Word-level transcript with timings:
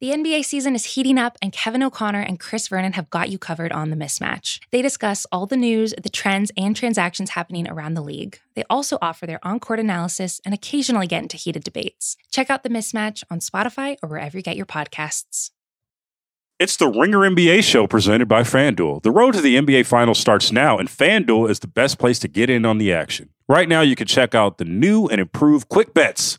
The 0.00 0.12
NBA 0.12 0.46
season 0.46 0.74
is 0.74 0.94
heating 0.94 1.18
up, 1.18 1.36
and 1.42 1.52
Kevin 1.52 1.82
O'Connor 1.82 2.22
and 2.22 2.40
Chris 2.40 2.68
Vernon 2.68 2.94
have 2.94 3.10
got 3.10 3.28
you 3.28 3.36
covered 3.36 3.70
on 3.70 3.90
the 3.90 3.96
mismatch. 3.96 4.58
They 4.70 4.80
discuss 4.80 5.26
all 5.30 5.44
the 5.44 5.58
news, 5.58 5.92
the 6.02 6.08
trends, 6.08 6.50
and 6.56 6.74
transactions 6.74 7.28
happening 7.28 7.68
around 7.68 7.92
the 7.92 8.00
league. 8.00 8.40
They 8.54 8.64
also 8.70 8.96
offer 9.02 9.26
their 9.26 9.46
on 9.46 9.60
court 9.60 9.78
analysis 9.78 10.40
and 10.42 10.54
occasionally 10.54 11.06
get 11.06 11.20
into 11.20 11.36
heated 11.36 11.64
debates. 11.64 12.16
Check 12.32 12.48
out 12.48 12.62
the 12.62 12.70
mismatch 12.70 13.24
on 13.30 13.40
Spotify 13.40 13.98
or 14.02 14.08
wherever 14.08 14.38
you 14.38 14.42
get 14.42 14.56
your 14.56 14.64
podcasts. 14.64 15.50
It's 16.58 16.78
the 16.78 16.88
Ringer 16.88 17.18
NBA 17.18 17.62
show 17.62 17.86
presented 17.86 18.26
by 18.26 18.40
FanDuel. 18.40 19.02
The 19.02 19.10
road 19.10 19.32
to 19.32 19.42
the 19.42 19.56
NBA 19.56 19.84
Finals 19.84 20.18
starts 20.18 20.50
now, 20.50 20.78
and 20.78 20.88
FanDuel 20.88 21.50
is 21.50 21.58
the 21.58 21.68
best 21.68 21.98
place 21.98 22.18
to 22.20 22.28
get 22.28 22.48
in 22.48 22.64
on 22.64 22.78
the 22.78 22.90
action. 22.90 23.28
Right 23.50 23.68
now, 23.68 23.82
you 23.82 23.96
can 23.96 24.06
check 24.06 24.34
out 24.34 24.56
the 24.56 24.64
new 24.64 25.08
and 25.08 25.20
improved 25.20 25.68
Quick 25.68 25.92
Bets 25.92 26.38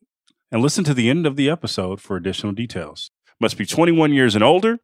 and 0.51 0.61
listen 0.61 0.83
to 0.83 0.93
the 0.93 1.09
end 1.09 1.25
of 1.25 1.35
the 1.35 1.49
episode 1.49 2.01
for 2.01 2.17
additional 2.17 2.51
details. 2.51 3.09
Must 3.39 3.57
be 3.57 3.65
21 3.65 4.13
years 4.13 4.35
and 4.35 4.43
older, 4.43 4.79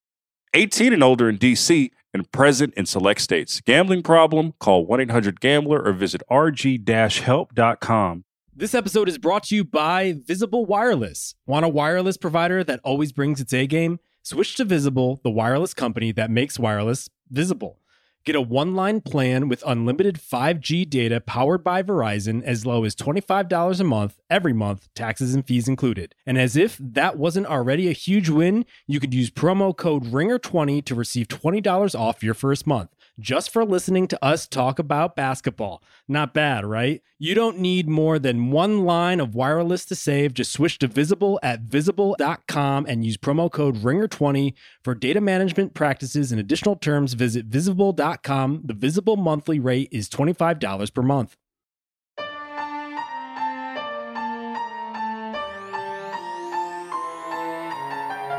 18 0.54 0.94
and 0.94 1.04
older 1.04 1.28
in 1.30 1.38
DC, 1.38 1.92
and 2.14 2.32
present 2.32 2.74
in 2.76 2.86
select 2.86 3.22
states. 3.22 3.62
Gambling 3.62 4.02
problem? 4.02 4.54
Call 4.60 4.86
1 4.86 5.02
800 5.02 5.40
Gambler 5.40 5.84
or 5.84 5.92
visit 5.92 6.22
rg 6.32 7.20
help.com. 7.20 8.24
This 8.56 8.74
episode 8.74 9.08
is 9.08 9.20
brought 9.20 9.44
to 9.44 9.56
you 9.56 9.64
by 9.64 10.16
Visible 10.26 10.66
Wireless. 10.66 11.36
Want 11.46 11.66
a 11.66 11.70
wireless 11.70 12.18
provider 12.18 12.64
that 12.64 12.80
always 12.84 13.12
brings 13.12 13.40
its 13.40 13.54
A 13.54 13.68
game? 13.68 14.00
Switch 14.24 14.56
to 14.56 14.66
Visible, 14.66 15.22
the 15.24 15.30
wireless 15.30 15.76
company 15.76 16.12
that 16.14 16.32
makes 16.32 16.58
wireless 16.58 17.08
visible. 17.30 17.80
Get 18.28 18.36
a 18.36 18.42
one 18.42 18.76
line 18.76 19.00
plan 19.00 19.48
with 19.48 19.64
unlimited 19.66 20.18
5G 20.18 20.90
data 20.90 21.22
powered 21.22 21.64
by 21.64 21.82
Verizon 21.82 22.44
as 22.44 22.66
low 22.66 22.84
as 22.84 22.94
$25 22.94 23.80
a 23.80 23.84
month 23.86 24.20
every 24.30 24.52
month, 24.52 24.90
taxes 24.94 25.34
and 25.34 25.48
fees 25.48 25.70
included. 25.70 26.14
And 26.26 26.38
as 26.38 26.58
if 26.58 26.78
that 26.78 27.18
wasn't 27.18 27.48
already 27.48 27.88
a 27.88 27.94
huge 27.94 28.28
win, 28.28 28.66
you 28.86 29.00
could 29.00 29.14
use 29.14 29.32
promo 29.32 29.74
code 29.74 30.08
RINGER20 30.08 30.84
to 30.84 30.94
receive 30.94 31.30
$20 31.30 31.98
off 31.98 32.22
your 32.22 32.34
first 32.34 32.68
month 32.68 32.90
just 33.20 33.52
for 33.52 33.66
listening 33.66 34.08
to 34.08 34.24
us 34.24 34.48
talk 34.48 34.80
about 34.80 35.16
basketball. 35.16 35.82
Not 36.08 36.34
bad, 36.34 36.66
right? 36.66 37.02
You 37.18 37.34
don't 37.34 37.60
need 37.60 37.90
more 37.90 38.20
than 38.20 38.52
one 38.52 38.86
line 38.86 39.20
of 39.20 39.34
wireless 39.34 39.86
to 39.86 39.96
save. 39.96 40.34
Just 40.34 40.52
switch 40.52 40.80
to 40.80 40.88
Visible 40.88 41.40
at 41.42 41.62
visible.com 41.62 42.86
and 42.88 43.06
use 43.06 43.18
promo 43.18 43.52
code 43.52 43.78
RINGER20 43.78 44.54
for 44.84 44.94
data 44.94 45.22
management 45.22 45.74
practices 45.74 46.32
and 46.32 46.40
additional 46.40 46.76
terms. 46.76 47.14
Visit 47.14 47.46
visible.com. 47.46 48.62
The 48.64 48.74
Visible 48.74 49.18
monthly 49.18 49.60
rate 49.60 49.90
is 49.92 50.10
$25 50.10 50.94
per 50.94 51.02
month. 51.02 51.36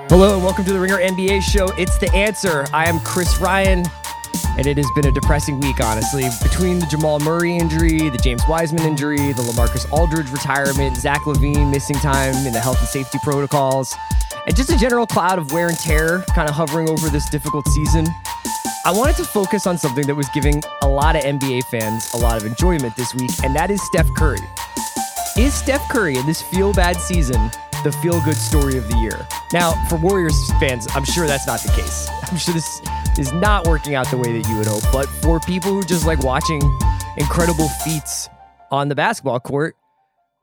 Hello 0.09 0.35
and 0.35 0.43
welcome 0.43 0.65
to 0.65 0.73
the 0.73 0.81
Ringer 0.81 0.97
NBA 0.97 1.43
show. 1.43 1.67
It's 1.77 1.99
the 1.99 2.11
answer. 2.15 2.67
I 2.73 2.89
am 2.89 2.99
Chris 3.01 3.39
Ryan 3.39 3.85
and 4.59 4.67
it 4.67 4.77
has 4.77 4.91
been 4.95 5.07
a 5.07 5.13
depressing 5.13 5.61
week, 5.61 5.81
honestly. 5.81 6.25
Between 6.43 6.81
the 6.81 6.87
Jamal 6.87 7.21
Murray 7.21 7.57
injury, 7.57 8.11
the 8.11 8.19
James 8.19 8.43
Wiseman 8.49 8.83
injury, 8.83 9.33
the 9.33 9.43
Lamarcus 9.43 9.91
Aldridge 9.93 10.31
retirement, 10.31 10.97
Zach 10.97 11.23
LaVine 11.23 11.71
missing 11.71 11.97
time 11.97 12.35
in 12.45 12.53
the 12.53 12.59
health 12.59 12.79
and 12.81 12.89
safety 12.89 13.19
protocols, 13.23 13.95
and 14.47 14.57
just 14.57 14.71
a 14.71 14.77
general 14.77 15.07
cloud 15.07 15.39
of 15.39 15.53
wear 15.53 15.69
and 15.69 15.79
tear 15.79 16.23
kind 16.35 16.49
of 16.49 16.57
hovering 16.57 16.89
over 16.91 17.09
this 17.09 17.31
difficult 17.31 17.69
season. 17.69 18.07
I 18.85 18.91
wanted 18.91 19.17
to 19.17 19.25
focus 19.25 19.67
on 19.67 19.79
something 19.79 20.07
that 20.07 20.15
was 20.15 20.29
giving 20.31 20.63
a 20.83 20.89
lot 20.89 21.15
of 21.15 21.23
NBA 21.23 21.65
fans 21.65 22.13
a 22.15 22.17
lot 22.17 22.41
of 22.41 22.47
enjoyment 22.47 22.97
this 22.97 23.15
week, 23.15 23.31
and 23.45 23.55
that 23.55 23.71
is 23.71 23.81
Steph 23.83 24.09
Curry. 24.17 24.41
Is 25.37 25.55
Steph 25.55 25.89
Curry 25.89 26.17
in 26.17 26.27
this 26.27 26.43
feel 26.43 26.73
bad 26.73 26.97
season 26.97 27.51
the 27.85 27.93
feel 28.03 28.21
good 28.23 28.37
story 28.37 28.77
of 28.77 28.89
the 28.89 28.97
year? 28.97 29.25
Now, 29.53 29.73
for 29.89 29.97
Warriors 29.97 30.51
fans, 30.59 30.89
I'm 30.97 31.05
sure 31.05 31.29
that's 31.29 31.47
not 31.47 31.61
the 31.61 31.71
case. 31.71 32.09
I'm 32.25 32.37
sure 32.37 32.55
this 32.55 32.83
is 33.19 33.33
not 33.33 33.67
working 33.67 33.95
out 33.95 34.09
the 34.11 34.17
way 34.17 34.39
that 34.39 34.49
you 34.49 34.57
would 34.57 34.67
hope. 34.67 34.85
But 34.93 35.07
for 35.23 35.41
people 35.41 35.73
who 35.73 35.83
just 35.83 36.07
like 36.07 36.23
watching 36.23 36.63
incredible 37.17 37.69
feats 37.69 38.29
on 38.71 38.89
the 38.89 38.95
basketball 38.95 39.41
court, 39.41 39.77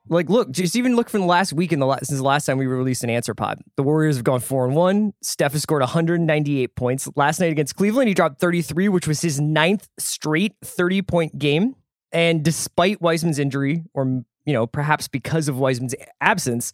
like 0.10 0.30
look, 0.30 0.52
just 0.52 0.76
even 0.76 0.96
look 0.96 1.10
from 1.10 1.22
the 1.22 1.26
last 1.26 1.54
week 1.54 1.72
in 1.72 1.80
the 1.80 1.86
last, 1.86 2.08
since 2.08 2.20
the 2.20 2.26
last 2.26 2.46
time 2.46 2.58
we 2.58 2.68
released 2.68 3.04
an 3.04 3.10
answer 3.10 3.34
pod. 3.34 3.62
The 3.78 3.84
Warriors 3.84 4.18
have 4.18 4.24
gone 4.24 4.42
four 4.42 4.66
and 4.66 4.76
one. 4.76 5.14
Steph 5.22 5.54
has 5.54 5.64
scored 5.64 5.82
198 5.82 6.76
points 6.76 7.10
last 7.16 7.40
night 7.40 7.52
against 7.52 7.76
Cleveland. 7.76 8.10
He 8.10 8.14
dropped 8.14 8.40
33, 8.40 8.90
which 8.90 9.08
was 9.08 9.22
his 9.22 9.40
ninth 9.40 9.88
straight 9.98 10.54
30 10.64 11.02
point 11.02 11.40
game. 11.40 11.76
And 12.12 12.44
despite 12.44 13.02
Wiseman's 13.02 13.40
injury, 13.40 13.84
or 13.94 14.06
you 14.46 14.54
know 14.54 14.68
perhaps 14.68 15.08
because 15.08 15.48
of 15.48 15.58
Wiseman's 15.58 15.96
absence, 16.22 16.72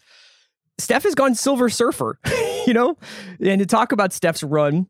Steph 0.78 1.04
has 1.04 1.16
gone 1.16 1.36
silver 1.36 1.70
surfer. 1.70 2.20
you 2.68 2.74
know, 2.74 2.98
and 3.40 3.60
to 3.60 3.66
talk 3.66 3.92
about 3.92 4.14
Steph's 4.14 4.44
run 4.44 4.88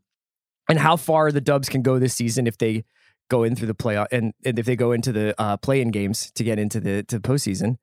and 0.71 0.79
how 0.79 0.95
far 0.95 1.33
the 1.33 1.41
Dubs 1.41 1.67
can 1.67 1.81
go 1.81 1.99
this 1.99 2.13
season 2.13 2.47
if 2.47 2.57
they 2.57 2.85
go 3.29 3.43
in 3.43 3.57
through 3.57 3.67
the 3.67 3.75
playoff 3.75 4.07
and, 4.09 4.33
and 4.45 4.57
if 4.57 4.65
they 4.65 4.77
go 4.77 4.93
into 4.93 5.11
the 5.11 5.35
uh, 5.37 5.57
play-in 5.57 5.91
games 5.91 6.31
to 6.35 6.45
get 6.45 6.57
into 6.57 6.79
the 6.79 7.03
to 7.03 7.19
postseason, 7.19 7.75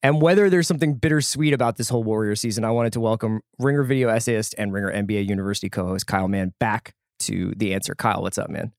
and 0.00 0.22
whether 0.22 0.48
there's 0.48 0.68
something 0.68 0.94
bittersweet 0.94 1.52
about 1.52 1.76
this 1.76 1.88
whole 1.88 2.04
Warrior 2.04 2.36
season. 2.36 2.64
I 2.64 2.70
wanted 2.70 2.92
to 2.92 3.00
welcome 3.00 3.40
Ringer 3.58 3.82
video 3.82 4.08
essayist 4.08 4.54
and 4.58 4.72
Ringer 4.72 4.92
NBA 4.92 5.28
University 5.28 5.68
co-host 5.68 6.06
Kyle 6.06 6.28
Mann 6.28 6.54
back 6.60 6.94
to 7.20 7.52
the 7.56 7.74
answer. 7.74 7.96
Kyle, 7.96 8.22
what's 8.22 8.38
up, 8.38 8.48
man? 8.48 8.72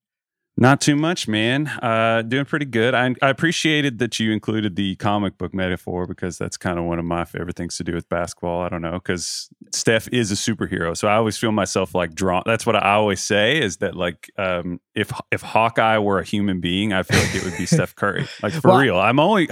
Not 0.59 0.81
too 0.81 0.95
much, 0.95 1.28
man. 1.28 1.68
Uh, 1.68 2.23
doing 2.23 2.45
pretty 2.45 2.66
good. 2.66 2.95
I, 2.95 3.13
I, 3.22 3.29
appreciated 3.29 4.00
that 4.00 4.19
you 4.19 4.31
included 4.31 4.75
the 4.75 4.95
comic 4.95 5.38
book 5.38 5.53
metaphor 5.53 6.07
because 6.07 6.40
that's 6.40 6.57
kind 6.57 6.79
of 6.79 6.85
one 6.85 6.97
of 6.97 7.06
my 7.06 7.25
favorite 7.25 7.56
things 7.56 7.78
to 7.78 7.84
do 7.84 7.94
with 7.94 8.09
basketball. 8.09 8.62
I 8.62 8.69
don't 8.69 8.81
know 8.81 8.94
because 8.94 9.50
Steph 9.72 10.07
is 10.12 10.31
a 10.31 10.35
superhero, 10.35 10.97
so 10.97 11.07
I 11.07 11.16
always 11.16 11.38
feel 11.38 11.51
myself 11.51 11.94
like 11.94 12.16
drawn. 12.16 12.41
That's 12.47 12.66
what 12.66 12.75
I 12.75 12.95
always 12.95 13.22
say 13.22 13.62
is 13.62 13.78
that 13.78 13.95
like 13.95 14.31
um, 14.40 14.81
if 14.95 15.12
if 15.31 15.44
Hawkeye 15.44 16.00
were 16.00 16.18
a 16.18 16.25
human 16.25 16.59
being, 16.59 16.91
I 16.91 17.03
feel 17.03 17.19
like 17.19 17.35
it 17.35 17.44
would 17.44 17.57
be 17.57 17.66
Steph 17.68 17.95
Curry. 17.95 18.28
Like 18.41 18.53
for 18.53 18.69
well, 18.69 18.79
real. 18.79 18.97
I'm 18.97 19.19
only 19.19 19.50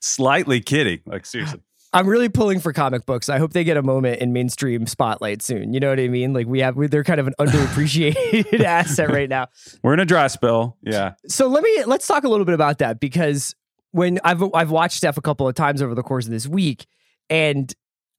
slightly 0.00 0.60
kidding. 0.60 0.98
Like 1.06 1.26
seriously. 1.26 1.60
I'm 1.92 2.06
really 2.06 2.28
pulling 2.28 2.60
for 2.60 2.72
comic 2.72 3.04
books. 3.04 3.28
I 3.28 3.38
hope 3.38 3.52
they 3.52 3.64
get 3.64 3.76
a 3.76 3.82
moment 3.82 4.20
in 4.20 4.32
mainstream 4.32 4.86
spotlight 4.86 5.42
soon. 5.42 5.74
You 5.74 5.80
know 5.80 5.90
what 5.90 5.98
I 5.98 6.06
mean? 6.06 6.32
Like 6.32 6.46
we 6.46 6.60
have, 6.60 6.76
they're 6.90 7.02
kind 7.02 7.18
of 7.18 7.26
an 7.26 7.34
underappreciated 7.40 8.60
asset 8.64 9.10
right 9.10 9.28
now. 9.28 9.48
We're 9.82 9.94
in 9.94 10.00
a 10.00 10.04
dry 10.04 10.28
spell. 10.28 10.76
Yeah. 10.82 11.14
So 11.26 11.48
let 11.48 11.64
me 11.64 11.84
let's 11.84 12.06
talk 12.06 12.22
a 12.22 12.28
little 12.28 12.44
bit 12.46 12.54
about 12.54 12.78
that 12.78 13.00
because 13.00 13.56
when 13.92 14.20
I've 14.24 14.42
I've 14.54 14.70
watched 14.70 14.98
Steph 14.98 15.16
a 15.16 15.20
couple 15.20 15.48
of 15.48 15.54
times 15.54 15.82
over 15.82 15.94
the 15.94 16.02
course 16.02 16.26
of 16.26 16.30
this 16.30 16.46
week, 16.46 16.86
and 17.28 17.72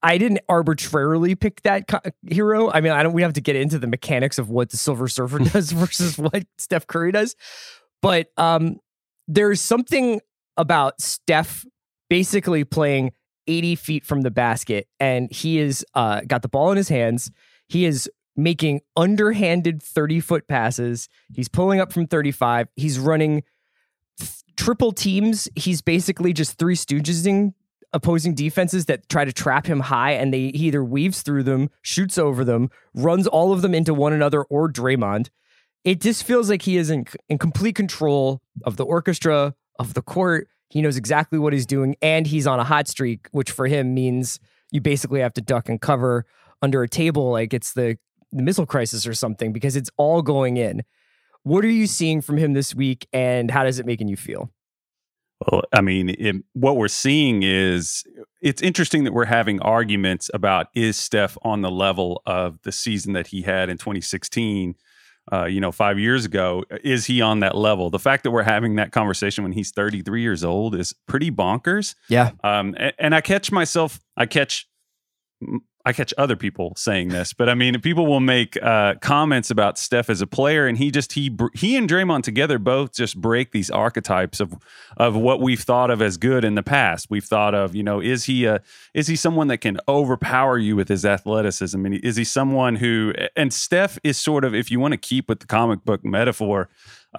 I 0.04 0.18
didn't 0.18 0.42
arbitrarily 0.50 1.36
pick 1.36 1.62
that 1.62 1.88
co- 1.88 2.02
hero. 2.28 2.70
I 2.72 2.82
mean, 2.82 2.92
I 2.92 3.04
don't. 3.04 3.14
We 3.14 3.22
have 3.22 3.34
to 3.34 3.42
get 3.42 3.56
into 3.56 3.80
the 3.80 3.88
mechanics 3.88 4.38
of 4.38 4.50
what 4.50 4.72
the 4.72 4.78
Silver 4.78 5.08
Surfer 5.08 5.40
does 5.54 5.72
versus 5.72 6.18
what 6.18 6.44
Steph 6.58 6.88
Curry 6.88 7.14
does, 7.14 7.36
but 8.02 8.28
um, 8.38 8.80
there's 9.28 9.62
something 9.62 10.20
about 10.58 11.00
Steph 11.00 11.66
basically 12.10 12.66
playing 12.66 13.14
80 13.48 13.76
feet 13.76 14.06
from 14.06 14.22
the 14.22 14.32
basket 14.32 14.88
and 15.00 15.32
he 15.32 15.60
is 15.60 15.86
uh, 15.94 16.22
got 16.28 16.42
the 16.42 16.50
ball 16.50 16.72
in 16.72 16.78
his 16.78 16.90
hands. 16.90 17.32
He 17.68 17.86
is 17.86 18.10
making 18.36 18.82
underhanded 18.96 19.82
30 19.84 20.20
foot 20.20 20.48
passes. 20.48 21.10
He's 21.34 21.48
pulling 21.48 21.80
up 21.80 21.92
from 21.92 22.08
35. 22.08 22.68
He's 22.76 23.00
running 23.00 23.44
th- 24.20 24.32
triple 24.56 24.92
teams. 24.92 25.48
He's 25.56 25.82
basically 25.82 26.34
just 26.34 26.58
three 26.58 26.76
stoogesing 26.76 27.54
opposing 27.94 28.34
defenses 28.34 28.86
that 28.86 29.10
try 29.10 29.26
to 29.26 29.34
trap 29.34 29.66
him 29.66 29.82
high 29.82 30.12
and 30.12 30.34
they 30.34 30.52
he 30.54 30.68
either 30.68 30.84
weaves 30.84 31.22
through 31.22 31.44
them, 31.44 31.70
shoots 31.82 32.18
over 32.18 32.44
them, 32.44 32.70
runs 32.94 33.28
all 33.28 33.52
of 33.52 33.62
them 33.62 33.74
into 33.74 33.94
one 33.94 34.14
another 34.14 34.44
or 34.44 34.72
Draymond. 34.72 35.30
It 35.84 36.00
just 36.00 36.24
feels 36.24 36.50
like 36.50 36.62
he 36.62 36.78
is 36.78 36.90
in, 36.90 37.06
in 37.28 37.38
complete 37.38 37.76
control 37.76 38.42
of 38.64 38.78
the 38.78 38.86
orchestra, 38.86 39.56
of 39.80 39.94
the 39.94 40.02
court. 40.02 40.48
He 40.72 40.82
knows 40.82 40.96
exactly 40.96 41.38
what 41.38 41.52
he's 41.52 41.66
doing, 41.66 41.96
and 42.02 42.26
he's 42.26 42.48
on 42.48 42.60
a 42.60 42.64
hot 42.64 42.88
streak, 42.88 43.28
which 43.32 43.52
for 43.52 43.68
him 43.68 43.94
means 43.94 44.40
you 44.72 44.80
basically 44.80 45.20
have 45.20 45.34
to 45.34 45.42
duck 45.42 45.68
and 45.68 45.82
cover 45.82 46.26
under 46.62 46.82
a 46.82 46.88
table 46.88 47.30
like 47.32 47.54
it's 47.54 47.74
the, 47.74 47.98
the 48.32 48.42
missile 48.42 48.66
crisis 48.66 49.06
or 49.06 49.14
something 49.14 49.52
because 49.52 49.76
it's 49.76 49.90
all 49.98 50.22
going 50.22 50.56
in. 50.56 50.84
What 51.44 51.66
are 51.66 51.70
you 51.70 51.88
seeing 51.88 52.22
from 52.22 52.38
him 52.38 52.54
this 52.54 52.74
week, 52.74 53.06
and 53.12 53.52
how 53.52 53.66
does 53.66 53.80
it 53.80 53.86
making 53.86 54.08
you 54.08 54.16
feel? 54.16 54.50
Well, 55.50 55.64
I 55.74 55.82
mean, 55.82 56.10
it, 56.10 56.36
what 56.54 56.78
we're 56.78 56.88
seeing 56.88 57.44
is 57.44 58.04
it's 58.42 58.62
interesting 58.62 59.04
that 59.04 59.14
we're 59.14 59.26
having 59.26 59.60
arguments 59.62 60.30
about 60.34 60.68
is 60.74 60.96
Steph 60.96 61.38
on 61.42 61.62
the 61.62 61.72
level 61.72 62.22
of 62.26 62.62
the 62.62 62.72
season 62.72 63.12
that 63.14 63.28
he 63.28 63.42
had 63.42 63.70
in 63.70 63.78
2016 63.78 64.76
uh, 65.32 65.46
you 65.46 65.62
know, 65.62 65.72
five 65.72 66.00
years 66.00 66.26
ago. 66.26 66.64
Is 66.84 67.06
he 67.06 67.22
on 67.22 67.40
that 67.42 67.56
level? 67.56 67.90
The 67.90 68.00
fact 68.00 68.24
that 68.24 68.32
we're 68.32 68.44
having 68.44 68.76
that 68.76 68.92
conversation 68.92 69.44
when 69.44 69.54
he's 69.54 69.72
33 69.72 70.22
years 70.22 70.44
old 70.44 70.76
is 70.76 70.94
pretty 71.08 71.32
bonkers. 71.32 71.96
Yeah. 72.08 72.32
Um, 72.44 72.76
and, 72.78 72.94
and 72.98 73.16
I 73.16 73.22
catch 73.22 73.52
myself, 73.52 74.00
I 74.18 74.26
catch 74.26 74.68
I 75.86 75.94
catch 75.94 76.14
other 76.18 76.36
people 76.36 76.74
saying 76.76 77.10
this, 77.10 77.34
but 77.34 77.50
I 77.50 77.56
mean, 77.56 77.80
people 77.82 78.06
will 78.06 78.20
make 78.20 78.62
uh, 78.62 78.96
comments 79.02 79.50
about 79.50 79.78
Steph 79.78 80.10
as 80.10 80.22
a 80.22 80.28
player, 80.28 80.68
and 80.68 80.78
he 80.78 80.92
just 80.92 81.14
he 81.14 81.36
he 81.54 81.76
and 81.76 81.90
Draymond 81.90 82.24
together 82.24 82.60
both 82.60 82.94
just 82.94 83.20
break 83.20 83.52
these 83.52 83.70
archetypes 83.70 84.40
of 84.40 84.56
of 84.98 85.16
what 85.16 85.42
we've 85.42 85.62
thought 85.62 85.90
of 85.90 86.02
as 86.02 86.18
good 86.18 86.46
in 86.46 86.56
the 86.56 86.64
past. 86.64 87.08
We've 87.10 87.24
thought 87.24 87.56
of, 87.56 87.76
you 87.76 87.84
know, 87.84 88.00
is 88.00 88.26
he 88.26 88.46
a 88.46 88.62
is 88.94 89.08
he 89.08 89.16
someone 89.16 89.48
that 89.48 89.58
can 89.58 89.80
overpower 89.88 90.58
you 90.58 90.76
with 90.76 90.88
his 90.88 91.06
athleticism, 91.06 91.86
and 91.86 91.96
is 91.96 92.16
he 92.16 92.24
someone 92.24 92.76
who 92.76 93.14
and 93.36 93.54
Steph 93.54 93.98
is 94.04 94.18
sort 94.18 94.46
of 94.46 94.54
if 94.54 94.70
you 94.70 94.80
want 94.80 94.94
to 94.94 94.98
keep 94.98 95.28
with 95.30 95.40
the 95.40 95.48
comic 95.48 95.84
book 95.84 96.06
metaphor, 96.06 96.70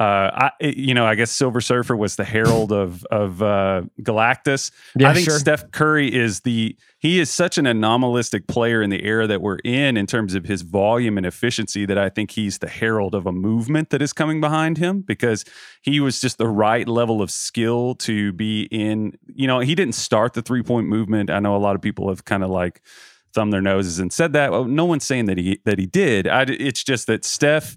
uh, 0.00 0.50
I, 0.50 0.50
you 0.60 0.94
know, 0.94 1.04
I 1.04 1.14
guess 1.14 1.30
Silver 1.30 1.60
Surfer 1.60 1.94
was 1.96 2.16
the 2.16 2.24
herald 2.24 2.72
of 2.72 3.04
of 3.06 3.42
uh, 3.42 3.82
Galactus. 4.00 4.70
Yeah, 4.96 5.10
I 5.10 5.14
think 5.14 5.28
sure. 5.28 5.38
Steph 5.38 5.70
Curry 5.70 6.12
is 6.14 6.40
the 6.40 6.76
he 6.98 7.20
is 7.20 7.30
such 7.30 7.58
an 7.58 7.66
anomalistic 7.66 8.46
player 8.46 8.80
in 8.80 8.88
the 8.88 9.04
era 9.04 9.26
that 9.26 9.42
we're 9.42 9.58
in 9.64 9.96
in 9.96 10.06
terms 10.06 10.34
of 10.34 10.44
his 10.44 10.62
volume 10.62 11.18
and 11.18 11.26
efficiency 11.26 11.84
that 11.84 11.98
I 11.98 12.08
think 12.08 12.30
he's 12.30 12.58
the 12.58 12.68
herald 12.68 13.14
of 13.14 13.26
a 13.26 13.32
movement 13.32 13.90
that 13.90 14.00
is 14.00 14.12
coming 14.12 14.40
behind 14.40 14.78
him 14.78 15.00
because 15.02 15.44
he 15.82 16.00
was 16.00 16.20
just 16.20 16.38
the 16.38 16.48
right 16.48 16.88
level 16.88 17.20
of 17.20 17.30
skill 17.30 17.94
to 17.96 18.32
be 18.32 18.62
in. 18.70 19.18
You 19.26 19.46
know, 19.46 19.60
he 19.60 19.74
didn't 19.74 19.94
start 19.94 20.32
the 20.32 20.42
three 20.42 20.62
point 20.62 20.88
movement. 20.88 21.28
I 21.28 21.38
know 21.38 21.54
a 21.54 21.58
lot 21.58 21.74
of 21.74 21.82
people 21.82 22.08
have 22.08 22.24
kind 22.24 22.42
of 22.42 22.48
like 22.48 22.80
thumbed 23.34 23.52
their 23.52 23.62
noses 23.62 23.98
and 23.98 24.12
said 24.12 24.32
that. 24.32 24.52
Well, 24.52 24.64
no 24.64 24.84
one's 24.84 25.04
saying 25.04 25.26
that 25.26 25.36
he 25.36 25.60
that 25.64 25.78
he 25.78 25.84
did. 25.84 26.26
I, 26.28 26.42
it's 26.48 26.82
just 26.82 27.06
that 27.08 27.26
Steph 27.26 27.76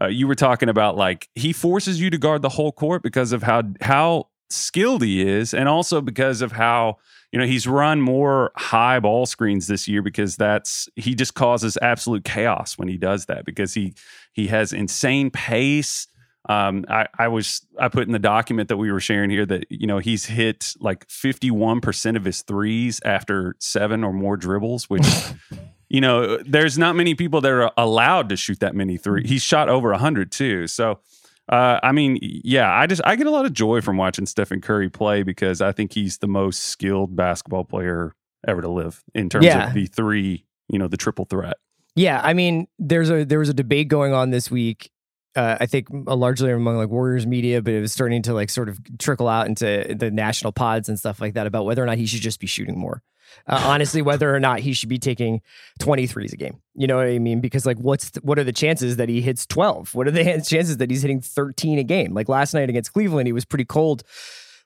uh, 0.00 0.06
you 0.06 0.26
were 0.26 0.34
talking 0.34 0.68
about 0.68 0.96
like 0.96 1.28
he 1.34 1.52
forces 1.52 2.00
you 2.00 2.10
to 2.10 2.18
guard 2.18 2.42
the 2.42 2.48
whole 2.48 2.72
court 2.72 3.02
because 3.02 3.32
of 3.32 3.42
how 3.42 3.62
how 3.80 4.28
skilled 4.50 5.02
he 5.02 5.26
is, 5.26 5.52
and 5.52 5.68
also 5.68 6.00
because 6.00 6.40
of 6.40 6.52
how 6.52 6.98
you 7.32 7.38
know 7.38 7.46
he's 7.46 7.66
run 7.66 8.00
more 8.00 8.52
high 8.56 9.00
ball 9.00 9.26
screens 9.26 9.66
this 9.66 9.88
year 9.88 10.02
because 10.02 10.36
that's 10.36 10.88
he 10.96 11.14
just 11.14 11.34
causes 11.34 11.76
absolute 11.82 12.24
chaos 12.24 12.78
when 12.78 12.88
he 12.88 12.96
does 12.96 13.26
that 13.26 13.44
because 13.44 13.74
he 13.74 13.94
he 14.32 14.46
has 14.48 14.72
insane 14.72 15.30
pace. 15.30 16.06
Um, 16.48 16.86
I, 16.88 17.06
I 17.18 17.28
was 17.28 17.66
I 17.78 17.88
put 17.88 18.06
in 18.06 18.12
the 18.12 18.18
document 18.18 18.68
that 18.68 18.78
we 18.78 18.90
were 18.90 19.00
sharing 19.00 19.30
here 19.30 19.44
that 19.46 19.66
you 19.70 19.86
know 19.86 19.98
he's 19.98 20.26
hit 20.26 20.72
like 20.80 21.06
51% 21.08 22.16
of 22.16 22.24
his 22.24 22.42
threes 22.42 23.00
after 23.04 23.56
seven 23.58 24.04
or 24.04 24.12
more 24.12 24.36
dribbles, 24.36 24.88
which 24.88 25.06
you 25.88 26.00
know, 26.00 26.36
there's 26.38 26.76
not 26.78 26.96
many 26.96 27.14
people 27.14 27.40
that 27.40 27.50
are 27.52 27.72
allowed 27.76 28.28
to 28.30 28.36
shoot 28.36 28.60
that 28.60 28.74
many 28.74 28.96
three. 28.96 29.26
He's 29.26 29.42
shot 29.42 29.68
over 29.68 29.90
a 29.90 29.94
100 29.94 30.30
too. 30.30 30.66
So, 30.66 31.00
uh, 31.48 31.80
I 31.82 31.92
mean, 31.92 32.18
yeah, 32.20 32.70
I 32.72 32.86
just 32.86 33.00
I 33.04 33.16
get 33.16 33.26
a 33.26 33.30
lot 33.30 33.46
of 33.46 33.52
joy 33.52 33.80
from 33.80 33.96
watching 33.96 34.26
Stephen 34.26 34.60
Curry 34.60 34.90
play 34.90 35.22
because 35.22 35.60
I 35.62 35.72
think 35.72 35.92
he's 35.94 36.18
the 36.18 36.28
most 36.28 36.64
skilled 36.64 37.16
basketball 37.16 37.64
player 37.64 38.12
ever 38.46 38.60
to 38.62 38.68
live 38.68 39.02
in 39.14 39.28
terms 39.28 39.46
Yeah. 39.46 39.68
of 39.68 39.74
the 39.74 39.86
three, 39.86 40.44
you 40.68 40.78
know, 40.78 40.88
the 40.88 40.96
triple 40.98 41.24
threat. 41.24 41.56
Yeah, 41.96 42.20
I 42.22 42.32
mean, 42.34 42.68
there's 42.78 43.10
a 43.10 43.24
there 43.24 43.38
was 43.40 43.48
a 43.48 43.54
debate 43.54 43.88
going 43.88 44.12
on 44.12 44.30
this 44.30 44.50
week. 44.50 44.90
Uh, 45.34 45.56
I 45.60 45.66
think 45.66 45.88
uh, 46.06 46.14
largely 46.16 46.50
among 46.52 46.76
like 46.76 46.88
Warriors 46.90 47.26
media, 47.26 47.62
but 47.62 47.72
it 47.72 47.80
was 47.80 47.92
starting 47.92 48.22
to 48.22 48.34
like 48.34 48.50
sort 48.50 48.68
of 48.68 48.78
trickle 48.98 49.26
out 49.28 49.46
into 49.46 49.94
the 49.98 50.10
national 50.10 50.52
pods 50.52 50.88
and 50.88 50.98
stuff 50.98 51.20
like 51.20 51.34
that 51.34 51.46
about 51.46 51.64
whether 51.64 51.82
or 51.82 51.86
not 51.86 51.96
he 51.96 52.06
should 52.06 52.20
just 52.20 52.40
be 52.40 52.46
shooting 52.46 52.78
more. 52.78 53.02
Uh, 53.46 53.62
honestly, 53.64 54.02
whether 54.02 54.34
or 54.34 54.40
not 54.40 54.60
he 54.60 54.72
should 54.72 54.88
be 54.88 54.98
taking 54.98 55.40
23s 55.80 56.32
a 56.32 56.36
game. 56.36 56.60
You 56.74 56.86
know 56.86 56.96
what 56.96 57.06
I 57.06 57.18
mean? 57.18 57.40
Because 57.40 57.64
like, 57.66 57.78
what's 57.78 58.10
the, 58.10 58.20
what 58.20 58.38
are 58.38 58.44
the 58.44 58.52
chances 58.52 58.96
that 58.96 59.08
he 59.08 59.20
hits 59.20 59.46
12? 59.46 59.94
What 59.94 60.06
are 60.06 60.10
the 60.10 60.24
chances 60.46 60.76
that 60.78 60.90
he's 60.90 61.02
hitting 61.02 61.20
13 61.20 61.78
a 61.78 61.84
game? 61.84 62.14
Like 62.14 62.28
last 62.28 62.54
night 62.54 62.68
against 62.68 62.92
Cleveland, 62.92 63.26
he 63.26 63.32
was 63.32 63.44
pretty 63.44 63.64
cold. 63.64 64.02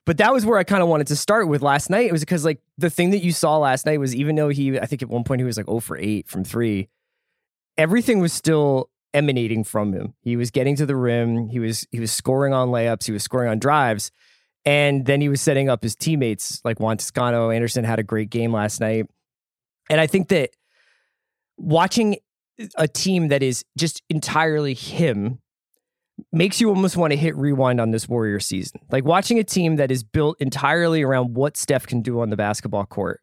But 0.05 0.17
that 0.17 0.33
was 0.33 0.45
where 0.45 0.57
I 0.57 0.65
kind 0.65 0.83
of 0.83 0.89
wanted 0.89 1.07
to 1.07 1.15
start 1.15 1.47
with 1.47 1.61
last 1.61 1.89
night. 1.89 2.07
It 2.07 2.11
was 2.11 2.21
because 2.21 2.43
like 2.43 2.59
the 2.77 2.89
thing 2.89 3.11
that 3.11 3.23
you 3.23 3.31
saw 3.31 3.57
last 3.57 3.85
night 3.85 3.99
was 3.99 4.13
even 4.13 4.35
though 4.35 4.49
he, 4.49 4.77
I 4.77 4.85
think 4.85 5.01
at 5.01 5.09
one 5.09 5.23
point 5.23 5.39
he 5.39 5.45
was 5.45 5.55
like 5.55 5.67
0 5.67 5.79
for 5.79 5.97
8 5.97 6.27
from 6.27 6.43
three, 6.43 6.89
everything 7.77 8.19
was 8.19 8.33
still 8.33 8.89
emanating 9.13 9.63
from 9.63 9.93
him. 9.93 10.13
He 10.21 10.35
was 10.35 10.51
getting 10.51 10.75
to 10.77 10.85
the 10.85 10.95
rim. 10.95 11.47
He 11.47 11.59
was 11.59 11.87
he 11.91 11.99
was 11.99 12.11
scoring 12.11 12.53
on 12.53 12.69
layups. 12.69 13.05
He 13.05 13.11
was 13.11 13.23
scoring 13.23 13.49
on 13.49 13.59
drives, 13.59 14.11
and 14.65 15.05
then 15.05 15.21
he 15.21 15.29
was 15.29 15.41
setting 15.41 15.69
up 15.69 15.83
his 15.83 15.95
teammates 15.95 16.61
like 16.63 16.79
Juan 16.79 16.97
Toscano. 16.97 17.49
Anderson 17.49 17.83
had 17.83 17.99
a 17.99 18.03
great 18.03 18.29
game 18.29 18.51
last 18.51 18.79
night, 18.79 19.07
and 19.89 19.99
I 19.99 20.07
think 20.07 20.29
that 20.29 20.51
watching 21.57 22.17
a 22.77 22.87
team 22.87 23.29
that 23.29 23.41
is 23.43 23.65
just 23.77 24.01
entirely 24.09 24.73
him 24.73 25.39
makes 26.31 26.61
you 26.61 26.69
almost 26.69 26.95
want 26.95 27.11
to 27.11 27.17
hit 27.17 27.35
rewind 27.35 27.81
on 27.81 27.91
this 27.91 28.07
Warrior 28.07 28.39
season. 28.39 28.79
Like 28.91 29.03
watching 29.03 29.39
a 29.39 29.43
team 29.43 29.77
that 29.77 29.89
is 29.89 30.03
built 30.03 30.39
entirely 30.39 31.01
around 31.01 31.33
what 31.33 31.57
Steph 31.57 31.87
can 31.87 32.01
do 32.01 32.21
on 32.21 32.29
the 32.29 32.37
basketball 32.37 32.85
court 32.85 33.21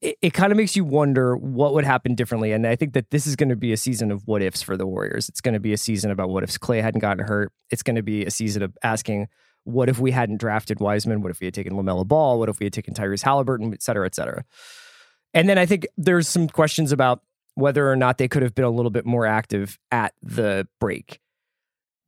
it, 0.00 0.18
it 0.22 0.30
kind 0.32 0.52
of 0.52 0.56
makes 0.56 0.76
you 0.76 0.84
wonder 0.84 1.36
what 1.36 1.74
would 1.74 1.84
happen 1.84 2.14
differently. 2.14 2.52
And 2.52 2.66
I 2.66 2.76
think 2.76 2.92
that 2.94 3.10
this 3.10 3.26
is 3.26 3.36
going 3.36 3.48
to 3.48 3.56
be 3.56 3.72
a 3.72 3.76
season 3.76 4.10
of 4.10 4.26
what 4.26 4.42
ifs 4.42 4.62
for 4.62 4.76
the 4.76 4.86
Warriors. 4.86 5.28
It's 5.28 5.40
going 5.40 5.54
to 5.54 5.60
be 5.60 5.72
a 5.72 5.78
season 5.78 6.10
about 6.10 6.28
what 6.28 6.42
if 6.42 6.58
Clay 6.60 6.80
hadn't 6.80 7.00
gotten 7.00 7.24
hurt. 7.24 7.52
It's 7.70 7.82
going 7.82 7.96
to 7.96 8.02
be 8.02 8.24
a 8.24 8.30
season 8.30 8.62
of 8.62 8.76
asking, 8.82 9.28
what 9.66 9.88
if 9.88 9.98
we 9.98 10.12
hadn't 10.12 10.38
drafted 10.38 10.78
Wiseman? 10.78 11.22
What 11.22 11.30
if 11.30 11.40
we 11.40 11.46
had 11.46 11.54
taken 11.54 11.72
LaMelo 11.72 12.06
Ball? 12.06 12.38
What 12.38 12.48
if 12.48 12.60
we 12.60 12.66
had 12.66 12.72
taken 12.72 12.94
Tyrese 12.94 13.22
Halliburton, 13.22 13.74
et 13.74 13.82
cetera, 13.82 14.06
et 14.06 14.14
cetera? 14.14 14.44
And 15.34 15.48
then 15.48 15.58
I 15.58 15.66
think 15.66 15.86
there's 15.96 16.28
some 16.28 16.48
questions 16.48 16.92
about 16.92 17.22
whether 17.56 17.90
or 17.90 17.96
not 17.96 18.18
they 18.18 18.28
could 18.28 18.42
have 18.42 18.54
been 18.54 18.64
a 18.64 18.70
little 18.70 18.90
bit 18.90 19.04
more 19.04 19.26
active 19.26 19.76
at 19.90 20.14
the 20.22 20.68
break. 20.78 21.20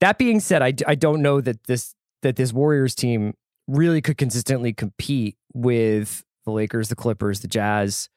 That 0.01 0.19
being 0.19 0.39
said, 0.39 0.63
I, 0.63 0.73
I 0.87 0.95
don't 0.95 1.21
know 1.21 1.41
that 1.41 1.65
this 1.67 1.95
that 2.23 2.37
this 2.37 2.53
Warriors 2.53 2.95
team 2.95 3.35
really 3.67 4.01
could 4.01 4.19
consistently 4.19 4.73
compete 4.73 5.37
with 5.53 6.25
the 6.45 6.53
Lakers, 6.53 6.89
the 6.89 6.97
Clippers, 6.97 7.41
the 7.41 7.49
Jazz 7.49 8.09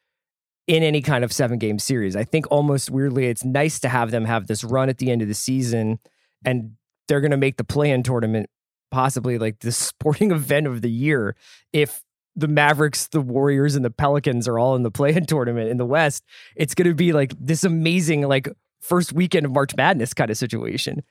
in 0.68 0.84
any 0.84 1.02
kind 1.02 1.24
of 1.24 1.34
seven 1.34 1.58
game 1.58 1.80
series. 1.80 2.16
I 2.16 2.24
think 2.24 2.46
almost 2.52 2.92
weirdly, 2.92 3.26
it's 3.26 3.44
nice 3.44 3.80
to 3.80 3.90
have 3.90 4.12
them 4.12 4.26
have 4.26 4.48
this 4.48 4.64
run 4.64 4.88
at 4.88 5.00
the 5.00 5.12
end 5.12 5.22
of 5.22 5.28
the 5.28 5.34
season 5.34 6.00
and 6.46 6.74
they're 7.08 7.22
going 7.22 7.32
to 7.32 7.38
make 7.38 7.58
the 7.58 7.64
play 7.64 7.92
in 7.92 8.04
tournament 8.04 8.50
possibly 8.92 9.38
like 9.38 9.60
the 9.60 9.72
sporting 9.72 10.32
event 10.32 10.68
of 10.68 10.82
the 10.82 10.92
year 10.92 11.36
if 11.74 12.04
the 12.36 12.48
Mavericks, 12.48 13.08
the 13.08 13.22
Warriors, 13.22 13.76
and 13.76 13.84
the 13.84 13.92
Pelicans 13.92 14.48
are 14.48 14.58
all 14.58 14.76
in 14.76 14.84
the 14.84 14.92
play 14.92 15.14
in 15.14 15.26
tournament 15.28 15.70
in 15.70 15.78
the 15.78 15.86
West. 15.86 16.24
It's 16.56 16.76
going 16.76 16.88
to 16.88 16.96
be 16.96 17.14
like 17.14 17.34
this 17.40 17.64
amazing, 17.64 18.28
like, 18.28 18.48
first 18.82 19.14
weekend 19.14 19.46
of 19.46 19.52
March 19.52 19.76
Madness 19.76 20.14
kind 20.14 20.32
of 20.32 20.38
situation. 20.38 21.04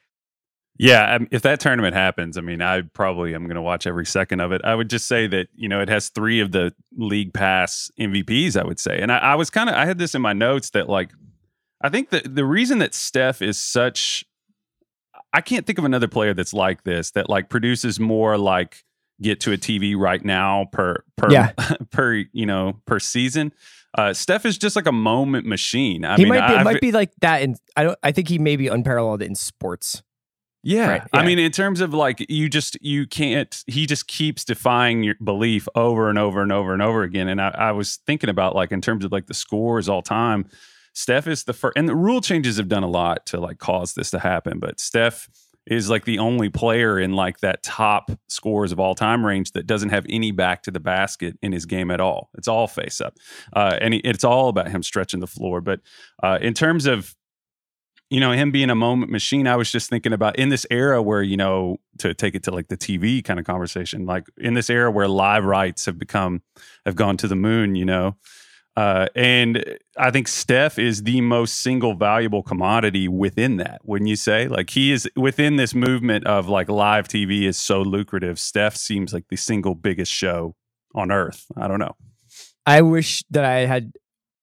Yeah, 0.78 1.14
um, 1.14 1.28
if 1.30 1.42
that 1.42 1.60
tournament 1.60 1.94
happens, 1.94 2.38
I 2.38 2.40
mean, 2.40 2.62
I 2.62 2.80
probably 2.80 3.34
am 3.34 3.44
going 3.44 3.56
to 3.56 3.62
watch 3.62 3.86
every 3.86 4.06
second 4.06 4.40
of 4.40 4.50
it. 4.50 4.62
I 4.64 4.74
would 4.74 4.88
just 4.88 5.06
say 5.06 5.26
that 5.26 5.48
you 5.54 5.68
know 5.68 5.82
it 5.82 5.90
has 5.90 6.08
three 6.08 6.40
of 6.40 6.52
the 6.52 6.72
league 6.96 7.34
pass 7.34 7.90
MVPs. 8.00 8.56
I 8.58 8.64
would 8.64 8.80
say, 8.80 8.98
and 8.98 9.12
I, 9.12 9.18
I 9.18 9.34
was 9.34 9.50
kind 9.50 9.68
of 9.68 9.74
I 9.74 9.84
had 9.84 9.98
this 9.98 10.14
in 10.14 10.22
my 10.22 10.32
notes 10.32 10.70
that 10.70 10.88
like 10.88 11.10
I 11.82 11.90
think 11.90 12.08
that 12.10 12.34
the 12.34 12.46
reason 12.46 12.78
that 12.78 12.94
Steph 12.94 13.42
is 13.42 13.58
such 13.58 14.24
I 15.32 15.40
can't 15.40 15.66
think 15.66 15.78
of 15.78 15.84
another 15.84 16.08
player 16.08 16.34
that's 16.34 16.52
like 16.52 16.84
this 16.84 17.12
that 17.12 17.28
like 17.28 17.48
produces 17.48 18.00
more 18.00 18.36
like 18.36 18.84
get 19.22 19.40
to 19.40 19.52
a 19.52 19.58
TV 19.58 19.96
right 19.96 20.24
now 20.24 20.66
per 20.72 21.04
per 21.16 21.30
Yeah. 21.30 21.52
per 21.90 22.24
you 22.32 22.46
know 22.46 22.80
per 22.86 22.98
season. 22.98 23.52
Uh, 23.96 24.12
Steph 24.12 24.46
is 24.46 24.56
just 24.56 24.76
like 24.76 24.86
a 24.86 24.92
moment 24.92 25.46
machine. 25.46 26.04
I 26.04 26.16
he 26.16 26.22
mean, 26.22 26.28
might 26.28 26.46
be, 26.46 26.54
I, 26.54 26.60
it 26.60 26.64
might 26.64 26.80
be 26.80 26.92
like 26.92 27.10
that, 27.22 27.42
and 27.42 27.56
I 27.76 27.82
don't. 27.82 27.98
I 28.02 28.12
think 28.12 28.28
he 28.28 28.38
may 28.38 28.56
be 28.56 28.68
unparalleled 28.68 29.20
in 29.20 29.34
sports. 29.34 30.02
Yeah. 30.62 30.88
Right, 30.88 31.02
I 31.12 31.24
mean, 31.24 31.38
in 31.38 31.52
terms 31.52 31.80
of 31.80 31.94
like, 31.94 32.24
you 32.28 32.48
just, 32.48 32.76
you 32.82 33.06
can't, 33.06 33.64
he 33.66 33.86
just 33.86 34.06
keeps 34.08 34.44
defying 34.44 35.02
your 35.02 35.14
belief 35.22 35.66
over 35.74 36.10
and 36.10 36.18
over 36.18 36.42
and 36.42 36.52
over 36.52 36.74
and 36.74 36.82
over 36.82 37.02
again. 37.02 37.28
And 37.28 37.40
I, 37.40 37.48
I 37.48 37.72
was 37.72 37.96
thinking 38.06 38.28
about 38.28 38.54
like, 38.54 38.70
in 38.70 38.82
terms 38.82 39.04
of 39.04 39.12
like 39.12 39.26
the 39.26 39.34
scores 39.34 39.88
all 39.88 40.02
time, 40.02 40.46
Steph 40.92 41.26
is 41.26 41.44
the 41.44 41.52
first, 41.52 41.76
and 41.76 41.88
the 41.88 41.94
rule 41.94 42.20
changes 42.20 42.56
have 42.56 42.68
done 42.68 42.82
a 42.82 42.88
lot 42.88 43.26
to 43.26 43.40
like 43.40 43.58
cause 43.58 43.94
this 43.94 44.10
to 44.10 44.18
happen. 44.18 44.58
But 44.58 44.80
Steph 44.80 45.28
is 45.66 45.88
like 45.88 46.04
the 46.04 46.18
only 46.18 46.48
player 46.48 46.98
in 46.98 47.12
like 47.12 47.40
that 47.40 47.62
top 47.62 48.10
scores 48.28 48.72
of 48.72 48.80
all 48.80 48.94
time 48.94 49.24
range 49.24 49.52
that 49.52 49.66
doesn't 49.66 49.90
have 49.90 50.04
any 50.08 50.32
back 50.32 50.62
to 50.64 50.70
the 50.70 50.80
basket 50.80 51.38
in 51.42 51.52
his 51.52 51.66
game 51.66 51.90
at 51.90 52.00
all. 52.00 52.30
It's 52.36 52.48
all 52.48 52.66
face 52.66 53.00
up. 53.00 53.16
Uh, 53.54 53.78
and 53.80 53.94
he, 53.94 54.00
it's 54.00 54.24
all 54.24 54.48
about 54.48 54.68
him 54.68 54.82
stretching 54.82 55.20
the 55.20 55.26
floor. 55.26 55.60
But 55.60 55.80
uh, 56.22 56.38
in 56.40 56.54
terms 56.54 56.86
of, 56.86 57.14
you 58.08 58.18
know, 58.18 58.32
him 58.32 58.50
being 58.50 58.70
a 58.70 58.74
moment 58.74 59.12
machine, 59.12 59.46
I 59.46 59.54
was 59.54 59.70
just 59.70 59.88
thinking 59.88 60.12
about 60.12 60.36
in 60.36 60.48
this 60.48 60.66
era 60.70 61.00
where, 61.00 61.22
you 61.22 61.36
know, 61.36 61.76
to 61.98 62.14
take 62.14 62.34
it 62.34 62.42
to 62.44 62.50
like 62.50 62.66
the 62.66 62.76
TV 62.76 63.22
kind 63.22 63.38
of 63.38 63.46
conversation, 63.46 64.06
like 64.06 64.26
in 64.38 64.54
this 64.54 64.70
era 64.70 64.90
where 64.90 65.06
live 65.06 65.44
rights 65.44 65.86
have 65.86 65.98
become, 65.98 66.42
have 66.84 66.96
gone 66.96 67.16
to 67.18 67.28
the 67.28 67.36
moon, 67.36 67.76
you 67.76 67.84
know, 67.84 68.16
Uh, 68.76 69.06
and 69.14 69.78
I 69.98 70.10
think 70.10 70.28
Steph 70.28 70.78
is 70.78 71.02
the 71.02 71.20
most 71.20 71.60
single 71.60 71.94
valuable 71.94 72.42
commodity 72.42 73.08
within 73.08 73.56
that. 73.58 73.80
Wouldn't 73.84 74.08
you 74.08 74.16
say? 74.16 74.48
Like 74.48 74.70
he 74.70 74.92
is 74.92 75.08
within 75.16 75.56
this 75.56 75.74
movement 75.74 76.26
of 76.26 76.48
like 76.48 76.68
live 76.68 77.08
TV 77.08 77.42
is 77.42 77.58
so 77.58 77.82
lucrative. 77.82 78.38
Steph 78.38 78.76
seems 78.76 79.12
like 79.12 79.24
the 79.28 79.36
single 79.36 79.74
biggest 79.74 80.12
show 80.12 80.54
on 80.94 81.10
earth. 81.10 81.46
I 81.56 81.68
don't 81.68 81.80
know. 81.80 81.96
I 82.64 82.82
wish 82.82 83.24
that 83.30 83.44
I 83.44 83.66
had. 83.66 83.92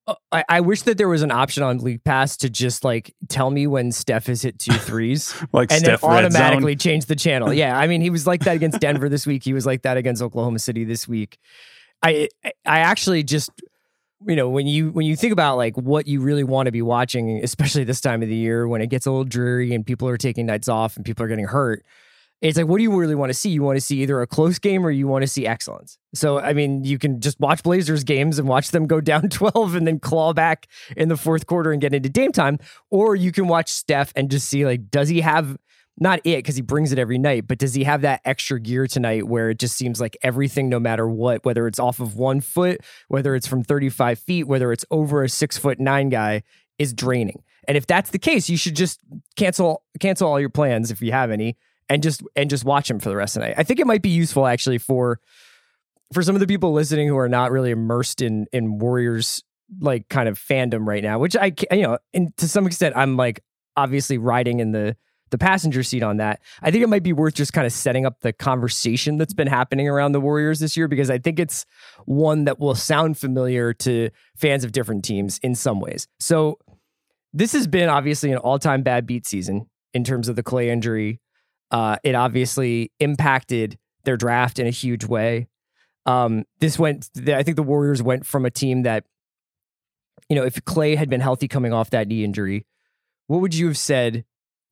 uh, 0.08 0.16
I, 0.32 0.44
I 0.50 0.62
wish 0.62 0.82
that 0.84 0.98
there 0.98 1.08
was 1.10 1.22
an 1.22 1.32
option 1.32 1.64
on 1.64 1.78
League 1.80 2.04
Pass 2.04 2.38
to 2.38 2.50
just 2.50 2.84
like 2.84 3.16
tell 3.30 3.50
me 3.50 3.66
when 3.66 3.92
Steph 3.92 4.28
has 4.28 4.42
hit 4.42 4.60
two 4.60 4.74
threes 4.78 5.34
Like 5.54 5.72
and 5.72 5.80
Steph 5.80 6.02
then 6.02 6.10
automatically 6.12 6.74
Zone. 6.74 6.78
change 6.80 7.06
the 7.06 7.16
channel. 7.16 7.54
Yeah, 7.54 7.78
I 7.78 7.88
mean, 7.88 8.02
he 8.02 8.10
was 8.10 8.28
like 8.28 8.42
that 8.42 8.56
against 8.58 8.80
Denver 8.82 9.08
this 9.10 9.26
week. 9.26 9.44
He 9.44 9.54
was 9.54 9.66
like 9.66 9.84
that 9.84 9.98
against 9.98 10.22
Oklahoma 10.22 10.60
City 10.60 10.84
this 10.84 11.08
week. 11.08 11.38
I 12.04 12.28
I 12.66 12.80
actually 12.80 13.24
just 13.24 13.50
you 14.26 14.36
know 14.36 14.50
when 14.50 14.68
you 14.68 14.92
when 14.92 15.06
you 15.06 15.16
think 15.16 15.34
about 15.34 15.58
like 15.58 15.76
what 15.78 16.08
you 16.08 16.22
really 16.22 16.44
want 16.44 16.66
to 16.68 16.72
be 16.72 16.82
watching, 16.82 17.42
especially 17.44 17.84
this 17.84 18.02
time 18.02 18.24
of 18.24 18.30
the 18.30 18.36
year 18.36 18.68
when 18.68 18.82
it 18.82 18.88
gets 18.88 19.06
a 19.06 19.12
little 19.12 19.26
dreary 19.26 19.74
and 19.74 19.86
people 19.86 20.08
are 20.08 20.18
taking 20.18 20.46
nights 20.46 20.68
off 20.68 20.96
and 20.96 21.06
people 21.06 21.24
are 21.26 21.28
getting 21.28 21.46
hurt. 21.46 21.86
It's 22.40 22.56
like, 22.56 22.68
what 22.68 22.78
do 22.78 22.84
you 22.84 22.96
really 22.96 23.16
want 23.16 23.32
to 23.32 23.34
see? 23.34 23.50
You 23.50 23.64
want 23.64 23.78
to 23.78 23.82
see 23.82 24.04
either 24.04 24.22
a 24.22 24.28
close 24.28 24.60
game 24.60 24.86
or 24.86 24.92
you 24.92 25.08
want 25.08 25.24
to 25.24 25.28
see 25.28 25.48
excellence. 25.48 25.98
So, 26.14 26.40
I 26.40 26.54
mean, 26.54 26.84
you 26.84 27.00
can 27.00 27.20
just 27.20 27.40
watch 27.40 27.64
Blazers 27.64 28.04
games 28.04 28.38
and 28.38 28.48
watch 28.48 28.70
them 28.70 28.86
go 28.86 29.02
down 29.02 29.30
12 29.30 29.74
and 29.74 29.88
then 29.88 30.00
claw 30.00 30.34
back 30.34 30.68
in 30.96 31.10
the 31.10 31.18
fourth 31.18 31.48
quarter 31.48 31.72
and 31.72 31.82
get 31.82 31.96
into 31.96 32.10
Dame 32.10 32.32
time. 32.32 32.60
Or 32.92 33.16
you 33.16 33.32
can 33.32 33.48
watch 33.48 33.70
Steph 33.70 34.14
and 34.16 34.30
just 34.30 34.48
see, 34.50 34.68
like, 34.68 34.92
does 34.92 35.10
he 35.10 35.22
have 35.22 35.58
not 36.00 36.20
it 36.24 36.38
because 36.38 36.56
he 36.56 36.62
brings 36.62 36.92
it 36.92 37.00
every 37.00 37.18
night, 37.18 37.48
but 37.48 37.58
does 37.58 37.74
he 37.74 37.84
have 37.84 38.02
that 38.02 38.22
extra 38.24 38.60
gear 38.60 38.88
tonight 38.88 39.28
where 39.28 39.50
it 39.50 39.60
just 39.60 39.76
seems 39.76 40.00
like 40.00 40.16
everything, 40.22 40.70
no 40.70 40.80
matter 40.80 41.08
what, 41.08 41.44
whether 41.44 41.68
it's 41.68 41.80
off 41.80 42.00
of 42.00 42.16
one 42.16 42.40
foot, 42.40 42.82
whether 43.08 43.36
it's 43.36 43.48
from 43.48 43.64
35 43.64 44.20
feet, 44.20 44.44
whether 44.44 44.72
it's 44.72 44.86
over 44.92 45.24
a 45.24 45.30
six 45.30 45.58
foot 45.58 45.80
nine 45.80 46.10
guy, 46.10 46.44
is 46.78 46.94
draining. 46.94 47.44
And 47.68 47.76
if 47.76 47.88
that's 47.88 48.12
the 48.12 48.20
case, 48.20 48.48
you 48.50 48.58
should 48.58 48.76
just 48.76 49.00
cancel 49.36 49.84
cancel 50.00 50.30
all 50.30 50.40
your 50.40 50.50
plans 50.50 50.92
if 50.92 51.02
you 51.02 51.12
have 51.12 51.32
any 51.32 51.58
and 51.90 52.04
just 52.04 52.22
and 52.36 52.50
just 52.50 52.64
watch 52.64 52.90
him 52.90 53.00
for 53.00 53.10
the 53.10 53.16
rest 53.16 53.36
of 53.36 53.42
the 53.42 53.48
night. 53.48 53.56
I 53.58 53.64
think 53.64 53.80
it 53.80 53.88
might 53.88 54.02
be 54.02 54.10
useful 54.10 54.46
actually 54.46 54.78
for 54.78 55.20
for 56.14 56.22
some 56.22 56.36
of 56.36 56.40
the 56.40 56.48
people 56.48 56.72
listening 56.72 57.08
who 57.08 57.18
are 57.18 57.30
not 57.30 57.52
really 57.52 57.72
immersed 57.72 58.22
in 58.22 58.46
in 58.54 58.78
Warriors 58.78 59.44
like 59.80 60.08
kind 60.10 60.30
of 60.30 60.40
fandom 60.40 60.88
right 60.88 61.04
now, 61.04 61.20
which 61.20 61.36
I 61.36 61.54
you 61.72 61.82
know, 61.82 61.98
and 62.14 62.36
to 62.38 62.48
some 62.48 62.68
extent 62.68 62.96
I'm 62.96 63.18
like 63.18 63.44
obviously 63.76 64.18
riding 64.18 64.60
in 64.60 64.72
the 64.72 64.96
the 65.30 65.38
passenger 65.38 65.84
seat 65.84 66.04
on 66.04 66.18
that. 66.18 66.42
I 66.62 66.72
think 66.72 66.84
it 66.84 66.88
might 66.88 67.04
be 67.04 67.14
worth 67.14 67.36
just 67.36 67.54
kind 67.54 67.66
of 67.66 67.74
setting 67.74 68.06
up 68.06 68.22
the 68.22 68.34
conversation 68.34 69.18
that's 69.18 69.34
been 69.34 69.48
happening 69.48 69.88
around 69.88 70.12
the 70.12 70.22
Warriors 70.22 70.60
this 70.60 70.78
year 70.78 70.88
because 70.88 71.10
I 71.10 71.18
think 71.18 71.40
it's 71.40 71.66
one 72.06 72.46
that 72.46 72.60
will 72.60 72.76
sound 72.76 73.18
familiar 73.18 73.74
to 73.74 74.10
fans 74.36 74.64
of 74.64 74.72
different 74.72 75.04
teams 75.04 75.40
in 75.44 75.56
some 75.56 75.80
ways. 75.80 76.08
So 76.20 76.60
this 77.34 77.54
has 77.54 77.68
been 77.68 77.90
obviously 77.90 78.32
an 78.32 78.38
all-time 78.38 78.84
bad 78.84 79.06
beat 79.06 79.26
season 79.26 79.70
in 79.94 80.04
terms 80.04 80.30
of 80.30 80.36
the 80.36 80.44
Clay 80.44 80.70
injury. 80.70 81.20
Uh, 81.72 81.98
it 82.04 82.16
obviously 82.16 82.92
impacted 83.00 83.78
their 84.04 84.18
draft 84.18 84.60
in 84.60 84.68
a 84.68 84.72
huge 84.72 85.06
way. 85.06 85.48
Um, 86.06 86.46
this 86.60 86.80
went. 86.80 87.10
I 87.28 87.44
think 87.44 87.58
the 87.58 87.64
Warriors 87.64 88.02
went 88.02 88.26
from 88.26 88.46
a 88.46 88.50
team 88.50 88.84
that, 88.84 89.04
you 90.30 90.36
know, 90.38 90.46
if 90.46 90.64
Clay 90.64 90.96
had 90.96 91.10
been 91.10 91.20
healthy 91.20 91.50
coming 91.50 91.74
off 91.74 91.90
that 91.90 92.08
knee 92.08 92.24
injury, 92.24 92.66
what 93.28 93.42
would 93.42 93.54
you 93.54 93.68
have 93.68 93.78
said 93.78 94.24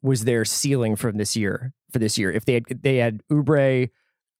was 0.05 0.23
their 0.23 0.45
ceiling 0.45 0.95
from 0.95 1.17
this 1.17 1.35
year? 1.35 1.73
For 1.91 1.99
this 1.99 2.17
year, 2.17 2.31
if 2.31 2.45
they 2.45 2.53
had 2.53 2.63
they 2.81 2.97
had 2.97 3.21
Oubre, 3.31 3.89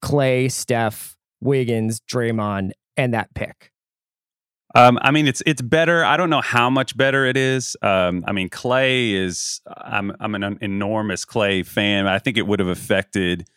Clay, 0.02 0.50
Steph, 0.50 1.16
Wiggins, 1.42 2.02
Draymond, 2.02 2.72
and 2.98 3.14
that 3.14 3.34
pick. 3.34 3.72
Um, 4.76 5.00
I 5.02 5.12
mean, 5.12 5.26
it's 5.26 5.42
it's 5.46 5.62
better. 5.62 6.04
I 6.04 6.18
don't 6.18 6.30
know 6.30 6.42
how 6.42 6.70
much 6.70 6.98
better 6.98 7.26
it 7.26 7.38
is. 7.38 7.78
Um, 7.82 8.26
I 8.28 8.34
mean, 8.34 8.50
Clay 8.50 9.14
is. 9.14 9.62
I'm 9.68 10.12
I'm 10.20 10.36
an 10.36 10.58
enormous 10.60 11.24
Clay 11.24 11.64
fan. 11.64 12.08
I 12.08 12.20
think 12.20 12.38
it 12.38 12.46
would 12.46 12.60
have 12.60 12.68
affected 12.68 13.48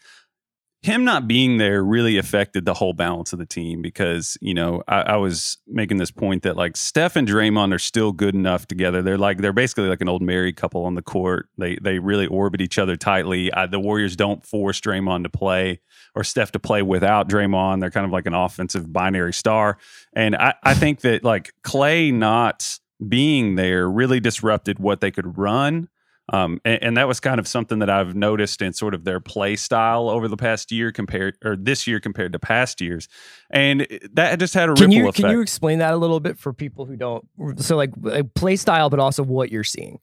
him 0.83 1.05
not 1.05 1.27
being 1.27 1.59
there. 1.59 1.83
Really 1.83 2.19
affected 2.19 2.65
the 2.65 2.75
whole 2.75 2.93
balance 2.93 3.33
of 3.33 3.39
the 3.39 3.47
team 3.47 3.83
because 3.83 4.39
you 4.41 4.55
know 4.55 4.83
I, 4.87 5.01
I 5.01 5.17
was 5.17 5.59
making 5.67 5.97
this 5.99 6.11
point 6.11 6.43
that 6.45 6.57
like 6.57 6.77
Steph 6.77 7.17
and 7.17 7.27
Draymond 7.27 7.75
are 7.75 7.79
still 7.79 8.13
good 8.13 8.35
enough 8.35 8.67
together. 8.67 9.03
They're 9.03 9.19
like 9.19 9.39
they're 9.39 9.53
basically 9.53 9.89
like 9.89 10.01
an 10.01 10.09
old 10.09 10.23
married 10.23 10.57
couple 10.57 10.85
on 10.85 10.95
the 10.95 11.03
court. 11.03 11.49
They 11.59 11.77
they 11.77 11.99
really 11.99 12.27
orbit 12.27 12.61
each 12.61 12.79
other 12.79 12.97
tightly. 12.97 13.51
Uh, 13.51 13.67
the 13.67 13.81
Warriors 13.81 14.17
don't 14.17 14.45
force 14.45 14.81
Draymond 14.81 15.25
to 15.25 15.31
play 15.31 15.81
or 16.15 16.25
Steph 16.25 16.53
to 16.53 16.59
play 16.59 16.83
without 16.83 17.29
Draymond. 17.29 17.81
They're 17.81 17.91
kind 17.91 18.07
of 18.07 18.13
like 18.13 18.27
an 18.27 18.35
offensive 18.35 18.93
binary 18.93 19.33
star. 19.33 19.79
And 20.15 20.37
I, 20.37 20.55
I 20.63 20.75
think 20.75 21.01
that 21.01 21.25
like 21.25 21.53
Clay 21.63 22.11
not 22.11 22.79
being 23.07 23.55
there 23.55 23.89
really 23.89 24.21
disrupted 24.21 24.79
what 24.79 25.01
they 25.01 25.11
could 25.11 25.39
run. 25.39 25.89
Um, 26.31 26.61
and, 26.65 26.83
and, 26.83 26.97
that 26.99 27.09
was 27.09 27.21
kind 27.21 27.41
of 27.41 27.49
something 27.49 27.79
that 27.79 27.89
I've 27.89 28.15
noticed 28.15 28.61
in 28.61 28.75
sort 28.75 28.93
of 28.93 29.05
their 29.05 29.19
play 29.19 29.57
style 29.57 30.11
over 30.11 30.29
the 30.29 30.37
past 30.37 30.71
year 30.71 30.93
compared 30.93 31.39
or 31.43 31.57
this 31.57 31.87
year 31.87 32.01
compared 32.01 32.33
to 32.35 32.39
past 32.39 32.83
years. 32.83 33.09
And 33.51 33.87
that 34.13 34.39
just 34.39 34.53
had 34.53 34.69
a 34.69 34.75
can 34.75 34.91
ripple 34.91 34.95
you, 34.95 35.09
effect. 35.09 35.17
Can 35.17 35.31
you 35.31 35.41
explain 35.41 35.79
that 35.79 35.95
a 35.95 35.97
little 35.97 36.21
bit 36.21 36.39
for 36.39 36.53
people 36.53 36.85
who 36.85 36.97
don't? 36.97 37.27
So 37.57 37.77
like, 37.77 37.93
like 38.01 38.35
play 38.35 38.57
style, 38.57 38.91
but 38.91 39.01
also 39.01 39.23
what 39.23 39.51
you're 39.51 39.65
seeing. 39.65 40.01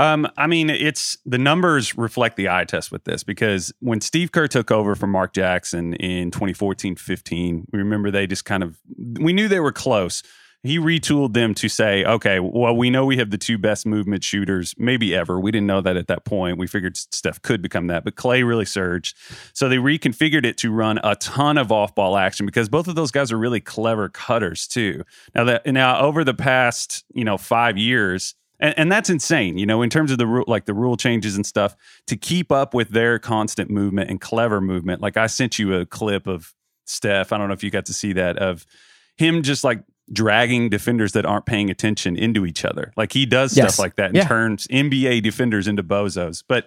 Um, 0.00 0.26
I 0.38 0.46
mean, 0.46 0.70
it's 0.70 1.18
the 1.26 1.36
numbers 1.36 1.96
reflect 1.98 2.36
the 2.36 2.48
eye 2.48 2.64
test 2.64 2.90
with 2.90 3.04
this 3.04 3.22
because 3.22 3.70
when 3.80 4.00
Steve 4.00 4.32
Kerr 4.32 4.48
took 4.48 4.70
over 4.70 4.94
from 4.94 5.10
Mark 5.10 5.34
Jackson 5.34 5.92
in 5.94 6.30
2014 6.30 6.96
15, 6.96 7.66
we 7.70 7.78
remember 7.78 8.10
they 8.10 8.26
just 8.26 8.46
kind 8.46 8.62
of, 8.62 8.78
we 9.20 9.34
knew 9.34 9.46
they 9.46 9.60
were 9.60 9.72
close. 9.72 10.22
He 10.62 10.78
retooled 10.78 11.32
them 11.32 11.54
to 11.54 11.70
say, 11.70 12.04
okay, 12.04 12.38
well, 12.38 12.76
we 12.76 12.90
know 12.90 13.06
we 13.06 13.16
have 13.16 13.30
the 13.30 13.38
two 13.38 13.56
best 13.56 13.86
movement 13.86 14.22
shooters, 14.22 14.74
maybe 14.76 15.14
ever. 15.14 15.40
We 15.40 15.50
didn't 15.50 15.66
know 15.66 15.80
that 15.80 15.96
at 15.96 16.06
that 16.08 16.26
point. 16.26 16.58
We 16.58 16.66
figured 16.66 16.98
Steph 16.98 17.40
could 17.40 17.62
become 17.62 17.86
that, 17.86 18.04
but 18.04 18.16
Clay 18.16 18.42
really 18.42 18.66
surged. 18.66 19.16
So 19.54 19.70
they 19.70 19.76
reconfigured 19.76 20.44
it 20.44 20.58
to 20.58 20.70
run 20.70 21.00
a 21.02 21.16
ton 21.16 21.56
of 21.56 21.72
off 21.72 21.94
ball 21.94 22.16
action 22.16 22.44
because 22.44 22.68
both 22.68 22.88
of 22.88 22.94
those 22.94 23.10
guys 23.10 23.32
are 23.32 23.38
really 23.38 23.60
clever 23.60 24.10
cutters 24.10 24.66
too. 24.66 25.02
Now 25.34 25.44
that 25.44 25.66
now 25.66 25.98
over 26.00 26.24
the 26.24 26.34
past, 26.34 27.06
you 27.14 27.24
know, 27.24 27.38
five 27.38 27.78
years, 27.78 28.34
and, 28.58 28.78
and, 28.78 28.92
that's 28.92 29.08
insane, 29.08 29.56
you 29.56 29.64
know, 29.64 29.80
in 29.80 29.88
terms 29.88 30.10
of 30.10 30.18
the 30.18 30.26
rule, 30.26 30.44
like 30.46 30.66
the 30.66 30.74
rule 30.74 30.98
changes 30.98 31.36
and 31.36 31.46
stuff, 31.46 31.74
to 32.06 32.16
keep 32.16 32.52
up 32.52 32.74
with 32.74 32.90
their 32.90 33.18
constant 33.18 33.70
movement 33.70 34.10
and 34.10 34.20
clever 34.20 34.60
movement. 34.60 35.00
Like 35.00 35.16
I 35.16 35.26
sent 35.26 35.58
you 35.58 35.74
a 35.74 35.86
clip 35.86 36.26
of 36.26 36.54
Steph. 36.84 37.32
I 37.32 37.38
don't 37.38 37.48
know 37.48 37.54
if 37.54 37.64
you 37.64 37.70
got 37.70 37.86
to 37.86 37.94
see 37.94 38.12
that 38.12 38.36
of 38.36 38.66
him 39.16 39.42
just 39.42 39.64
like 39.64 39.82
dragging 40.12 40.68
defenders 40.68 41.12
that 41.12 41.24
aren't 41.24 41.46
paying 41.46 41.70
attention 41.70 42.16
into 42.16 42.44
each 42.44 42.64
other. 42.64 42.92
Like 42.96 43.12
he 43.12 43.26
does 43.26 43.56
Yes. 43.56 43.74
stuff 43.74 43.82
like 43.84 43.96
that 43.96 44.06
and 44.06 44.16
Yeah. 44.16 44.26
turns 44.26 44.66
NBA 44.68 45.20
defenders 45.22 45.68
into 45.68 45.82
bozos. 45.82 46.42
But 46.46 46.66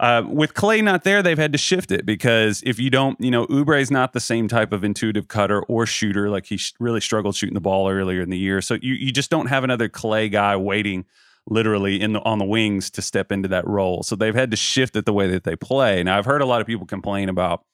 uh, 0.00 0.22
with 0.26 0.54
Clay 0.54 0.80
not 0.80 1.02
there, 1.02 1.22
they've 1.22 1.36
had 1.38 1.50
to 1.52 1.58
shift 1.58 1.90
it 1.90 2.06
because 2.06 2.62
if 2.64 2.78
you 2.78 2.88
don't, 2.88 3.20
you 3.20 3.30
know, 3.32 3.46
Oubre 3.48 3.80
is 3.80 3.90
not 3.90 4.12
the 4.12 4.20
same 4.20 4.46
type 4.46 4.72
of 4.72 4.84
intuitive 4.84 5.26
cutter 5.28 5.60
or 5.64 5.86
shooter. 5.86 6.30
Like 6.30 6.46
he 6.46 6.56
sh- 6.56 6.72
really 6.78 7.00
struggled 7.00 7.34
shooting 7.34 7.54
the 7.54 7.60
ball 7.60 7.90
earlier 7.90 8.22
in 8.22 8.30
the 8.30 8.38
year. 8.38 8.60
So 8.62 8.74
you, 8.80 8.94
you 8.94 9.10
just 9.10 9.28
don't 9.28 9.46
have 9.48 9.64
another 9.64 9.88
Clay 9.88 10.28
guy 10.28 10.54
waiting 10.56 11.04
literally 11.50 12.00
in 12.00 12.12
the 12.12 12.20
on 12.20 12.38
the 12.38 12.44
wings 12.44 12.90
to 12.90 13.02
step 13.02 13.32
into 13.32 13.48
that 13.48 13.66
role. 13.66 14.02
So 14.02 14.14
they've 14.14 14.34
had 14.34 14.50
to 14.52 14.56
shift 14.56 14.94
it 14.96 15.04
the 15.04 15.12
way 15.12 15.26
that 15.28 15.44
they 15.44 15.56
play. 15.56 16.02
Now 16.04 16.16
I've 16.18 16.26
heard 16.26 16.42
a 16.42 16.46
lot 16.46 16.60
of 16.60 16.66
people 16.66 16.86
complain 16.86 17.28
about, 17.28 17.64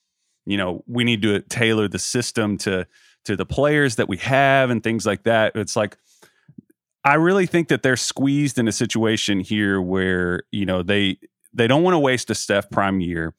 you 0.46 0.56
know, 0.56 0.82
we 0.86 1.04
need 1.04 1.22
to 1.22 1.40
tailor 1.40 1.88
the 1.88 1.98
system 1.98 2.56
to 2.58 2.86
to 3.24 3.36
the 3.36 3.46
players 3.46 3.96
that 3.96 4.08
we 4.08 4.16
have 4.18 4.70
and 4.70 4.82
things 4.82 5.04
like 5.06 5.24
that. 5.24 5.52
It's 5.56 5.76
like 5.76 5.96
I 7.04 7.14
really 7.14 7.46
think 7.46 7.68
that 7.68 7.82
they're 7.82 7.96
squeezed 7.96 8.58
in 8.58 8.66
a 8.66 8.72
situation 8.72 9.40
here 9.40 9.80
where, 9.80 10.42
you 10.50 10.64
know, 10.66 10.82
they 10.82 11.18
they 11.52 11.66
don't 11.66 11.82
want 11.82 11.94
to 11.94 11.98
waste 11.98 12.30
a 12.30 12.34
Steph 12.34 12.70
prime 12.70 13.00
year. 13.00 13.34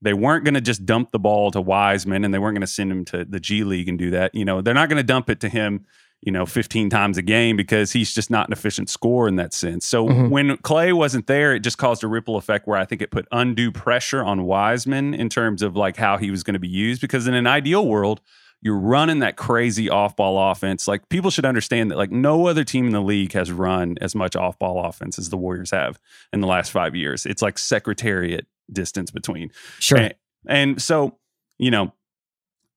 They 0.00 0.14
weren't 0.14 0.44
going 0.44 0.54
to 0.54 0.60
just 0.60 0.86
dump 0.86 1.10
the 1.10 1.18
ball 1.18 1.50
to 1.50 1.60
Wiseman 1.60 2.24
and 2.24 2.32
they 2.32 2.38
weren't 2.38 2.54
going 2.54 2.60
to 2.60 2.66
send 2.66 2.92
him 2.92 3.04
to 3.06 3.24
the 3.24 3.40
G 3.40 3.64
League 3.64 3.88
and 3.88 3.98
do 3.98 4.10
that. 4.12 4.34
You 4.34 4.44
know, 4.44 4.60
they're 4.60 4.72
not 4.74 4.88
going 4.88 4.98
to 4.98 5.02
dump 5.02 5.28
it 5.28 5.40
to 5.40 5.48
him, 5.48 5.84
you 6.22 6.30
know, 6.30 6.46
15 6.46 6.88
times 6.88 7.18
a 7.18 7.22
game 7.22 7.56
because 7.56 7.90
he's 7.92 8.14
just 8.14 8.30
not 8.30 8.46
an 8.46 8.52
efficient 8.52 8.88
scorer 8.88 9.26
in 9.26 9.34
that 9.36 9.52
sense. 9.52 9.84
So 9.84 10.06
Mhm. 10.08 10.30
when 10.30 10.56
Clay 10.58 10.92
wasn't 10.92 11.26
there, 11.26 11.52
it 11.52 11.60
just 11.60 11.78
caused 11.78 12.04
a 12.04 12.06
ripple 12.06 12.36
effect 12.36 12.68
where 12.68 12.78
I 12.78 12.84
think 12.84 13.02
it 13.02 13.10
put 13.10 13.26
undue 13.32 13.72
pressure 13.72 14.22
on 14.22 14.44
Wiseman 14.44 15.12
in 15.14 15.28
terms 15.28 15.60
of 15.62 15.74
like 15.74 15.96
how 15.96 16.16
he 16.16 16.30
was 16.30 16.44
going 16.44 16.54
to 16.54 16.60
be 16.60 16.68
used. 16.68 17.00
Because 17.00 17.26
in 17.26 17.34
an 17.34 17.48
ideal 17.48 17.84
world, 17.84 18.20
you're 18.60 18.78
running 18.78 19.20
that 19.20 19.36
crazy 19.36 19.88
off 19.88 20.16
ball 20.16 20.50
offense. 20.50 20.88
Like 20.88 21.08
people 21.08 21.30
should 21.30 21.44
understand 21.44 21.90
that 21.90 21.96
like 21.96 22.10
no 22.10 22.46
other 22.48 22.64
team 22.64 22.86
in 22.86 22.92
the 22.92 23.00
league 23.00 23.32
has 23.32 23.52
run 23.52 23.96
as 24.00 24.14
much 24.14 24.34
off 24.34 24.58
ball 24.58 24.84
offense 24.84 25.18
as 25.18 25.30
the 25.30 25.36
Warriors 25.36 25.70
have 25.70 26.00
in 26.32 26.40
the 26.40 26.46
last 26.46 26.70
five 26.70 26.96
years. 26.96 27.24
It's 27.24 27.42
like 27.42 27.58
secretariat 27.58 28.46
distance 28.72 29.10
between. 29.10 29.50
Sure. 29.78 29.98
And, 29.98 30.14
and 30.46 30.82
so, 30.82 31.18
you 31.58 31.70
know, 31.70 31.92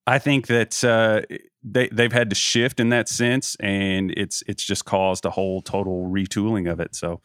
I 0.06 0.18
think 0.18 0.48
that 0.48 0.82
uh, 0.82 1.22
they 1.62 1.88
they've 1.88 2.12
had 2.12 2.30
to 2.30 2.36
shift 2.36 2.80
in 2.80 2.88
that 2.88 3.08
sense, 3.08 3.56
and 3.60 4.12
it's 4.16 4.42
it's 4.48 4.64
just 4.64 4.84
caused 4.84 5.24
a 5.24 5.30
whole 5.30 5.62
total 5.62 6.08
retooling 6.10 6.70
of 6.70 6.80
it. 6.80 6.96
So, 6.96 7.20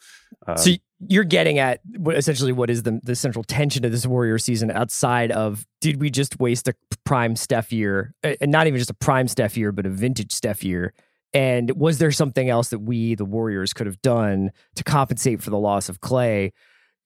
uh, 0.47 0.55
so 0.55 0.71
you're 1.07 1.23
getting 1.23 1.59
at 1.59 1.79
essentially 2.07 2.51
what 2.51 2.69
is 2.69 2.83
the 2.83 2.99
the 3.03 3.15
central 3.15 3.43
tension 3.43 3.85
of 3.85 3.91
this 3.91 4.05
Warrior 4.07 4.39
season 4.39 4.71
outside 4.71 5.31
of 5.31 5.65
did 5.79 6.01
we 6.01 6.09
just 6.09 6.39
waste 6.39 6.67
a 6.67 6.73
prime 7.05 7.35
Steph 7.35 7.71
year, 7.71 8.13
and 8.23 8.51
not 8.51 8.67
even 8.67 8.79
just 8.79 8.89
a 8.89 8.95
prime 8.95 9.27
Steph 9.27 9.55
year, 9.57 9.71
but 9.71 9.85
a 9.85 9.89
vintage 9.89 10.33
Steph 10.33 10.63
year, 10.63 10.93
And 11.33 11.71
was 11.71 11.99
there 11.99 12.11
something 12.11 12.49
else 12.49 12.69
that 12.69 12.79
we, 12.79 13.15
the 13.15 13.25
Warriors, 13.25 13.73
could 13.73 13.85
have 13.85 14.01
done 14.01 14.51
to 14.75 14.83
compensate 14.83 15.41
for 15.41 15.49
the 15.49 15.57
loss 15.57 15.89
of 15.89 16.01
Clay? 16.01 16.53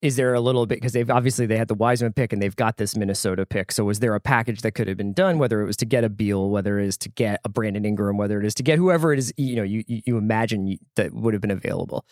Is 0.02 0.16
there 0.16 0.34
a 0.34 0.40
little 0.40 0.66
bit 0.66 0.78
because 0.78 0.94
they've 0.94 1.10
obviously 1.12 1.46
they 1.46 1.58
had 1.58 1.68
the 1.68 1.76
Wiseman 1.76 2.14
pick 2.14 2.34
and 2.34 2.42
they've 2.42 2.56
got 2.56 2.78
this 2.78 2.96
Minnesota 2.96 3.46
pick. 3.46 3.72
So 3.72 3.84
was 3.84 4.00
there 4.00 4.16
a 4.16 4.20
package 4.20 4.62
that 4.62 4.72
could 4.72 4.88
have 4.88 4.98
been 4.98 5.14
done, 5.14 5.38
whether 5.38 5.62
it 5.62 5.66
was 5.66 5.78
to 5.78 5.86
get 5.86 6.04
a 6.04 6.10
Beal, 6.10 6.50
whether 6.50 6.80
it 6.80 6.88
is 6.88 6.98
to 7.00 7.10
get 7.10 7.40
a 7.44 7.50
Brandon 7.50 7.86
Ingram, 7.86 8.18
whether 8.18 8.40
it 8.40 8.46
is 8.46 8.56
to 8.56 8.64
get 8.64 8.80
whoever 8.80 9.14
it 9.14 9.20
is, 9.20 9.32
you 9.38 9.56
know, 9.58 9.64
you 9.64 9.84
you 9.88 10.18
imagine 10.18 10.78
that 10.96 11.14
would 11.14 11.34
have 11.36 11.42
been 11.42 11.52
available. 11.52 12.06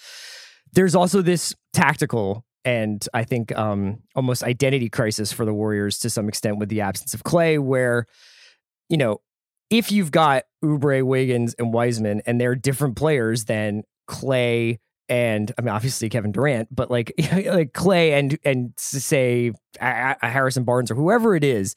There's 0.74 0.96
also 0.96 1.22
this 1.22 1.56
tactical 1.74 2.46
and 2.66 3.08
I 3.14 3.24
think 3.24 3.58
um, 3.58 4.04
almost 4.16 4.44
identity 4.44 4.90
crisis 4.90 5.32
for 5.32 5.46
the 5.46 5.54
Warriors 5.54 5.98
to 6.00 6.10
some 6.10 6.28
extent 6.28 6.58
with 6.58 6.70
the 6.70 6.82
absence 6.82 7.14
of 7.14 7.24
Clay, 7.24 7.58
where 7.58 8.06
you 8.90 8.98
know 8.98 9.22
if 9.70 9.92
you've 9.92 10.12
got 10.12 10.44
Oubre, 10.64 11.04
Wiggins, 11.04 11.56
and 11.58 11.74
Wiseman, 11.74 12.22
and 12.26 12.40
they're 12.40 12.56
different 12.56 12.96
players 12.96 13.46
than 13.46 13.84
Clay 14.08 14.80
and 15.08 15.52
I 15.58 15.62
mean 15.62 15.74
obviously 15.74 16.10
Kevin 16.10 16.32
Durant, 16.32 16.74
but 16.74 16.92
like 16.92 17.14
like 17.46 17.74
Clay 17.74 18.14
and 18.14 18.38
and 18.44 18.74
say 18.78 19.52
a, 19.82 20.16
Harrison 20.22 20.64
Barnes 20.64 20.92
or 20.92 20.96
whoever 20.96 21.36
it 21.36 21.44
is, 21.44 21.76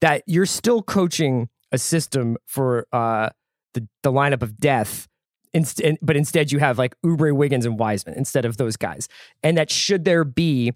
that 0.00 0.22
you're 0.26 0.46
still 0.46 0.82
coaching 0.82 1.48
a 1.72 1.78
system 1.78 2.36
for 2.46 2.86
uh, 2.92 3.30
the 3.74 3.88
the 4.02 4.12
lineup 4.12 4.42
of 4.42 4.58
death. 4.58 5.08
Inst- 5.54 5.82
but 6.02 6.16
instead, 6.16 6.52
you 6.52 6.58
have 6.58 6.78
like 6.78 6.94
Oubre, 7.04 7.34
Wiggins, 7.34 7.64
and 7.64 7.78
Wiseman 7.78 8.14
instead 8.16 8.44
of 8.44 8.56
those 8.56 8.76
guys. 8.76 9.08
And 9.42 9.56
that 9.56 9.70
should 9.70 10.04
there 10.04 10.24
be 10.24 10.72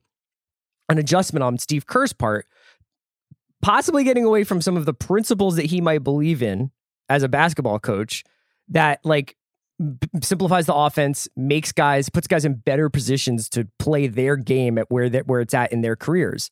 an 0.89 0.99
adjustment 0.99 1.43
on 1.43 1.59
Steve 1.59 1.87
Kerr's 1.87 2.13
part, 2.13 2.47
possibly 3.63 4.05
getting 4.05 4.25
away 4.25 4.45
from 4.45 4.61
some 4.61 4.77
of 4.77 4.87
the 4.87 4.95
principles 4.95 5.57
that 5.57 5.67
he 5.67 5.81
might 5.81 6.03
believe 6.03 6.43
in 6.43 6.71
as 7.09 7.23
a 7.23 7.29
basketball 7.29 7.79
coach, 7.79 8.25
that 8.69 9.01
like 9.05 9.37
b- 9.79 10.09
simplifies 10.23 10.67
the 10.67 10.75
offense, 10.75 11.29
makes 11.37 11.73
guys, 11.73 12.09
puts 12.09 12.27
guys 12.27 12.45
in 12.45 12.55
better 12.55 12.89
positions 12.89 13.49
to 13.51 13.69
play 13.79 14.07
their 14.07 14.37
game 14.37 14.79
at 14.79 14.91
where 14.91 15.09
that 15.11 15.27
where 15.27 15.41
it's 15.41 15.55
at 15.55 15.73
in 15.73 15.83
their 15.83 15.97
careers. 15.97 16.51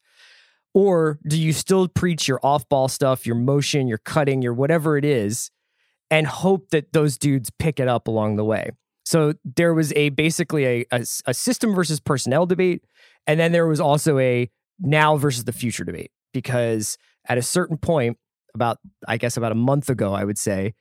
Or 0.75 1.19
do 1.27 1.41
you 1.41 1.53
still 1.53 1.89
preach 1.89 2.29
your 2.29 2.41
off-ball 2.43 2.89
stuff, 2.89 3.27
your 3.27 3.37
motion, 3.37 3.89
your 3.89 3.99
cutting, 3.99 4.43
your 4.43 4.53
whatever 4.53 4.99
it 4.99 5.05
is, 5.05 5.51
and 6.11 6.27
hope 6.27 6.71
that 6.71 6.93
those 6.93 7.19
dudes 7.19 7.50
pick 7.59 7.81
it 7.81 7.88
up 7.88 8.09
along 8.09 8.37
the 8.37 8.45
way? 8.45 8.71
So 9.05 9.35
there 9.57 9.73
was 9.73 9.93
a 9.95 10.11
basically 10.11 10.65
a, 10.67 10.87
a, 10.91 11.05
a 11.27 11.35
system 11.35 11.75
versus 11.75 12.00
personnel 12.00 12.47
debate, 12.47 12.85
and 13.27 13.41
then 13.41 13.53
there 13.53 13.67
was 13.67 13.81
also 13.81 14.19
a 14.19 14.50
now 14.79 15.17
versus 15.17 15.45
the 15.45 15.53
future 15.53 15.85
debate 15.85 16.11
because 16.33 16.99
at 17.29 17.38
a 17.38 17.43
certain 17.43 17.79
point, 17.79 18.19
about 18.55 18.79
I 19.07 19.17
guess 19.17 19.37
about 19.37 19.53
a 19.53 19.57
month 19.57 19.88
ago, 19.88 20.15
I 20.15 20.25
would 20.25 20.38
say, 20.38 20.75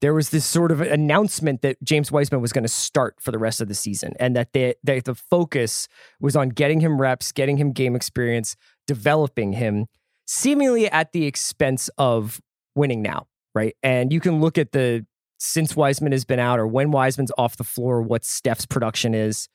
there 0.00 0.14
was 0.14 0.30
this 0.30 0.44
sort 0.44 0.70
of 0.70 0.80
announcement 0.80 1.62
that 1.62 1.82
James 1.82 2.12
Wiseman 2.12 2.40
was 2.40 2.52
going 2.52 2.64
to 2.64 2.68
start 2.68 3.16
for 3.20 3.30
the 3.30 3.38
rest 3.38 3.60
of 3.60 3.68
the 3.68 3.74
season 3.74 4.12
and 4.20 4.36
that 4.36 4.52
the, 4.52 4.76
that 4.84 5.04
the 5.04 5.14
focus 5.14 5.88
was 6.20 6.36
on 6.36 6.50
getting 6.50 6.80
him 6.80 7.00
reps, 7.00 7.32
getting 7.32 7.56
him 7.56 7.72
game 7.72 7.96
experience, 7.96 8.54
developing 8.86 9.54
him, 9.54 9.86
seemingly 10.26 10.90
at 10.90 11.12
the 11.12 11.24
expense 11.24 11.88
of 11.96 12.40
winning 12.74 13.00
now, 13.00 13.26
right? 13.54 13.76
And 13.82 14.12
you 14.12 14.20
can 14.20 14.40
look 14.40 14.58
at 14.58 14.72
the 14.72 15.06
since 15.38 15.76
Wiseman 15.76 16.12
has 16.12 16.24
been 16.24 16.38
out 16.38 16.58
or 16.58 16.66
when 16.66 16.90
Wiseman's 16.90 17.32
off 17.36 17.56
the 17.56 17.64
floor, 17.64 18.02
what 18.02 18.24
Steph's 18.24 18.66
production 18.66 19.14
is. 19.14 19.48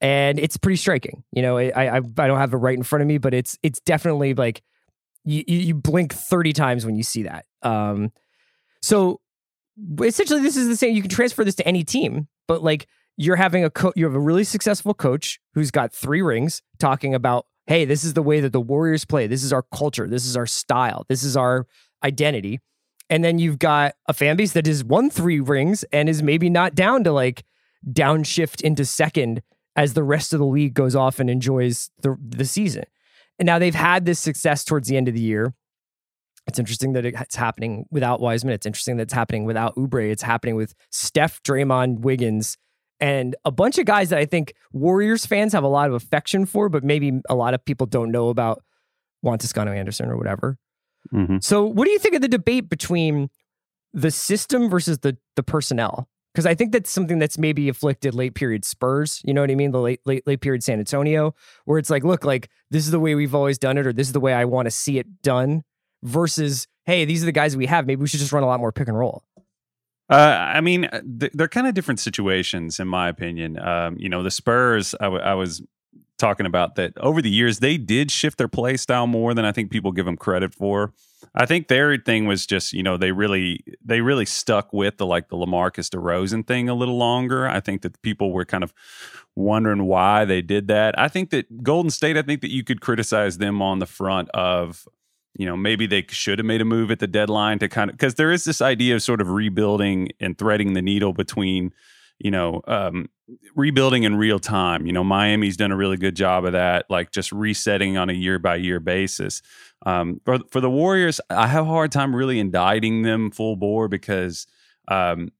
And 0.00 0.38
it's 0.38 0.56
pretty 0.56 0.76
striking. 0.76 1.24
You 1.32 1.42
know, 1.42 1.58
I, 1.58 1.70
I 1.74 1.96
I 1.96 2.00
don't 2.00 2.38
have 2.38 2.52
it 2.52 2.58
right 2.58 2.76
in 2.76 2.82
front 2.82 3.02
of 3.02 3.08
me, 3.08 3.18
but 3.18 3.32
it's 3.32 3.58
it's 3.62 3.80
definitely 3.80 4.34
like 4.34 4.62
you 5.24 5.42
you 5.46 5.74
blink 5.74 6.12
30 6.12 6.52
times 6.52 6.84
when 6.84 6.96
you 6.96 7.02
see 7.02 7.22
that. 7.22 7.46
Um 7.62 8.12
so 8.82 9.20
essentially 10.02 10.42
this 10.42 10.56
is 10.56 10.68
the 10.68 10.76
same 10.76 10.94
you 10.94 11.02
can 11.02 11.10
transfer 11.10 11.44
this 11.44 11.54
to 11.56 11.66
any 11.66 11.82
team, 11.82 12.28
but 12.46 12.62
like 12.62 12.86
you're 13.16 13.36
having 13.36 13.64
a 13.64 13.70
co- 13.70 13.92
you 13.96 14.04
have 14.04 14.14
a 14.14 14.20
really 14.20 14.44
successful 14.44 14.92
coach 14.92 15.40
who's 15.54 15.70
got 15.70 15.94
three 15.94 16.20
rings 16.20 16.62
talking 16.78 17.14
about 17.14 17.46
hey, 17.66 17.84
this 17.84 18.04
is 18.04 18.14
the 18.14 18.22
way 18.22 18.40
that 18.40 18.52
the 18.52 18.60
Warriors 18.60 19.04
play. 19.04 19.26
This 19.26 19.42
is 19.42 19.52
our 19.52 19.62
culture. 19.74 20.06
This 20.06 20.24
is 20.24 20.36
our 20.36 20.46
style. 20.46 21.04
This 21.08 21.24
is 21.24 21.36
our 21.36 21.66
identity. 22.04 22.60
And 23.08 23.22
then 23.22 23.38
you've 23.38 23.58
got 23.58 23.94
a 24.06 24.12
fan 24.12 24.36
base 24.36 24.52
that 24.52 24.66
has 24.66 24.82
won 24.82 25.10
three 25.10 25.40
rings 25.40 25.84
and 25.92 26.08
is 26.08 26.22
maybe 26.22 26.50
not 26.50 26.74
down 26.74 27.04
to 27.04 27.12
like 27.12 27.44
downshift 27.88 28.62
into 28.62 28.84
second 28.84 29.42
as 29.76 29.94
the 29.94 30.02
rest 30.02 30.32
of 30.32 30.40
the 30.40 30.46
league 30.46 30.74
goes 30.74 30.96
off 30.96 31.20
and 31.20 31.30
enjoys 31.30 31.90
the, 32.00 32.16
the 32.20 32.44
season. 32.44 32.84
And 33.38 33.46
now 33.46 33.58
they've 33.58 33.74
had 33.74 34.06
this 34.06 34.18
success 34.18 34.64
towards 34.64 34.88
the 34.88 34.96
end 34.96 35.08
of 35.08 35.14
the 35.14 35.20
year. 35.20 35.54
It's 36.46 36.58
interesting 36.58 36.92
that 36.94 37.04
it's 37.04 37.36
happening 37.36 37.86
without 37.90 38.20
Wiseman. 38.20 38.54
It's 38.54 38.66
interesting 38.66 38.96
that 38.96 39.04
it's 39.04 39.12
happening 39.12 39.44
without 39.44 39.76
Oubre. 39.76 40.10
It's 40.10 40.22
happening 40.22 40.54
with 40.54 40.74
Steph, 40.90 41.42
Draymond, 41.42 42.00
Wiggins, 42.00 42.56
and 43.00 43.36
a 43.44 43.50
bunch 43.50 43.78
of 43.78 43.84
guys 43.84 44.10
that 44.10 44.18
I 44.18 44.24
think 44.24 44.54
Warriors 44.72 45.26
fans 45.26 45.52
have 45.52 45.64
a 45.64 45.68
lot 45.68 45.88
of 45.88 45.94
affection 45.94 46.46
for, 46.46 46.68
but 46.68 46.82
maybe 46.82 47.20
a 47.28 47.34
lot 47.34 47.52
of 47.52 47.64
people 47.64 47.86
don't 47.86 48.10
know 48.10 48.28
about 48.28 48.62
Juan 49.22 49.38
Toscano 49.38 49.72
Anderson 49.72 50.08
or 50.08 50.16
whatever. 50.16 50.56
Mm-hmm. 51.12 51.38
So, 51.40 51.64
what 51.64 51.84
do 51.84 51.90
you 51.90 51.98
think 51.98 52.14
of 52.14 52.22
the 52.22 52.28
debate 52.28 52.68
between 52.68 53.30
the 53.92 54.10
system 54.10 54.68
versus 54.68 54.98
the 54.98 55.16
the 55.36 55.42
personnel? 55.42 56.08
Because 56.32 56.46
I 56.46 56.54
think 56.54 56.72
that's 56.72 56.90
something 56.90 57.18
that's 57.18 57.38
maybe 57.38 57.68
afflicted 57.68 58.14
late 58.14 58.34
period 58.34 58.64
Spurs. 58.64 59.22
You 59.24 59.32
know 59.32 59.40
what 59.40 59.50
I 59.50 59.54
mean? 59.54 59.70
The 59.70 59.80
late 59.80 60.00
late 60.04 60.26
late 60.26 60.40
period 60.40 60.62
San 60.62 60.78
Antonio, 60.78 61.34
where 61.64 61.78
it's 61.78 61.90
like, 61.90 62.04
look, 62.04 62.24
like 62.24 62.50
this 62.70 62.84
is 62.84 62.90
the 62.90 63.00
way 63.00 63.14
we've 63.14 63.34
always 63.34 63.58
done 63.58 63.78
it, 63.78 63.86
or 63.86 63.92
this 63.92 64.08
is 64.08 64.12
the 64.12 64.20
way 64.20 64.34
I 64.34 64.44
want 64.44 64.66
to 64.66 64.70
see 64.70 64.98
it 64.98 65.22
done. 65.22 65.62
Versus, 66.02 66.68
hey, 66.84 67.04
these 67.06 67.22
are 67.22 67.26
the 67.26 67.32
guys 67.32 67.56
we 67.56 67.66
have. 67.66 67.86
Maybe 67.86 68.00
we 68.00 68.06
should 68.06 68.20
just 68.20 68.30
run 68.30 68.42
a 68.42 68.46
lot 68.46 68.60
more 68.60 68.70
pick 68.70 68.86
and 68.86 68.96
roll. 68.96 69.24
Uh, 70.08 70.14
I 70.14 70.60
mean, 70.60 70.88
th- 71.18 71.32
they're 71.34 71.48
kind 71.48 71.66
of 71.66 71.74
different 71.74 71.98
situations, 72.00 72.78
in 72.78 72.86
my 72.86 73.08
opinion. 73.08 73.58
Um, 73.58 73.96
you 73.98 74.08
know, 74.08 74.22
the 74.22 74.30
Spurs, 74.30 74.94
I, 75.00 75.04
w- 75.04 75.22
I 75.22 75.34
was 75.34 75.62
talking 76.18 76.46
about 76.46 76.76
that 76.76 76.96
over 76.98 77.20
the 77.20 77.30
years, 77.30 77.58
they 77.58 77.76
did 77.76 78.10
shift 78.10 78.38
their 78.38 78.48
play 78.48 78.76
style 78.76 79.06
more 79.06 79.34
than 79.34 79.44
I 79.44 79.52
think 79.52 79.70
people 79.70 79.92
give 79.92 80.06
them 80.06 80.16
credit 80.16 80.54
for. 80.54 80.92
I 81.34 81.46
think 81.46 81.68
their 81.68 81.96
thing 81.96 82.26
was 82.26 82.46
just, 82.46 82.72
you 82.72 82.82
know, 82.82 82.96
they 82.96 83.12
really 83.12 83.64
they 83.84 84.00
really 84.00 84.26
stuck 84.26 84.72
with 84.72 84.96
the 84.98 85.06
like 85.06 85.28
the 85.28 85.36
Lamarcus 85.36 85.90
DeRozan 85.90 86.46
thing 86.46 86.68
a 86.68 86.74
little 86.74 86.96
longer. 86.96 87.48
I 87.48 87.60
think 87.60 87.82
that 87.82 88.00
people 88.02 88.32
were 88.32 88.44
kind 88.44 88.64
of 88.64 88.72
wondering 89.34 89.84
why 89.84 90.24
they 90.24 90.42
did 90.42 90.68
that. 90.68 90.98
I 90.98 91.08
think 91.08 91.30
that 91.30 91.62
Golden 91.62 91.90
State, 91.90 92.16
I 92.16 92.22
think 92.22 92.40
that 92.40 92.50
you 92.50 92.64
could 92.64 92.80
criticize 92.80 93.38
them 93.38 93.60
on 93.60 93.78
the 93.78 93.86
front 93.86 94.30
of 94.30 94.86
you 95.38 95.44
know, 95.44 95.56
maybe 95.56 95.86
they 95.86 96.04
should 96.08 96.38
have 96.38 96.46
made 96.46 96.62
a 96.62 96.64
move 96.64 96.90
at 96.90 96.98
the 96.98 97.06
deadline 97.06 97.58
to 97.58 97.68
kind 97.68 97.90
of 97.90 97.96
because 97.96 98.14
there 98.14 98.32
is 98.32 98.44
this 98.44 98.62
idea 98.62 98.94
of 98.94 99.02
sort 99.02 99.20
of 99.20 99.30
rebuilding 99.30 100.08
and 100.18 100.38
threading 100.38 100.72
the 100.72 100.80
needle 100.80 101.12
between, 101.12 101.72
you 102.18 102.30
know, 102.30 102.62
um, 102.66 103.08
rebuilding 103.54 104.04
in 104.04 104.16
real 104.16 104.38
time. 104.38 104.86
You 104.86 104.92
know, 104.92 105.04
Miami's 105.04 105.56
done 105.56 105.72
a 105.72 105.76
really 105.76 105.96
good 105.96 106.14
job 106.14 106.44
of 106.44 106.52
that, 106.52 106.86
like 106.88 107.10
just 107.10 107.32
resetting 107.32 107.96
on 107.96 108.10
a 108.10 108.12
year 108.12 108.38
by 108.38 108.56
year 108.56 108.80
basis. 108.80 109.42
Um, 109.84 110.20
for 110.24 110.38
for 110.50 110.60
the 110.60 110.70
Warriors, 110.70 111.20
I 111.30 111.46
have 111.48 111.64
a 111.66 111.68
hard 111.68 111.92
time 111.92 112.14
really 112.14 112.38
indicting 112.38 113.02
them 113.02 113.30
full 113.30 113.56
bore 113.56 113.88
because, 113.88 114.46
um, 114.88 115.32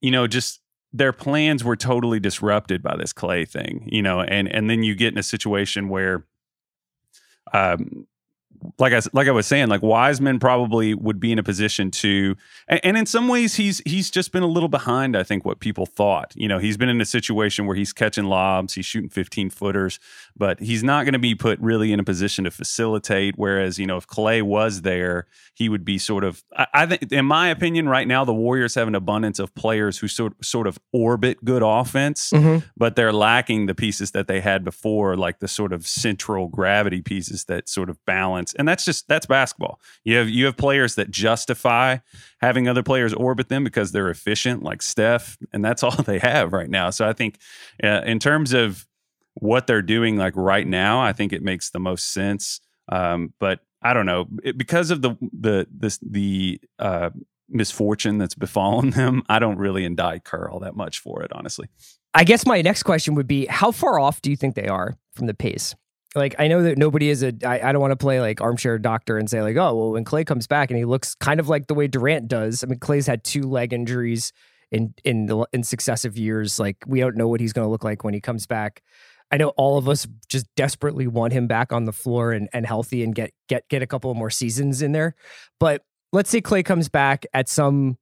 you 0.00 0.10
know, 0.10 0.26
just 0.26 0.60
their 0.92 1.12
plans 1.12 1.64
were 1.64 1.76
totally 1.76 2.20
disrupted 2.20 2.82
by 2.82 2.96
this 2.96 3.12
Clay 3.12 3.44
thing. 3.44 3.88
You 3.90 4.02
know, 4.02 4.20
and 4.20 4.48
and 4.48 4.70
then 4.70 4.82
you 4.82 4.94
get 4.94 5.12
in 5.12 5.18
a 5.18 5.24
situation 5.24 5.88
where. 5.88 6.24
Um, 7.52 8.06
like 8.78 8.92
I 8.92 9.00
like 9.12 9.28
I 9.28 9.30
was 9.30 9.46
saying, 9.46 9.68
like 9.68 9.82
Wiseman 9.82 10.38
probably 10.38 10.94
would 10.94 11.20
be 11.20 11.32
in 11.32 11.38
a 11.38 11.42
position 11.42 11.90
to, 11.92 12.36
and, 12.68 12.80
and, 12.84 12.96
in 12.96 13.06
some 13.06 13.28
ways 13.28 13.54
he's 13.54 13.80
he's 13.84 14.10
just 14.10 14.32
been 14.32 14.42
a 14.42 14.48
little 14.48 14.68
behind. 14.68 15.16
I 15.16 15.22
think 15.22 15.44
what 15.44 15.60
people 15.60 15.86
thought. 15.86 16.32
You 16.36 16.48
know, 16.48 16.58
he's 16.58 16.76
been 16.76 16.88
in 16.88 17.00
a 17.00 17.04
situation 17.04 17.66
where 17.66 17.76
he's 17.76 17.92
catching 17.92 18.24
lobs, 18.24 18.74
he's 18.74 18.86
shooting 18.86 19.10
fifteen 19.10 19.50
footers, 19.50 19.98
but 20.36 20.58
he's 20.60 20.82
not 20.82 21.04
going 21.04 21.12
to 21.12 21.18
be 21.18 21.34
put 21.34 21.58
really 21.60 21.92
in 21.92 22.00
a 22.00 22.04
position 22.04 22.44
to 22.44 22.50
facilitate. 22.50 23.34
Whereas, 23.36 23.78
you 23.78 23.86
know, 23.86 23.96
if 23.96 24.06
Clay 24.06 24.42
was 24.42 24.82
there, 24.82 25.26
he 25.54 25.68
would 25.68 25.84
be 25.84 25.96
sort 25.98 26.24
of. 26.24 26.42
I, 26.56 26.66
I 26.74 26.86
think, 26.86 27.12
in 27.12 27.24
my 27.24 27.48
opinion, 27.48 27.88
right 27.88 28.06
now 28.08 28.24
the 28.24 28.34
Warriors 28.34 28.74
have 28.74 28.88
an 28.88 28.94
abundance 28.94 29.38
of 29.38 29.54
players 29.54 29.98
who 29.98 30.08
sort 30.08 30.44
sort 30.44 30.66
of 30.66 30.78
orbit 30.92 31.44
good 31.44 31.62
offense, 31.64 32.30
Mm-hmm. 32.34 32.66
but 32.76 32.96
they're 32.96 33.12
lacking 33.12 33.66
the 33.66 33.74
pieces 33.74 34.10
that 34.10 34.26
they 34.26 34.40
had 34.40 34.64
before, 34.64 35.16
like 35.16 35.38
the 35.38 35.48
sort 35.48 35.72
of 35.72 35.86
central 35.86 36.48
gravity 36.48 37.00
pieces 37.00 37.44
that 37.44 37.68
sort 37.68 37.88
of 37.88 37.98
balance. 38.04 38.54
And 38.54 38.66
that's 38.66 38.84
just 38.84 39.06
that's 39.08 39.26
basketball. 39.26 39.80
You 40.04 40.16
have 40.16 40.28
you 40.28 40.46
have 40.46 40.56
players 40.56 40.96
that 40.96 41.10
justify 41.10 41.98
having 42.40 42.68
other 42.68 42.82
players 42.82 43.14
orbit 43.14 43.48
them 43.48 43.64
because 43.64 43.92
they're 43.92 44.10
efficient, 44.10 44.62
like 44.62 44.82
Steph, 44.82 45.38
and 45.52 45.64
that's 45.64 45.82
all 45.84 45.90
they 46.02 46.18
have 46.18 46.52
right 46.52 46.68
now. 46.68 46.90
So 46.90 47.08
I 47.08 47.12
think, 47.12 47.38
uh, 47.82 48.02
in 48.04 48.18
terms 48.18 48.52
of 48.52 48.86
what 49.34 49.66
they're 49.66 49.82
doing, 49.82 50.16
like 50.16 50.34
right 50.36 50.66
now, 50.66 51.00
I 51.00 51.12
think 51.12 51.32
it 51.32 51.42
makes 51.42 51.70
the 51.70 51.80
most 51.80 52.12
sense. 52.12 52.60
Um, 52.88 53.32
but 53.38 53.60
I 53.82 53.92
don't 53.92 54.06
know 54.06 54.26
it, 54.42 54.56
because 54.56 54.90
of 54.90 55.02
the 55.02 55.16
the 55.32 55.66
this 55.70 55.98
the 55.98 56.60
uh, 56.78 57.10
misfortune 57.48 58.18
that's 58.18 58.34
befallen 58.34 58.90
them. 58.90 59.22
I 59.28 59.38
don't 59.38 59.58
really 59.58 59.84
indict 59.84 60.24
Kerr 60.24 60.48
all 60.48 60.60
that 60.60 60.76
much 60.76 60.98
for 60.98 61.22
it, 61.22 61.32
honestly. 61.32 61.68
I 62.14 62.24
guess 62.24 62.46
my 62.46 62.62
next 62.62 62.84
question 62.84 63.14
would 63.16 63.26
be 63.26 63.46
how 63.46 63.72
far 63.72 63.98
off 63.98 64.22
do 64.22 64.30
you 64.30 64.36
think 64.36 64.54
they 64.54 64.68
are 64.68 64.96
from 65.14 65.26
the 65.26 65.34
pace? 65.34 65.74
Like, 66.14 66.36
I 66.38 66.46
know 66.46 66.62
that 66.62 66.78
nobody 66.78 67.08
is 67.08 67.24
a, 67.24 67.32
I, 67.44 67.68
I 67.68 67.72
don't 67.72 67.80
want 67.80 67.90
to 67.90 67.96
play 67.96 68.20
like 68.20 68.40
armchair 68.40 68.78
doctor 68.78 69.18
and 69.18 69.28
say, 69.28 69.42
like, 69.42 69.56
oh, 69.56 69.74
well, 69.74 69.90
when 69.92 70.04
Clay 70.04 70.24
comes 70.24 70.46
back 70.46 70.70
and 70.70 70.78
he 70.78 70.84
looks 70.84 71.16
kind 71.16 71.40
of 71.40 71.48
like 71.48 71.66
the 71.66 71.74
way 71.74 71.88
Durant 71.88 72.28
does. 72.28 72.62
I 72.62 72.68
mean, 72.68 72.78
Clay's 72.78 73.08
had 73.08 73.24
two 73.24 73.42
leg 73.42 73.72
injuries 73.72 74.32
in 74.70 74.94
in 75.04 75.26
the, 75.26 75.44
in 75.52 75.64
successive 75.64 76.16
years. 76.16 76.60
Like 76.60 76.76
we 76.86 77.00
don't 77.00 77.16
know 77.16 77.26
what 77.26 77.40
he's 77.40 77.52
going 77.52 77.66
to 77.66 77.70
look 77.70 77.82
like 77.82 78.04
when 78.04 78.14
he 78.14 78.20
comes 78.20 78.46
back. 78.46 78.82
I 79.34 79.36
know 79.36 79.48
all 79.56 79.78
of 79.78 79.88
us 79.88 80.06
just 80.28 80.46
desperately 80.54 81.08
want 81.08 81.32
him 81.32 81.48
back 81.48 81.72
on 81.72 81.86
the 81.86 81.92
floor 81.92 82.30
and, 82.30 82.48
and 82.52 82.64
healthy 82.64 83.02
and 83.02 83.12
get 83.12 83.32
get 83.48 83.68
get 83.68 83.82
a 83.82 83.86
couple 83.86 84.14
more 84.14 84.30
seasons 84.30 84.80
in 84.80 84.92
there. 84.92 85.16
But 85.58 85.82
let's 86.12 86.30
say 86.30 86.40
Clay 86.40 86.62
comes 86.62 86.88
back 86.88 87.26
at 87.34 87.48
some 87.48 87.98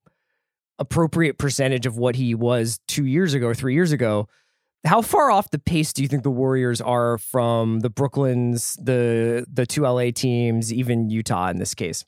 appropriate 0.78 1.38
percentage 1.38 1.86
of 1.86 1.96
what 1.96 2.16
he 2.16 2.34
was 2.34 2.80
two 2.86 3.06
years 3.06 3.32
ago 3.32 3.46
or 3.46 3.54
three 3.54 3.72
years 3.72 3.92
ago. 3.92 4.28
How 4.84 5.00
far 5.00 5.30
off 5.30 5.48
the 5.48 5.58
pace 5.58 5.94
do 5.94 6.02
you 6.02 6.08
think 6.08 6.22
the 6.22 6.30
Warriors 6.30 6.82
are 6.82 7.16
from 7.16 7.80
the 7.80 7.88
Brooklyns, 7.88 8.76
the 8.76 9.46
the 9.50 9.64
two 9.64 9.84
LA 9.84 10.10
teams, 10.10 10.70
even 10.70 11.08
Utah 11.08 11.48
in 11.48 11.56
this 11.56 11.74
case? 11.74 12.04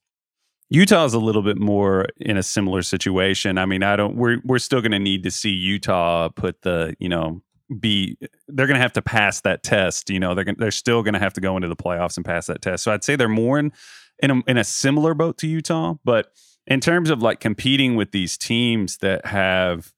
Utah 0.69 1.07
is 1.07 1.15
a 1.15 1.19
little 1.19 1.43
bit 1.43 1.57
more 1.57 2.09
in 2.19 2.37
a 2.37 2.43
similar 2.43 2.83
situation. 2.83 3.57
I 3.57 3.65
mean, 3.65 3.83
I 3.83 3.97
don't. 3.97 4.17
We're 4.17 4.43
we're 4.45 4.59
still 4.59 4.83
going 4.83 4.93
to 4.93 4.99
need 4.99 5.23
to 5.23 5.31
see 5.31 5.49
Utah 5.49 6.29
put 6.29 6.61
the 6.61 6.95
you 6.99 7.09
know 7.09 7.41
be. 7.81 8.17
They're 8.49 8.67
going 8.67 8.77
to 8.77 8.83
have 8.83 8.93
to 8.95 9.03
pass 9.03 9.41
that 9.43 9.63
test. 9.63 10.11
You 10.11 10.21
know, 10.21 10.35
they're 10.35 10.45
gonna, 10.45 10.59
they're 10.59 10.71
still 10.71 11.03
going 11.03 11.15
to 11.15 11.21
have 11.21 11.35
to 11.35 11.41
go 11.41 11.57
into 11.57 11.69
the 11.69 11.77
playoffs 11.77 12.17
and 12.17 12.25
pass 12.25 12.47
that 12.47 12.63
test. 12.63 12.85
So 12.85 12.93
I'd 12.93 13.05
say 13.05 13.17
they're 13.17 13.29
more 13.29 13.59
in 13.59 13.73
in 14.21 14.31
a, 14.31 14.43
in 14.47 14.59
a 14.59 14.65
similar 14.65 15.15
boat 15.15 15.39
to 15.39 15.47
Utah, 15.47 15.95
but 16.05 16.33
in 16.67 16.81
terms 16.81 17.11
of 17.11 17.23
like 17.23 17.41
competing 17.41 17.97
with 17.97 18.13
these 18.13 18.39
teams 18.39 18.99
that 18.99 19.27
have 19.27 19.93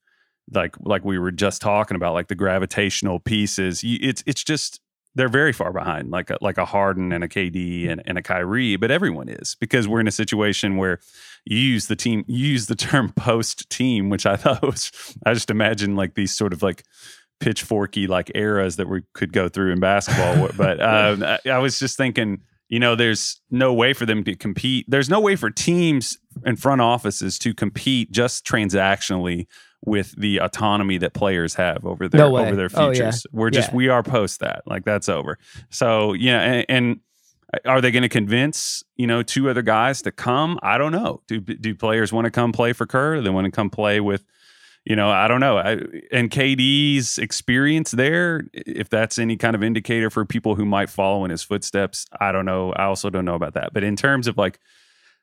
like 0.52 0.76
like 0.80 1.04
we 1.04 1.18
were 1.18 1.32
just 1.32 1.60
talking 1.60 1.96
about 1.96 2.14
like 2.14 2.28
the 2.28 2.34
gravitational 2.34 3.18
pieces 3.18 3.82
it's 3.84 4.22
it's 4.26 4.44
just 4.44 4.80
they're 5.14 5.28
very 5.28 5.52
far 5.52 5.72
behind 5.72 6.10
like 6.10 6.30
a, 6.30 6.36
like 6.40 6.58
a 6.58 6.64
Harden 6.64 7.10
and 7.10 7.24
a 7.24 7.28
KD 7.28 7.52
mm-hmm. 7.54 7.90
and, 7.90 8.02
and 8.06 8.18
a 8.18 8.22
Kyrie 8.22 8.76
but 8.76 8.90
everyone 8.90 9.28
is 9.28 9.56
because 9.58 9.88
we're 9.88 10.00
in 10.00 10.06
a 10.06 10.12
situation 10.12 10.76
where 10.76 11.00
you 11.44 11.58
use 11.58 11.86
the 11.86 11.96
team 11.96 12.24
you 12.28 12.46
use 12.46 12.66
the 12.66 12.76
term 12.76 13.12
post 13.16 13.68
team 13.70 14.08
which 14.08 14.24
I 14.24 14.36
thought 14.36 14.62
was 14.62 14.92
I 15.24 15.34
just 15.34 15.50
imagine 15.50 15.96
like 15.96 16.14
these 16.14 16.32
sort 16.32 16.52
of 16.52 16.62
like 16.62 16.84
pitchforky 17.40 18.06
like 18.08 18.30
eras 18.34 18.76
that 18.76 18.88
we 18.88 19.02
could 19.12 19.32
go 19.32 19.48
through 19.48 19.70
in 19.72 19.78
basketball 19.80 20.48
but 20.56 20.80
um, 20.82 21.22
I, 21.22 21.38
I 21.50 21.58
was 21.58 21.78
just 21.78 21.96
thinking 21.96 22.40
you 22.68 22.80
know, 22.80 22.96
there's 22.96 23.40
no 23.48 23.72
way 23.72 23.92
for 23.92 24.06
them 24.06 24.24
to 24.24 24.34
compete. 24.34 24.86
There's 24.88 25.08
no 25.08 25.20
way 25.20 25.36
for 25.36 25.50
teams 25.50 26.18
and 26.44 26.58
front 26.60 26.80
offices 26.80 27.38
to 27.38 27.54
compete 27.54 28.10
just 28.10 28.44
transactionally 28.44 29.46
with 29.84 30.12
the 30.18 30.38
autonomy 30.38 30.98
that 30.98 31.14
players 31.14 31.54
have 31.54 31.86
over 31.86 32.08
their 32.08 32.18
No 32.22 32.36
over 32.36 32.56
their 32.56 32.68
Oh, 32.74 32.88
yeah. 32.88 32.94
futures. 32.94 33.24
We're 33.30 33.50
just 33.50 33.68
Yeah. 33.70 33.76
we 33.76 33.88
are 33.88 34.02
post 34.02 34.40
that. 34.40 34.62
Like 34.66 34.84
that's 34.84 35.08
over. 35.08 35.38
So, 35.70 36.12
yeah, 36.14 36.40
and, 36.40 36.66
and 36.68 37.00
are 37.64 37.80
they 37.80 37.92
going 37.92 38.02
to 38.02 38.08
convince, 38.08 38.82
you 38.96 39.06
know, 39.06 39.22
two 39.22 39.48
other 39.48 39.62
guys 39.62 40.02
to 40.02 40.10
come? 40.10 40.58
I 40.60 40.76
don't 40.76 40.90
know. 40.90 41.22
Do 41.28 41.38
do 41.40 41.72
players 41.72 42.12
want 42.12 42.24
to 42.24 42.32
come 42.32 42.50
play 42.50 42.72
for 42.72 42.84
Kerr? 42.84 43.14
Do 43.14 43.22
they 43.22 43.30
want 43.30 43.44
to 43.44 43.52
come 43.52 43.70
play 43.70 44.00
with 44.00 44.24
you 44.86 44.94
know, 44.94 45.10
I 45.10 45.26
don't 45.26 45.40
know. 45.40 45.58
I, 45.58 45.72
and 46.12 46.30
KD's 46.30 47.18
experience 47.18 47.90
there, 47.90 48.44
if 48.52 48.88
that's 48.88 49.18
any 49.18 49.36
kind 49.36 49.56
of 49.56 49.62
indicator 49.62 50.10
for 50.10 50.24
people 50.24 50.54
who 50.54 50.64
might 50.64 50.88
follow 50.88 51.24
in 51.24 51.32
his 51.32 51.42
footsteps, 51.42 52.06
I 52.20 52.30
don't 52.30 52.44
know. 52.44 52.72
I 52.72 52.84
also 52.84 53.10
don't 53.10 53.24
know 53.24 53.34
about 53.34 53.54
that. 53.54 53.72
But 53.72 53.82
in 53.82 53.96
terms 53.96 54.28
of 54.28 54.38
like, 54.38 54.60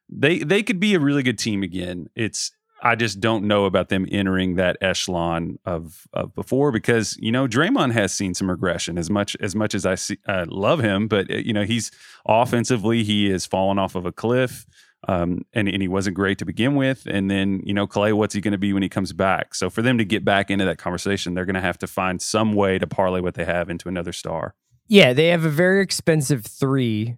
they 0.10 0.39
they 0.39 0.63
could 0.63 0.82
be 0.82 0.95
a 0.95 0.99
really 0.99 1.23
good 1.23 1.39
team 1.39 1.63
again. 1.63 2.10
It's 2.13 2.52
I 2.82 2.95
just 2.95 3.21
don't 3.21 3.45
know 3.45 3.63
about 3.63 3.88
them 3.88 4.06
entering 4.12 4.56
that 4.56 4.76
echelon 4.82 5.58
of 5.63 6.06
of 6.12 6.36
before 6.36 6.73
because 6.73 7.15
you 7.17 7.32
know 7.32 7.47
Draymond 7.47 7.93
has 7.93 8.13
seen 8.13 8.34
some 8.34 8.49
regression 8.49 8.97
as 8.97 9.10
much 9.10 9.38
as 9.39 9.56
much 9.56 9.73
as 9.73 9.86
I 9.86 9.95
see, 9.95 10.17
uh, 10.28 10.45
love 10.49 10.82
him, 10.82 11.08
but 11.08 11.32
uh, 11.32 11.38
you 11.38 11.54
know 11.54 11.63
he's 11.63 11.89
offensively 12.26 13.06
he 13.06 13.30
has 13.30 13.45
fallen 13.45 13.80
off 13.80 13.95
of 13.95 14.06
a 14.06 14.12
cliff. 14.12 14.65
Um, 15.07 15.45
and, 15.53 15.67
and 15.67 15.81
he 15.81 15.87
wasn't 15.87 16.15
great 16.15 16.37
to 16.37 16.45
begin 16.45 16.75
with. 16.75 17.05
And 17.05 17.29
then, 17.29 17.61
you 17.65 17.73
know, 17.73 17.85
Clay, 17.85 18.13
what's 18.13 18.33
he 18.33 18.41
going 18.41 18.53
to 18.53 18.57
be 18.57 18.71
when 18.71 18.83
he 18.83 18.89
comes 18.89 19.11
back? 19.11 19.53
So 19.53 19.69
for 19.69 19.81
them 19.81 19.97
to 19.97 20.05
get 20.05 20.23
back 20.23 20.49
into 20.49 20.63
that 20.65 20.77
conversation, 20.77 21.33
they're 21.33 21.45
going 21.45 21.55
to 21.55 21.61
have 21.61 21.77
to 21.79 21.87
find 21.87 22.21
some 22.21 22.53
way 22.53 22.79
to 22.79 22.87
parlay 22.87 23.19
what 23.19 23.33
they 23.33 23.43
have 23.43 23.69
into 23.69 23.89
another 23.89 24.13
star. 24.13 24.55
Yeah, 24.87 25.13
they 25.13 25.27
have 25.27 25.45
a 25.45 25.49
very 25.49 25.81
expensive 25.81 26.45
three, 26.45 27.17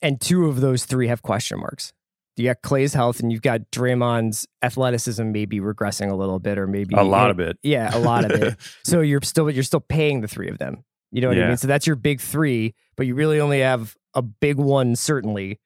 and 0.00 0.20
two 0.20 0.46
of 0.46 0.60
those 0.60 0.84
three 0.84 1.08
have 1.08 1.22
question 1.22 1.58
marks. 1.58 1.92
You 2.36 2.44
got 2.46 2.62
Clay's 2.62 2.94
health, 2.94 3.20
and 3.20 3.30
you've 3.30 3.42
got 3.42 3.70
Draymond's 3.70 4.46
athleticism 4.62 5.32
maybe 5.32 5.60
regressing 5.60 6.10
a 6.10 6.14
little 6.14 6.38
bit, 6.38 6.58
or 6.58 6.66
maybe 6.66 6.94
A 6.94 7.02
lot 7.02 7.30
of 7.30 7.40
it. 7.40 7.58
Yeah, 7.62 7.94
a 7.94 7.98
lot 7.98 8.24
of 8.24 8.30
it. 8.30 8.56
so 8.84 9.00
you're 9.00 9.20
still 9.22 9.50
you're 9.50 9.62
still 9.62 9.80
paying 9.80 10.22
the 10.22 10.28
three 10.28 10.48
of 10.48 10.58
them. 10.58 10.84
You 11.10 11.20
know 11.20 11.28
what 11.28 11.36
I 11.38 11.48
mean? 11.48 11.56
So 11.58 11.66
that's 11.66 11.86
your 11.86 11.96
big 11.96 12.22
three, 12.22 12.74
but 12.96 13.06
you 13.06 13.14
really 13.14 13.38
only 13.38 13.60
have 13.60 13.96
a 14.14 14.22
big 14.22 14.56
one, 14.56 14.96
certainly. 14.96 15.60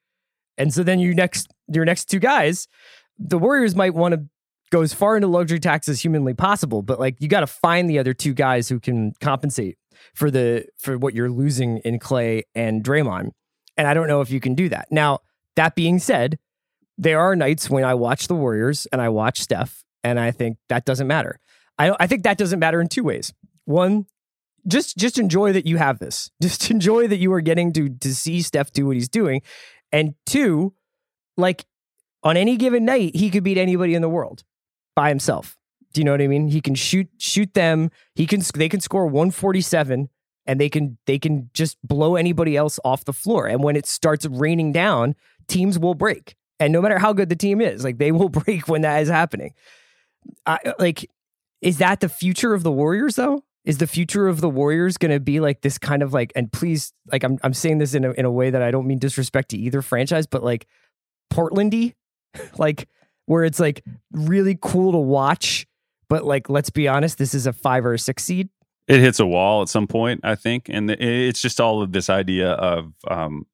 And 0.58 0.72
so 0.72 0.82
then 0.82 0.98
you 0.98 1.14
next 1.14 1.52
your 1.68 1.84
next 1.84 2.06
two 2.06 2.18
guys, 2.18 2.68
the 3.18 3.38
Warriors 3.38 3.74
might 3.74 3.94
want 3.94 4.14
to 4.14 4.26
go 4.70 4.82
as 4.82 4.92
far 4.92 5.16
into 5.16 5.28
luxury 5.28 5.60
tax 5.60 5.88
as 5.88 6.00
humanly 6.00 6.34
possible, 6.34 6.82
but 6.82 6.98
like 6.98 7.16
you 7.20 7.28
got 7.28 7.40
to 7.40 7.46
find 7.46 7.88
the 7.88 7.98
other 7.98 8.14
two 8.14 8.34
guys 8.34 8.68
who 8.68 8.80
can 8.80 9.12
compensate 9.20 9.78
for 10.14 10.30
the 10.30 10.66
for 10.78 10.98
what 10.98 11.14
you're 11.14 11.30
losing 11.30 11.78
in 11.78 11.98
Clay 11.98 12.44
and 12.54 12.82
Draymond. 12.82 13.30
And 13.76 13.86
I 13.86 13.94
don't 13.94 14.08
know 14.08 14.20
if 14.20 14.30
you 14.30 14.40
can 14.40 14.54
do 14.54 14.68
that. 14.70 14.88
Now, 14.90 15.20
that 15.56 15.74
being 15.74 15.98
said, 15.98 16.38
there 16.98 17.20
are 17.20 17.36
nights 17.36 17.68
when 17.68 17.84
I 17.84 17.94
watch 17.94 18.26
the 18.26 18.34
Warriors 18.34 18.86
and 18.90 19.00
I 19.02 19.10
watch 19.10 19.40
Steph, 19.40 19.84
and 20.02 20.18
I 20.18 20.30
think 20.30 20.56
that 20.68 20.84
doesn't 20.84 21.06
matter. 21.06 21.38
I 21.78 21.94
I 22.00 22.06
think 22.06 22.22
that 22.24 22.38
doesn't 22.38 22.58
matter 22.58 22.80
in 22.80 22.88
two 22.88 23.04
ways. 23.04 23.32
One, 23.66 24.06
just 24.66 24.96
just 24.96 25.18
enjoy 25.18 25.52
that 25.52 25.66
you 25.66 25.76
have 25.76 25.98
this. 25.98 26.30
Just 26.42 26.70
enjoy 26.70 27.06
that 27.08 27.18
you 27.18 27.32
are 27.32 27.40
getting 27.40 27.72
to 27.74 27.88
to 27.88 28.14
see 28.14 28.42
Steph 28.42 28.72
do 28.72 28.86
what 28.86 28.96
he's 28.96 29.08
doing. 29.08 29.42
And 29.96 30.14
two, 30.26 30.74
like 31.38 31.64
on 32.22 32.36
any 32.36 32.58
given 32.58 32.84
night, 32.84 33.16
he 33.16 33.30
could 33.30 33.42
beat 33.42 33.56
anybody 33.56 33.94
in 33.94 34.02
the 34.02 34.10
world 34.10 34.44
by 34.94 35.08
himself. 35.08 35.56
Do 35.94 36.02
you 36.02 36.04
know 36.04 36.10
what 36.10 36.20
I 36.20 36.26
mean? 36.26 36.48
He 36.48 36.60
can 36.60 36.74
shoot 36.74 37.08
shoot 37.16 37.54
them. 37.54 37.90
He 38.14 38.26
can 38.26 38.42
they 38.54 38.68
can 38.68 38.80
score 38.80 39.06
147 39.06 40.10
and 40.44 40.60
they 40.60 40.68
can 40.68 40.98
they 41.06 41.18
can 41.18 41.48
just 41.54 41.78
blow 41.82 42.16
anybody 42.16 42.58
else 42.58 42.78
off 42.84 43.06
the 43.06 43.14
floor. 43.14 43.46
And 43.46 43.62
when 43.62 43.74
it 43.74 43.86
starts 43.86 44.26
raining 44.26 44.70
down, 44.70 45.14
teams 45.48 45.78
will 45.78 45.94
break. 45.94 46.36
And 46.60 46.74
no 46.74 46.82
matter 46.82 46.98
how 46.98 47.14
good 47.14 47.30
the 47.30 47.36
team 47.36 47.62
is, 47.62 47.82
like 47.82 47.96
they 47.96 48.12
will 48.12 48.28
break 48.44 48.68
when 48.68 48.82
that 48.82 49.00
is 49.00 49.08
happening. 49.08 49.54
I, 50.44 50.74
like 50.78 51.10
is 51.62 51.78
that 51.78 52.00
the 52.00 52.10
future 52.10 52.52
of 52.52 52.64
the 52.64 52.72
Warriors 52.72 53.16
though? 53.16 53.44
Is 53.66 53.78
the 53.78 53.86
future 53.86 54.28
of 54.28 54.40
the 54.40 54.48
Warriors 54.48 54.96
going 54.96 55.10
to 55.10 55.20
be 55.20 55.40
like 55.40 55.60
this 55.60 55.76
kind 55.76 56.02
of 56.02 56.12
like 56.12 56.32
and 56.34 56.50
please 56.52 56.92
like 57.10 57.24
I'm 57.24 57.38
I'm 57.42 57.52
saying 57.52 57.78
this 57.78 57.94
in 57.94 58.04
a 58.04 58.12
in 58.12 58.24
a 58.24 58.30
way 58.30 58.50
that 58.50 58.62
I 58.62 58.70
don't 58.70 58.86
mean 58.86 58.98
disrespect 58.98 59.50
to 59.50 59.58
either 59.58 59.82
franchise 59.82 60.26
but 60.26 60.42
like 60.42 60.66
Portlandy 61.32 61.94
like 62.58 62.88
where 63.26 63.44
it's 63.44 63.58
like 63.58 63.84
really 64.12 64.56
cool 64.60 64.92
to 64.92 64.98
watch 64.98 65.66
but 66.08 66.24
like 66.24 66.48
let's 66.48 66.70
be 66.70 66.86
honest 66.86 67.18
this 67.18 67.34
is 67.34 67.46
a 67.46 67.52
5 67.52 67.86
or 67.86 67.94
a 67.94 67.98
6 67.98 68.22
seed. 68.22 68.48
It 68.88 69.00
hits 69.00 69.18
a 69.18 69.26
wall 69.26 69.62
at 69.62 69.68
some 69.68 69.88
point, 69.88 70.20
I 70.22 70.36
think, 70.36 70.68
and 70.68 70.88
it's 70.88 71.42
just 71.42 71.60
all 71.60 71.82
of 71.82 71.90
this 71.90 72.08
idea 72.08 72.52
of. 72.52 72.92
Um, 73.08 73.46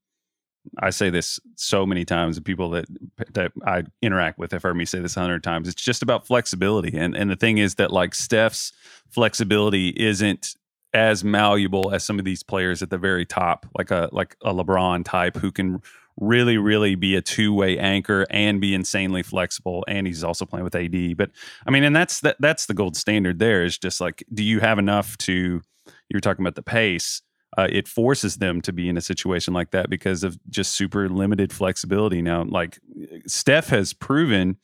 I 0.79 0.91
say 0.91 1.11
this 1.11 1.41
so 1.57 1.85
many 1.85 2.05
times. 2.05 2.37
and 2.37 2.47
people 2.47 2.71
that 2.71 2.87
that 3.35 3.53
I 3.67 3.85
interact 4.01 4.39
with 4.39 4.53
have 4.53 4.63
heard 4.63 4.77
me 4.77 4.85
say 4.85 5.01
this 5.01 5.17
a 5.17 5.21
hundred 5.21 5.43
times. 5.43 5.69
It's 5.69 5.83
just 5.83 6.03
about 6.03 6.27
flexibility, 6.27 6.97
and 6.97 7.17
and 7.17 7.31
the 7.31 7.37
thing 7.37 7.59
is 7.59 7.77
that 7.77 7.91
like 7.91 8.15
Steph's 8.15 8.73
flexibility 9.11 9.89
isn't 9.89 10.57
as 10.95 11.25
malleable 11.25 11.91
as 11.93 12.05
some 12.05 12.19
of 12.19 12.25
these 12.25 12.43
players 12.43 12.83
at 12.83 12.91
the 12.91 12.99
very 12.99 13.27
top, 13.27 13.67
like 13.77 13.91
a 13.91 14.09
like 14.13 14.37
a 14.43 14.53
LeBron 14.53 15.05
type 15.05 15.37
who 15.37 15.51
can 15.51 15.83
really 16.21 16.59
really 16.59 16.95
be 16.95 17.17
a 17.17 17.23
two 17.23 17.55
way 17.55 17.79
anchor 17.79 18.27
and 18.31 18.61
be 18.61 18.75
insanely 18.75 19.23
flexible. 19.23 19.85
And 19.89 20.07
he's 20.07 20.23
also 20.23 20.45
playing 20.45 20.65
with 20.65 20.75
AD. 20.75 21.17
But 21.17 21.31
I 21.67 21.71
mean, 21.71 21.85
and 21.85 21.97
that's 21.97 22.21
that 22.21 22.37
that's 22.39 22.67
the 22.67 22.75
gold 22.75 22.97
standard. 22.97 23.39
There 23.39 23.65
is 23.65 23.79
just 23.79 24.01
like, 24.01 24.23
do 24.33 24.45
you 24.45 24.61
have 24.61 24.79
enough 24.79 25.19
to? 25.19 25.63
You 26.09 26.17
were 26.17 26.21
talking 26.21 26.45
about 26.45 26.57
the 26.57 26.63
pace 26.63 27.23
uh, 27.57 27.69
it 27.71 27.87
forces 27.87 28.37
them 28.37 28.61
to 28.63 28.73
be 28.73 28.89
in 28.89 28.97
a 28.97 29.01
situation 29.01 29.53
like 29.53 29.71
that 29.73 29.91
because 29.91 30.25
of 30.25 30.39
just 30.49 30.73
super 30.73 31.09
limited 31.09 31.53
flexibility. 31.53 32.23
Now, 32.23 32.45
like 32.45 32.79
Steph 33.27 33.69
has 33.69 33.93
proven, 33.93 34.57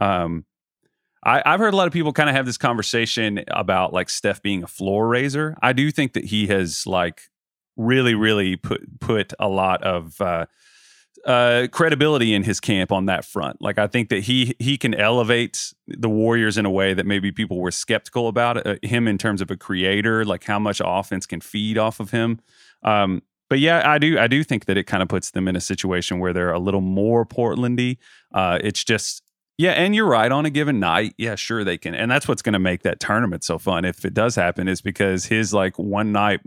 um, 0.00 0.44
I, 1.24 1.42
I've 1.44 1.58
heard 1.58 1.74
a 1.74 1.76
lot 1.76 1.88
of 1.88 1.92
people 1.92 2.12
kind 2.12 2.28
of 2.28 2.36
have 2.36 2.46
this 2.46 2.58
conversation 2.58 3.42
about 3.48 3.92
like 3.92 4.08
Steph 4.08 4.42
being 4.42 4.62
a 4.62 4.68
floor 4.68 5.08
raiser. 5.08 5.56
I 5.60 5.72
do 5.72 5.90
think 5.90 6.12
that 6.12 6.26
he 6.26 6.46
has 6.46 6.86
like 6.86 7.22
really, 7.76 8.14
really 8.14 8.56
put 8.56 9.00
put 9.00 9.32
a 9.40 9.48
lot 9.48 9.82
of 9.82 10.20
uh, 10.20 10.46
uh, 11.24 11.66
credibility 11.70 12.34
in 12.34 12.42
his 12.42 12.60
camp 12.60 12.92
on 12.92 13.06
that 13.06 13.24
front. 13.24 13.60
Like 13.60 13.78
I 13.78 13.86
think 13.86 14.08
that 14.10 14.24
he 14.24 14.54
he 14.58 14.76
can 14.76 14.94
elevate 14.94 15.72
the 15.86 16.08
Warriors 16.08 16.58
in 16.58 16.66
a 16.66 16.70
way 16.70 16.94
that 16.94 17.06
maybe 17.06 17.32
people 17.32 17.60
were 17.60 17.70
skeptical 17.70 18.28
about 18.28 18.66
uh, 18.66 18.76
him 18.82 19.08
in 19.08 19.18
terms 19.18 19.40
of 19.40 19.50
a 19.50 19.56
creator, 19.56 20.24
like 20.24 20.44
how 20.44 20.58
much 20.58 20.80
offense 20.84 21.26
can 21.26 21.40
feed 21.40 21.78
off 21.78 22.00
of 22.00 22.10
him. 22.10 22.40
Um, 22.82 23.22
but 23.48 23.60
yeah, 23.60 23.88
I 23.88 23.98
do 23.98 24.18
I 24.18 24.26
do 24.26 24.42
think 24.42 24.66
that 24.66 24.76
it 24.76 24.84
kind 24.84 25.02
of 25.02 25.08
puts 25.08 25.30
them 25.30 25.48
in 25.48 25.56
a 25.56 25.60
situation 25.60 26.18
where 26.18 26.32
they're 26.32 26.52
a 26.52 26.58
little 26.58 26.80
more 26.80 27.24
Portlandy. 27.24 27.98
Uh, 28.32 28.58
it's 28.62 28.82
just 28.82 29.22
yeah, 29.58 29.72
and 29.72 29.94
you're 29.94 30.06
right. 30.06 30.30
On 30.30 30.44
a 30.44 30.50
given 30.50 30.80
night, 30.80 31.14
yeah, 31.16 31.34
sure 31.34 31.64
they 31.64 31.78
can, 31.78 31.94
and 31.94 32.10
that's 32.10 32.28
what's 32.28 32.42
going 32.42 32.52
to 32.52 32.58
make 32.58 32.82
that 32.82 33.00
tournament 33.00 33.42
so 33.42 33.58
fun 33.58 33.84
if 33.84 34.04
it 34.04 34.12
does 34.12 34.34
happen. 34.34 34.68
Is 34.68 34.82
because 34.82 35.26
his 35.26 35.54
like 35.54 35.78
one 35.78 36.12
night 36.12 36.40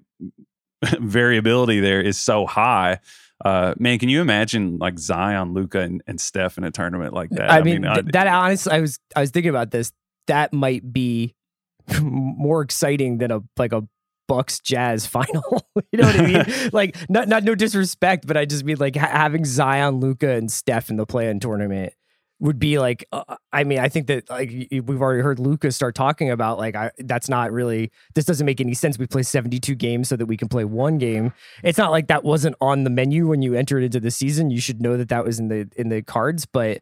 variability 1.00 1.80
there 1.80 2.02
is 2.02 2.18
so 2.18 2.46
high. 2.46 3.00
Uh, 3.44 3.74
man, 3.80 4.00
can 4.00 4.10
you 4.10 4.22
imagine 4.22 4.78
like 4.80 5.00
Zion, 5.00 5.54
Luka, 5.54 5.80
and, 5.80 6.04
and 6.08 6.20
Steph 6.20 6.58
in 6.58 6.64
a 6.64 6.72
tournament 6.72 7.14
like 7.14 7.30
that? 7.32 7.52
I 7.52 7.62
mean, 7.62 7.86
uh, 7.86 7.96
th- 7.96 8.08
that 8.12 8.28
honestly 8.28 8.74
I 8.74 8.82
was 8.82 9.00
I 9.16 9.22
was 9.22 9.32
thinking 9.32 9.50
about 9.50 9.72
this 9.72 9.92
that 10.28 10.54
might 10.54 10.92
be 10.92 11.36
more 12.02 12.62
exciting 12.62 13.18
than 13.18 13.32
a 13.32 13.42
like 13.58 13.74
a 13.74 13.84
Bucks 14.28 14.60
Jazz 14.60 15.06
final. 15.08 15.68
you 15.92 16.00
know 16.00 16.06
what 16.06 16.20
I 16.20 16.26
mean? 16.26 16.70
like 16.74 16.98
not 17.10 17.28
not 17.28 17.44
no 17.44 17.56
disrespect, 17.56 18.28
but 18.28 18.38
I 18.38 18.46
just 18.46 18.64
mean 18.64 18.78
like 18.80 18.96
ha- 18.96 19.08
having 19.08 19.46
Zion, 19.46 20.00
Luka, 20.00 20.30
and 20.30 20.52
Steph 20.52 20.90
in 20.90 20.98
the 20.98 21.06
play-in 21.06 21.40
tournament 21.40 21.94
would 22.40 22.60
be 22.60 22.80
like 22.80 23.06
uh, 23.12 23.36
I 23.52 23.64
mean 23.64 23.80
I 23.80 23.90
think 23.90 24.08
that 24.08 24.30
like 24.30 24.50
we've 24.72 25.02
already 25.02 25.22
heard 25.22 25.40
lucas 25.40 25.76
start 25.76 25.96
talking 25.96 26.30
about 26.30 26.58
like 26.58 26.76
I, 26.76 26.92
that's 27.00 27.30
not 27.30 27.52
really 27.52 27.92
this 28.16 28.26
doesn't 28.26 28.46
make 28.46 28.62
any 28.62 28.74
sense. 28.74 28.98
We 28.98 29.08
play 29.08 29.24
72 29.24 29.76
games 29.76 30.10
so 30.10 30.16
that 30.16 30.26
we 30.26 30.38
can 30.38 30.48
play 30.48 30.66
one 30.66 30.98
game. 30.98 31.34
It's 31.64 31.78
not 31.78 31.92
like 31.92 32.08
that 32.08 32.24
wasn't 32.24 32.56
on 32.62 32.84
the 32.84 32.90
menu 32.90 33.28
when 33.28 33.42
you 33.42 33.54
entered 33.56 33.84
into 33.84 34.00
the 34.00 34.12
season. 34.12 34.50
You 34.50 34.62
should 34.62 34.82
know 34.82 34.98
that 34.98 35.10
that 35.10 35.26
was 35.26 35.40
in 35.40 35.50
the 35.50 35.70
in 35.76 35.90
the 35.90 36.02
cards 36.02 36.46
but 36.46 36.82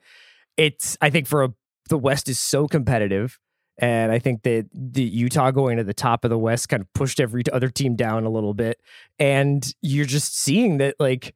it's 0.57 0.97
I 1.01 1.09
think 1.09 1.27
for 1.27 1.43
a 1.43 1.53
the 1.89 1.97
West 1.97 2.27
is 2.27 2.39
so 2.39 2.67
competitive 2.67 3.39
and 3.79 4.11
I 4.11 4.19
think 4.19 4.43
that 4.43 4.67
the 4.73 5.03
Utah 5.03 5.51
going 5.51 5.77
to 5.77 5.83
the 5.83 5.93
top 5.93 6.25
of 6.25 6.29
the 6.29 6.37
West 6.37 6.67
kind 6.67 6.81
of 6.81 6.91
pushed 6.93 7.19
every 7.19 7.43
other 7.53 7.69
team 7.69 7.95
down 7.95 8.25
a 8.25 8.29
little 8.29 8.53
bit 8.53 8.79
and 9.19 9.73
you're 9.81 10.05
just 10.05 10.37
seeing 10.37 10.77
that 10.77 10.95
like 10.99 11.33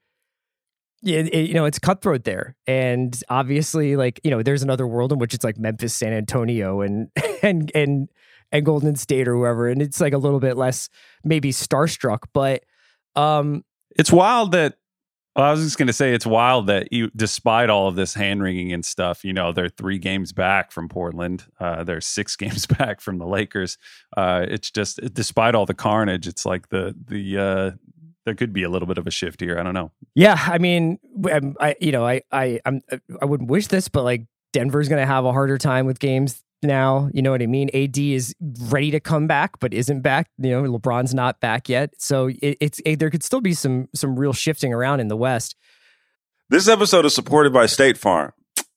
it, 1.04 1.34
it, 1.34 1.48
you 1.48 1.54
know, 1.54 1.66
it's 1.66 1.80
cutthroat 1.80 2.24
there. 2.24 2.56
And 2.68 3.18
obviously, 3.30 3.96
like, 3.96 4.20
you 4.24 4.32
know, 4.32 4.44
there's 4.44 4.64
another 4.64 4.88
world 4.88 5.12
in 5.12 5.20
which 5.20 5.34
it's 5.34 5.44
like 5.44 5.58
Memphis, 5.58 5.94
San 5.94 6.14
Antonio, 6.14 6.82
and 6.82 7.10
and 7.44 7.72
and 7.74 8.10
and 8.52 8.66
Golden 8.66 8.96
State 8.96 9.28
or 9.28 9.36
whoever. 9.36 9.68
And 9.68 9.82
it's 9.82 10.02
like 10.02 10.14
a 10.14 10.18
little 10.18 10.40
bit 10.40 10.58
less 10.58 10.90
maybe 11.24 11.52
starstruck. 11.52 12.24
But 12.34 12.64
um 13.16 13.64
it's 13.98 14.12
wild 14.12 14.52
that 14.54 14.76
well, 15.36 15.46
I 15.46 15.52
was 15.52 15.64
just 15.64 15.78
going 15.78 15.88
to 15.88 15.94
say 15.94 16.14
it's 16.14 16.26
wild 16.26 16.68
that 16.68 16.92
you, 16.92 17.10
despite 17.16 17.70
all 17.70 17.88
of 17.88 17.96
this 17.96 18.14
hand 18.14 18.44
wringing 18.44 18.74
and 18.74 18.84
stuff, 18.84 19.24
you 19.24 19.32
know, 19.32 19.54
they're 19.54 19.70
three 19.70 19.98
games 19.98 20.34
back 20.34 20.74
from 20.74 20.90
Portland. 20.90 21.46
Uh, 21.58 21.86
they're 21.86 22.02
six 22.02 22.36
games 22.38 22.66
back 22.66 23.00
from 23.00 23.18
the 23.18 23.26
Lakers. 23.26 23.78
Uh, 24.18 24.46
it's 24.48 24.70
just, 24.70 25.00
despite 25.14 25.56
all 25.56 25.66
the 25.66 25.74
carnage, 25.74 26.28
it's 26.28 26.46
like 26.46 26.68
the 26.68 26.94
the 27.08 27.38
uh, 27.38 27.72
there 28.25 28.36
could 28.36 28.53
be 28.53 28.63
a 28.63 28.69
little 28.69 28.88
bit 28.88 28.97
of 28.97 29.07
a 29.07 29.12
shift 29.12 29.41
here. 29.41 29.57
I 29.60 29.63
don't 29.63 29.73
know. 29.73 29.91
Yeah, 30.15 30.38
I 30.39 30.57
mean, 30.57 30.99
um, 31.31 31.55
I 31.60 31.75
you 31.79 31.91
know, 31.91 32.05
I 32.05 32.21
I 32.31 32.60
I'm 32.65 32.81
uh, 32.91 32.97
I 33.21 33.25
wouldn't 33.25 33.49
wish 33.49 33.67
this, 33.67 33.88
but 33.88 34.03
like 34.03 34.25
Denver's 34.53 34.89
going 34.89 35.01
to 35.01 35.07
have 35.07 35.25
a 35.25 35.31
harder 35.31 35.57
time 35.57 35.86
with 35.86 35.99
games 35.99 36.43
now. 36.62 37.10
You 37.13 37.21
know 37.21 37.31
what 37.31 37.41
I 37.41 37.47
mean? 37.47 37.69
AD 37.73 37.97
is 37.97 38.36
ready 38.69 38.91
to 38.91 38.99
come 38.99 39.27
back, 39.27 39.60
but 39.60 39.73
isn't 39.73 40.01
back. 40.01 40.29
You 40.38 40.62
know, 40.62 40.79
LeBron's 40.79 41.13
not 41.13 41.39
back 41.39 41.69
yet, 41.69 41.93
so 41.97 42.27
it, 42.27 42.57
it's 42.60 42.81
it, 42.86 42.99
there 42.99 43.10
could 43.10 43.23
still 43.23 43.41
be 43.41 43.53
some 43.53 43.89
some 43.95 44.17
real 44.17 44.34
shifting 44.34 44.73
around 44.73 44.99
in 44.99 45.07
the 45.07 45.17
West. 45.17 45.55
This 46.49 46.67
episode 46.67 47.05
is 47.05 47.15
supported 47.15 47.53
by 47.53 47.65
State 47.65 47.97
Farm. 47.97 48.34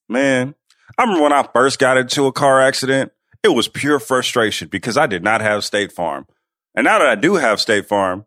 Man, 0.08 0.54
I 0.96 1.02
remember 1.02 1.22
when 1.22 1.32
I 1.32 1.42
first 1.52 1.78
got 1.78 1.96
into 1.96 2.26
a 2.26 2.32
car 2.32 2.60
accident, 2.60 3.12
it 3.42 3.48
was 3.48 3.68
pure 3.68 3.98
frustration 3.98 4.68
because 4.68 4.96
I 4.96 5.06
did 5.06 5.24
not 5.24 5.40
have 5.40 5.64
State 5.64 5.92
Farm. 5.92 6.26
And 6.74 6.84
now 6.84 6.98
that 6.98 7.08
I 7.08 7.14
do 7.14 7.34
have 7.34 7.60
State 7.60 7.86
Farm, 7.86 8.26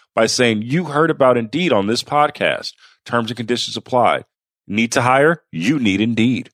by 0.15 0.25
saying 0.25 0.63
you 0.63 0.85
heard 0.85 1.09
about 1.09 1.37
Indeed 1.37 1.71
on 1.73 1.87
this 1.87 2.03
podcast. 2.03 2.73
Terms 3.05 3.31
and 3.31 3.37
conditions 3.37 3.77
apply. 3.77 4.23
Need 4.67 4.91
to 4.93 5.01
hire? 5.01 5.43
You 5.51 5.79
need 5.79 6.01
Indeed. 6.01 6.49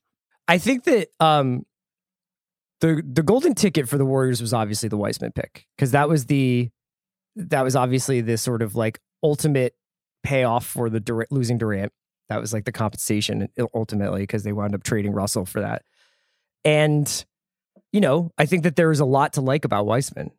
I 0.46 0.58
think 0.58 0.84
that 0.84 1.08
um, 1.20 1.66
the 2.80 3.02
the 3.06 3.22
golden 3.22 3.54
ticket 3.54 3.88
for 3.88 3.98
the 3.98 4.06
Warriors 4.06 4.40
was 4.40 4.54
obviously 4.54 4.88
the 4.88 4.96
Wiseman 4.96 5.32
pick 5.32 5.66
because 5.76 5.90
that 5.90 6.08
was 6.08 6.26
the 6.26 6.70
that 7.36 7.62
was 7.62 7.76
obviously 7.76 8.20
the 8.20 8.38
sort 8.38 8.62
of 8.62 8.74
like 8.74 8.98
ultimate 9.22 9.74
payoff 10.22 10.66
for 10.66 10.88
the 10.88 11.00
Dur- 11.00 11.26
losing 11.30 11.58
Durant. 11.58 11.92
That 12.28 12.40
was 12.40 12.52
like 12.52 12.64
the 12.64 12.72
compensation 12.72 13.48
ultimately 13.74 14.22
because 14.22 14.42
they 14.42 14.52
wound 14.52 14.74
up 14.74 14.82
trading 14.82 15.12
Russell 15.12 15.46
for 15.46 15.60
that. 15.60 15.82
And 16.64 17.24
you 17.92 18.00
know, 18.00 18.32
I 18.38 18.46
think 18.46 18.62
that 18.64 18.76
there 18.76 18.90
is 18.90 19.00
a 19.00 19.04
lot 19.04 19.34
to 19.34 19.40
like 19.40 19.64
about 19.64 19.86
Wiseman. 19.86 20.30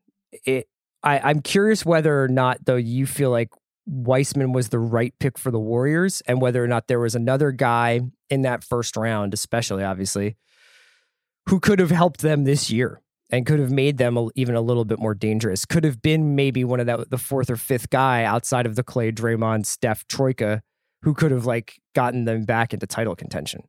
It 0.45 0.67
I, 1.03 1.19
I'm 1.19 1.41
curious 1.41 1.85
whether 1.85 2.23
or 2.23 2.27
not, 2.27 2.65
though, 2.65 2.75
you 2.75 3.05
feel 3.05 3.31
like 3.31 3.49
Wiseman 3.85 4.51
was 4.51 4.69
the 4.69 4.79
right 4.79 5.13
pick 5.19 5.37
for 5.37 5.51
the 5.51 5.59
Warriors, 5.59 6.21
and 6.27 6.41
whether 6.41 6.63
or 6.63 6.67
not 6.67 6.87
there 6.87 6.99
was 6.99 7.15
another 7.15 7.51
guy 7.51 8.01
in 8.29 8.43
that 8.43 8.63
first 8.63 8.95
round, 8.95 9.33
especially 9.33 9.83
obviously, 9.83 10.35
who 11.47 11.59
could 11.59 11.79
have 11.79 11.89
helped 11.89 12.21
them 12.21 12.43
this 12.43 12.69
year 12.69 13.01
and 13.31 13.45
could 13.45 13.59
have 13.59 13.71
made 13.71 13.97
them 13.97 14.29
even 14.35 14.55
a 14.55 14.61
little 14.61 14.85
bit 14.85 14.99
more 14.99 15.13
dangerous. 15.13 15.65
Could 15.65 15.83
have 15.83 16.01
been 16.01 16.35
maybe 16.35 16.63
one 16.63 16.79
of 16.79 16.85
that 16.87 17.09
the 17.09 17.17
fourth 17.17 17.49
or 17.49 17.55
fifth 17.55 17.89
guy 17.89 18.23
outside 18.23 18.65
of 18.65 18.75
the 18.75 18.83
Clay, 18.83 19.11
Draymond, 19.11 19.65
Steph, 19.65 20.07
Troika, 20.07 20.61
who 21.01 21.13
could 21.13 21.31
have 21.31 21.45
like 21.45 21.79
gotten 21.95 22.25
them 22.25 22.45
back 22.45 22.73
into 22.73 22.85
title 22.85 23.15
contention. 23.15 23.61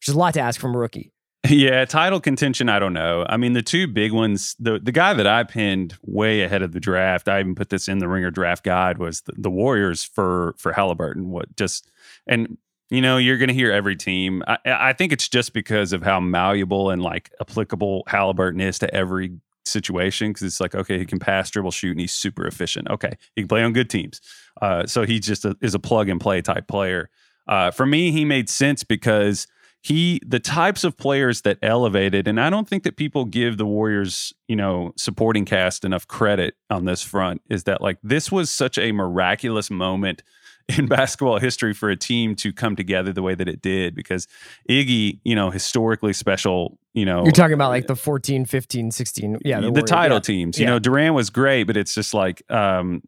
Which 0.00 0.08
is 0.08 0.14
a 0.14 0.18
lot 0.18 0.34
to 0.34 0.40
ask 0.40 0.60
from 0.60 0.74
a 0.74 0.78
rookie. 0.78 1.11
Yeah, 1.48 1.84
title 1.86 2.20
contention, 2.20 2.68
I 2.68 2.78
don't 2.78 2.92
know. 2.92 3.26
I 3.28 3.36
mean, 3.36 3.52
the 3.52 3.62
two 3.62 3.88
big 3.88 4.12
ones, 4.12 4.54
the 4.60 4.78
the 4.78 4.92
guy 4.92 5.12
that 5.12 5.26
I 5.26 5.42
pinned 5.42 5.96
way 6.02 6.42
ahead 6.42 6.62
of 6.62 6.72
the 6.72 6.78
draft, 6.78 7.28
I 7.28 7.40
even 7.40 7.56
put 7.56 7.68
this 7.68 7.88
in 7.88 7.98
the 7.98 8.06
ringer 8.08 8.30
draft 8.30 8.62
guide, 8.62 8.98
was 8.98 9.22
the, 9.22 9.32
the 9.36 9.50
Warriors 9.50 10.04
for 10.04 10.54
for 10.56 10.72
Halliburton. 10.72 11.30
What 11.30 11.54
just 11.56 11.90
and 12.28 12.58
you 12.90 13.00
know, 13.00 13.16
you're 13.16 13.38
going 13.38 13.48
to 13.48 13.54
hear 13.54 13.72
every 13.72 13.96
team. 13.96 14.44
I, 14.46 14.58
I 14.66 14.92
think 14.92 15.12
it's 15.12 15.28
just 15.28 15.52
because 15.52 15.92
of 15.92 16.02
how 16.02 16.20
malleable 16.20 16.90
and 16.90 17.02
like 17.02 17.32
applicable 17.40 18.04
Halliburton 18.06 18.60
is 18.60 18.78
to 18.80 18.94
every 18.94 19.32
situation 19.64 20.30
because 20.30 20.42
it's 20.42 20.60
like 20.60 20.74
okay 20.74 20.98
he 20.98 21.06
can 21.06 21.20
pass 21.20 21.48
dribble 21.48 21.70
shoot 21.70 21.92
and 21.92 22.00
he's 22.00 22.12
super 22.12 22.44
efficient 22.48 22.90
okay 22.90 23.12
he 23.36 23.42
can 23.42 23.48
play 23.48 23.62
on 23.62 23.72
good 23.72 23.88
teams 23.88 24.20
uh, 24.60 24.84
so 24.84 25.04
he 25.04 25.20
just 25.20 25.44
a, 25.44 25.56
is 25.60 25.72
a 25.72 25.78
plug 25.78 26.08
and 26.08 26.20
play 26.20 26.42
type 26.42 26.66
player 26.66 27.08
uh, 27.46 27.70
for 27.70 27.86
me 27.86 28.10
he 28.10 28.24
made 28.24 28.50
sense 28.50 28.82
because 28.82 29.46
he 29.82 30.20
the 30.24 30.40
types 30.40 30.84
of 30.84 30.96
players 30.96 31.42
that 31.42 31.58
elevated 31.60 32.26
and 32.26 32.40
i 32.40 32.48
don't 32.48 32.68
think 32.68 32.84
that 32.84 32.96
people 32.96 33.24
give 33.24 33.58
the 33.58 33.66
warriors 33.66 34.32
you 34.48 34.56
know 34.56 34.92
supporting 34.96 35.44
cast 35.44 35.84
enough 35.84 36.06
credit 36.06 36.54
on 36.70 36.84
this 36.84 37.02
front 37.02 37.42
is 37.50 37.64
that 37.64 37.80
like 37.80 37.98
this 38.02 38.30
was 38.32 38.50
such 38.50 38.78
a 38.78 38.92
miraculous 38.92 39.70
moment 39.70 40.22
in 40.78 40.86
basketball 40.86 41.38
history 41.38 41.74
for 41.74 41.90
a 41.90 41.96
team 41.96 42.34
to 42.36 42.52
come 42.52 42.76
together 42.76 43.12
the 43.12 43.22
way 43.22 43.34
that 43.34 43.48
it 43.48 43.60
did 43.60 43.94
because 43.94 44.28
Iggy, 44.68 45.18
you 45.24 45.34
know, 45.34 45.50
historically 45.50 46.12
special, 46.12 46.78
you 46.94 47.04
know. 47.04 47.24
You're 47.24 47.32
talking 47.32 47.54
about 47.54 47.70
like 47.70 47.86
the 47.86 47.96
14, 47.96 48.44
15, 48.44 48.90
16, 48.90 49.38
yeah, 49.44 49.60
the, 49.60 49.70
the 49.70 49.82
title 49.82 50.16
yeah. 50.16 50.20
teams. 50.20 50.58
You 50.58 50.64
yeah. 50.64 50.70
know, 50.70 50.78
Durant 50.78 51.14
was 51.14 51.30
great, 51.30 51.64
but 51.64 51.76
it's 51.76 51.94
just 51.94 52.14
like 52.14 52.42
um 52.50 53.02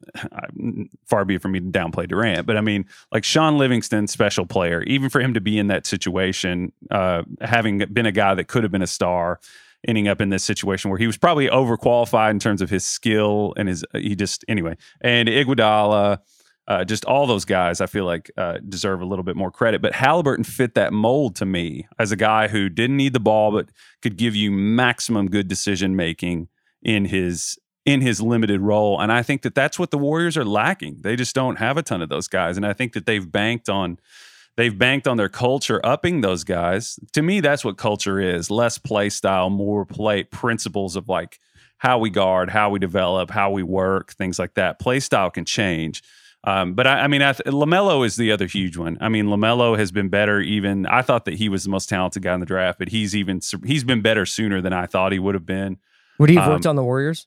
far 1.07 1.25
be 1.25 1.37
it 1.37 1.43
from 1.43 1.53
me 1.53 1.61
to 1.61 1.67
downplay 1.67 2.09
Durant, 2.09 2.47
but 2.47 2.57
I 2.57 2.61
mean, 2.61 2.87
like 3.13 3.25
Shaun 3.25 3.59
Livingston, 3.59 4.07
special 4.07 4.47
player, 4.47 4.83
even 4.83 5.11
for 5.11 5.21
him 5.21 5.35
to 5.35 5.41
be 5.41 5.59
in 5.59 5.69
that 5.69 5.87
situation, 5.87 6.73
uh 6.91 7.23
having 7.41 7.79
been 7.79 8.07
a 8.07 8.13
guy 8.13 8.35
that 8.35 8.49
could 8.49 8.63
have 8.63 8.73
been 8.73 8.83
a 8.83 8.87
star 8.87 9.41
ending 9.87 10.09
up 10.09 10.21
in 10.21 10.31
this 10.31 10.43
situation 10.43 10.91
where 10.91 10.99
he 10.99 11.07
was 11.07 11.17
probably 11.17 11.49
overqualified 11.49 12.31
in 12.31 12.39
terms 12.39 12.63
of 12.63 12.71
his 12.71 12.85
skill 12.85 13.53
and 13.57 13.69
his 13.69 13.85
he 13.93 14.17
just 14.17 14.45
anyway. 14.49 14.77
And 15.01 15.29
Iguodala 15.29 16.19
uh, 16.67 16.85
just 16.85 17.05
all 17.05 17.27
those 17.27 17.45
guys, 17.45 17.81
I 17.81 17.87
feel 17.87 18.05
like 18.05 18.31
uh, 18.37 18.59
deserve 18.67 19.03
a 19.03 19.05
little 19.05 19.23
bit 19.23 19.37
more 19.37 19.51
credit. 19.51 19.83
But 19.83 19.95
Halliburton 19.95 20.45
fit 20.45 20.75
that 20.75 20.93
mold 20.93 21.37
to 21.37 21.47
me 21.47 21.87
as 21.99 22.11
a 22.11 22.17
guy 22.17 22.49
who 22.49 22.69
didn't 22.69 22.97
need 22.97 23.13
the 23.13 23.21
ball, 23.21 23.53
but 23.53 23.69
could 24.01 24.17
give 24.17 24.35
you 24.35 24.51
maximum 24.51 25.29
good 25.29 25.49
decision 25.49 25.95
making 25.95 26.49
in 26.83 27.07
his 27.07 27.59
in 27.85 28.01
his 28.01 28.21
limited 28.21 28.63
role. 28.63 28.99
And 28.99 29.13
I 29.13 29.23
think 29.23 29.43
that 29.43 29.55
that's 29.55 29.79
what 29.79 29.91
the 29.91 29.99
Warriors 29.99 30.39
are 30.39 30.45
lacking. 30.45 30.99
They 31.03 31.17
just 31.17 31.35
don't 31.35 31.57
have 31.57 31.77
a 31.77 31.83
ton 31.83 32.01
of 32.01 32.09
those 32.09 32.29
guys, 32.29 32.57
and 32.57 32.65
I 32.65 32.73
think 32.73 32.95
that 32.95 33.05
they've 33.05 33.31
banked 33.31 33.69
on 33.69 33.99
they've 34.57 34.77
banked 34.77 35.07
on 35.07 35.19
their 35.19 35.29
culture 35.29 35.81
upping 35.85 36.23
those 36.23 36.45
guys. 36.45 36.99
To 37.13 37.21
me, 37.21 37.41
that's 37.41 37.65
what 37.65 37.77
culture 37.77 38.19
is: 38.19 38.51
less 38.51 38.79
play 38.79 39.11
style, 39.11 39.51
more 39.51 39.85
play 39.85 40.23
principles 40.23 40.97
of 40.97 41.11
like 41.11 41.39
how 41.77 41.99
we 41.99 42.09
guard, 42.09 42.49
how 42.49 42.71
we 42.71 42.79
develop, 42.79 43.31
how 43.31 43.51
we 43.51 43.63
work, 43.63 44.15
things 44.15 44.39
like 44.39 44.55
that. 44.55 44.79
Play 44.79 45.01
style 45.01 45.31
can 45.31 45.45
change. 45.45 46.03
Um, 46.47 46.75
but 46.75 46.87
I, 46.87 47.01
I 47.01 47.07
mean, 47.09 47.23
I 47.23 47.33
th- 47.33 47.47
Lamelo 47.47 48.05
is 48.05 48.17
the 48.17 48.31
other 48.31 48.47
huge 48.47 48.77
one. 48.77 48.99
I 49.01 49.09
mean, 49.09 49.27
Lamelo 49.27 49.79
has 49.79 49.91
been 49.91 50.11
better. 50.11 50.41
Even 50.41 50.85
I 50.87 51.01
thought 51.03 51.25
that 51.25 51.35
he 51.35 51.49
was 51.49 51.65
the 51.65 51.71
most 51.71 51.89
talented 51.89 52.23
guy 52.23 52.35
in 52.35 52.41
the 52.41 52.47
draft, 52.47 52.79
but 52.79 52.89
he's 52.89 53.17
even 53.17 53.41
he's 53.65 53.83
been 53.85 54.03
better 54.03 54.27
sooner 54.27 54.61
than 54.61 54.73
I 54.75 54.87
thought 54.87 55.13
he 55.13 55.19
would 55.19 55.35
have 55.35 55.47
been. 55.47 55.79
Would 56.19 56.29
he 56.31 56.37
have 56.37 56.49
worked 56.49 56.67
Um, 56.67 56.71
on 56.71 56.77
the 56.77 56.85
Warriors? 56.85 57.27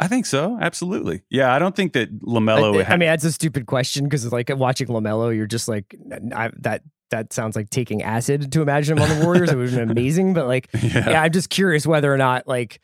I 0.00 0.06
think 0.06 0.26
so. 0.26 0.56
Absolutely. 0.60 1.22
Yeah, 1.28 1.52
I 1.52 1.58
don't 1.58 1.74
think 1.74 1.92
that 1.94 2.16
Lamelo. 2.20 2.84
I, 2.84 2.92
I 2.94 2.96
mean, 2.96 3.08
that's 3.08 3.24
a 3.24 3.32
stupid 3.32 3.66
question 3.66 4.04
because 4.04 4.24
it's 4.24 4.32
like 4.32 4.48
watching 4.54 4.86
Lamelo, 4.86 5.34
you're 5.34 5.46
just 5.46 5.66
like 5.68 5.96
I, 6.34 6.50
that. 6.60 6.82
That 7.10 7.32
sounds 7.32 7.56
like 7.56 7.70
taking 7.70 8.02
acid 8.02 8.52
to 8.52 8.60
imagine 8.60 8.98
him 8.98 9.02
on 9.02 9.18
the 9.18 9.24
Warriors. 9.24 9.50
it 9.50 9.56
would 9.56 9.70
have 9.70 9.78
been 9.80 9.90
amazing, 9.98 10.34
but 10.34 10.46
like, 10.46 10.68
yeah. 10.74 11.08
yeah, 11.10 11.22
I'm 11.22 11.32
just 11.32 11.48
curious 11.48 11.86
whether 11.86 12.12
or 12.12 12.18
not 12.18 12.46
like. 12.46 12.80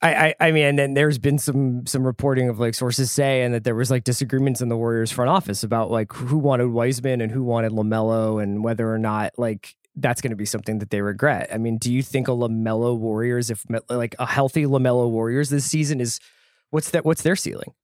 I, 0.00 0.14
I 0.14 0.34
I 0.40 0.52
mean, 0.52 0.64
and 0.64 0.78
then 0.78 0.94
there's 0.94 1.18
been 1.18 1.38
some 1.38 1.86
some 1.86 2.06
reporting 2.06 2.48
of 2.48 2.58
like 2.58 2.74
sources 2.74 3.10
say, 3.10 3.42
and 3.42 3.52
that 3.54 3.64
there 3.64 3.74
was 3.74 3.90
like 3.90 4.04
disagreements 4.04 4.60
in 4.60 4.68
the 4.68 4.76
Warriors 4.76 5.10
front 5.10 5.28
office 5.30 5.62
about 5.62 5.90
like 5.90 6.12
who 6.12 6.38
wanted 6.38 6.68
Wiseman 6.68 7.20
and 7.20 7.32
who 7.32 7.42
wanted 7.42 7.72
LaMelo, 7.72 8.42
and 8.42 8.62
whether 8.62 8.92
or 8.92 8.98
not 8.98 9.32
like 9.38 9.74
that's 9.96 10.20
going 10.20 10.30
to 10.30 10.36
be 10.36 10.46
something 10.46 10.78
that 10.78 10.90
they 10.90 11.00
regret. 11.00 11.48
I 11.52 11.58
mean, 11.58 11.78
do 11.78 11.92
you 11.92 12.02
think 12.02 12.28
a 12.28 12.32
LaMelo 12.32 12.96
Warriors, 12.96 13.50
if 13.50 13.64
like 13.88 14.14
a 14.18 14.26
healthy 14.26 14.64
LaMelo 14.64 15.10
Warriors 15.10 15.50
this 15.50 15.64
season 15.64 16.00
is, 16.00 16.20
what's 16.70 16.90
that? 16.90 17.04
What's 17.04 17.22
their 17.22 17.36
ceiling? 17.36 17.74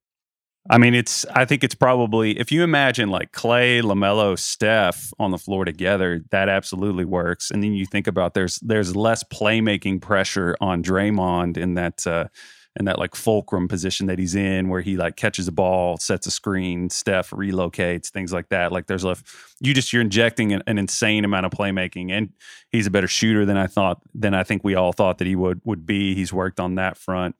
I 0.67 0.79
mean, 0.79 0.95
it's. 0.95 1.25
I 1.27 1.45
think 1.45 1.63
it's 1.63 1.75
probably 1.75 2.39
if 2.39 2.51
you 2.51 2.63
imagine 2.63 3.09
like 3.09 3.31
Clay, 3.31 3.81
LaMelo, 3.81 4.37
Steph 4.37 5.13
on 5.19 5.29
the 5.29 5.37
floor 5.37 5.63
together, 5.63 6.23
that 6.31 6.49
absolutely 6.49 7.05
works. 7.05 7.51
And 7.51 7.61
then 7.61 7.73
you 7.73 7.85
think 7.85 8.07
about 8.07 8.33
there's 8.33 8.57
there's 8.61 8.95
less 8.95 9.23
playmaking 9.23 10.01
pressure 10.01 10.57
on 10.59 10.81
Draymond 10.81 11.57
in 11.57 11.75
that 11.75 12.07
uh, 12.07 12.29
in 12.77 12.85
that 12.85 12.97
like 12.97 13.13
fulcrum 13.13 13.67
position 13.67 14.07
that 14.07 14.17
he's 14.17 14.33
in, 14.33 14.67
where 14.67 14.81
he 14.81 14.97
like 14.97 15.17
catches 15.17 15.47
a 15.47 15.51
ball, 15.51 15.97
sets 15.97 16.25
a 16.25 16.31
screen, 16.31 16.89
Steph 16.89 17.29
relocates, 17.29 18.09
things 18.09 18.33
like 18.33 18.49
that. 18.49 18.71
Like 18.71 18.87
there's 18.87 19.05
a 19.05 19.15
you 19.59 19.71
just 19.75 19.93
you're 19.93 20.01
injecting 20.01 20.51
an, 20.51 20.63
an 20.65 20.79
insane 20.79 21.25
amount 21.25 21.45
of 21.45 21.51
playmaking, 21.51 22.11
and 22.11 22.29
he's 22.71 22.87
a 22.87 22.91
better 22.91 23.07
shooter 23.07 23.45
than 23.45 23.55
I 23.55 23.67
thought 23.67 24.01
than 24.15 24.33
I 24.33 24.43
think 24.43 24.63
we 24.63 24.73
all 24.73 24.93
thought 24.93 25.19
that 25.19 25.27
he 25.27 25.35
would 25.35 25.61
would 25.63 25.85
be. 25.85 26.15
He's 26.15 26.33
worked 26.33 26.59
on 26.59 26.73
that 26.75 26.97
front 26.97 27.35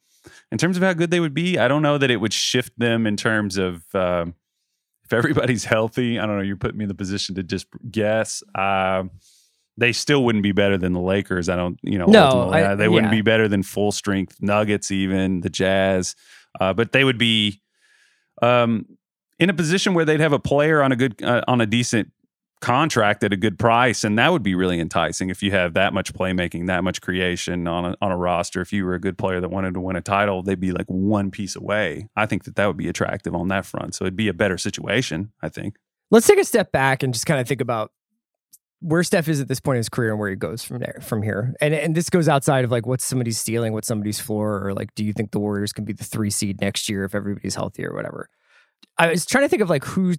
in 0.52 0.58
terms 0.58 0.78
of 0.78 0.84
how 0.84 0.94
good 0.94 1.12
they 1.12 1.20
would 1.20 1.34
be, 1.34 1.58
I 1.58 1.68
don't 1.68 1.82
know 1.82 1.98
that 1.98 2.10
it 2.12 2.18
would 2.18 2.34
shift 2.34 2.78
them 2.78 3.06
in 3.08 3.18
terms 3.18 3.58
of 3.58 3.84
um, 3.96 4.34
if 5.04 5.14
everybody's 5.14 5.66
healthy. 5.76 6.20
I 6.20 6.26
don't 6.26 6.38
know. 6.38 6.44
You're 6.44 6.58
putting 6.58 6.78
me 6.78 6.84
in 6.86 6.90
the 6.90 6.96
position 6.96 7.36
to 7.36 7.44
just 7.44 7.68
guess. 7.92 8.44
Um, 8.56 9.12
they 9.78 9.92
still 9.92 10.24
wouldn't 10.24 10.44
be 10.44 10.54
better 10.54 10.78
than 10.78 10.94
the 10.94 11.02
Lakers. 11.02 11.50
I 11.50 11.56
don't, 11.58 11.78
you 11.84 11.98
know, 11.98 12.06
No. 12.06 12.50
I- 12.50 12.76
they 12.76 12.88
wouldn't 12.88 13.12
yeah. 13.12 13.18
be 13.18 13.22
better 13.22 13.48
than 13.50 13.62
full 13.62 13.92
strength 13.92 14.38
Nuggets, 14.42 14.90
even 14.92 15.42
the 15.42 15.50
Jazz. 15.50 16.16
Uh, 16.60 16.74
but 16.74 16.94
they 16.94 17.04
would 17.04 17.18
be 17.18 17.62
um, 18.42 18.86
in 19.38 19.50
a 19.50 19.54
position 19.54 19.94
where 19.94 20.06
they'd 20.06 20.22
have 20.22 20.32
a 20.34 20.40
player 20.40 20.82
on 20.82 20.94
a 20.94 20.96
good, 20.96 21.22
uh, 21.22 21.42
on 21.48 21.60
a 21.60 21.66
decent 21.66 22.12
contract 22.62 23.24
at 23.24 23.34
a 23.34 23.38
good 23.38 23.60
price, 23.60 24.04
and 24.04 24.18
that 24.18 24.32
would 24.32 24.44
be 24.44 24.56
really 24.56 24.80
enticing 24.80 25.30
if 25.30 25.44
you 25.44 25.52
have 25.52 25.74
that 25.74 25.94
much 25.94 26.14
playmaking, 26.14 26.68
that 26.68 26.84
much 26.84 27.02
creation 27.02 27.68
on 27.68 27.86
a 27.86 27.96
on 28.02 28.12
a 28.12 28.18
roster. 28.18 28.62
If 28.62 28.74
you 28.74 28.86
were 28.86 28.96
a 28.96 29.00
good 29.00 29.18
player 29.18 29.40
that 29.40 29.50
wanted 29.50 29.74
to 29.76 29.80
win 29.80 29.96
a 29.96 30.02
title, 30.02 30.42
they'd 30.42 30.60
be 30.60 30.72
like 30.72 30.88
one 30.88 31.32
piece 31.32 31.56
away. 31.56 32.08
I 32.16 32.26
think 32.26 32.46
that 32.46 32.56
that 32.56 32.66
would 32.68 32.78
be 32.78 32.88
attractive 32.88 33.36
on 33.36 33.50
that 33.50 33.66
front. 33.66 33.96
So 33.96 34.06
it'd 34.06 34.16
be 34.16 34.28
a 34.28 34.34
better 34.34 34.58
situation. 34.58 35.32
I 35.42 35.50
think. 35.50 35.76
Let's 36.12 36.28
take 36.28 36.40
a 36.40 36.46
step 36.46 36.72
back 36.72 37.04
and 37.04 37.14
just 37.14 37.26
kind 37.26 37.40
of 37.40 37.48
think 37.48 37.62
about 37.62 37.92
where 38.80 39.04
Steph 39.04 39.28
is 39.28 39.42
at 39.42 39.48
this 39.48 39.60
point 39.60 39.78
in 39.78 39.80
his 39.80 39.90
career 39.90 40.12
and 40.12 40.20
where 40.20 40.30
he 40.30 40.36
goes 40.36 40.64
from 40.64 40.80
there 40.80 41.00
from 41.02 41.24
here. 41.24 41.54
And 41.62 41.74
and 41.74 41.96
this 41.96 42.10
goes 42.10 42.30
outside 42.30 42.66
of 42.66 42.72
like 42.72 42.86
what's 42.86 43.06
somebody's 43.06 43.38
stealing, 43.38 43.74
what 43.74 43.86
somebody's 43.86 44.20
floor, 44.20 44.66
or 44.66 44.74
like 44.74 44.94
do 44.96 45.04
you 45.04 45.14
think 45.14 45.32
the 45.32 45.40
Warriors 45.40 45.74
can 45.74 45.86
be 45.86 45.94
the 45.94 46.04
three 46.04 46.30
seed 46.30 46.62
next 46.62 46.90
year 46.90 47.04
if 47.04 47.16
everybody's 47.16 47.56
healthy 47.56 47.86
or 47.86 47.94
whatever? 47.94 48.30
I 48.98 49.08
was 49.08 49.26
trying 49.26 49.44
to 49.44 49.50
think 49.50 49.62
of 49.62 49.70
like 49.70 49.84
who 49.84 50.14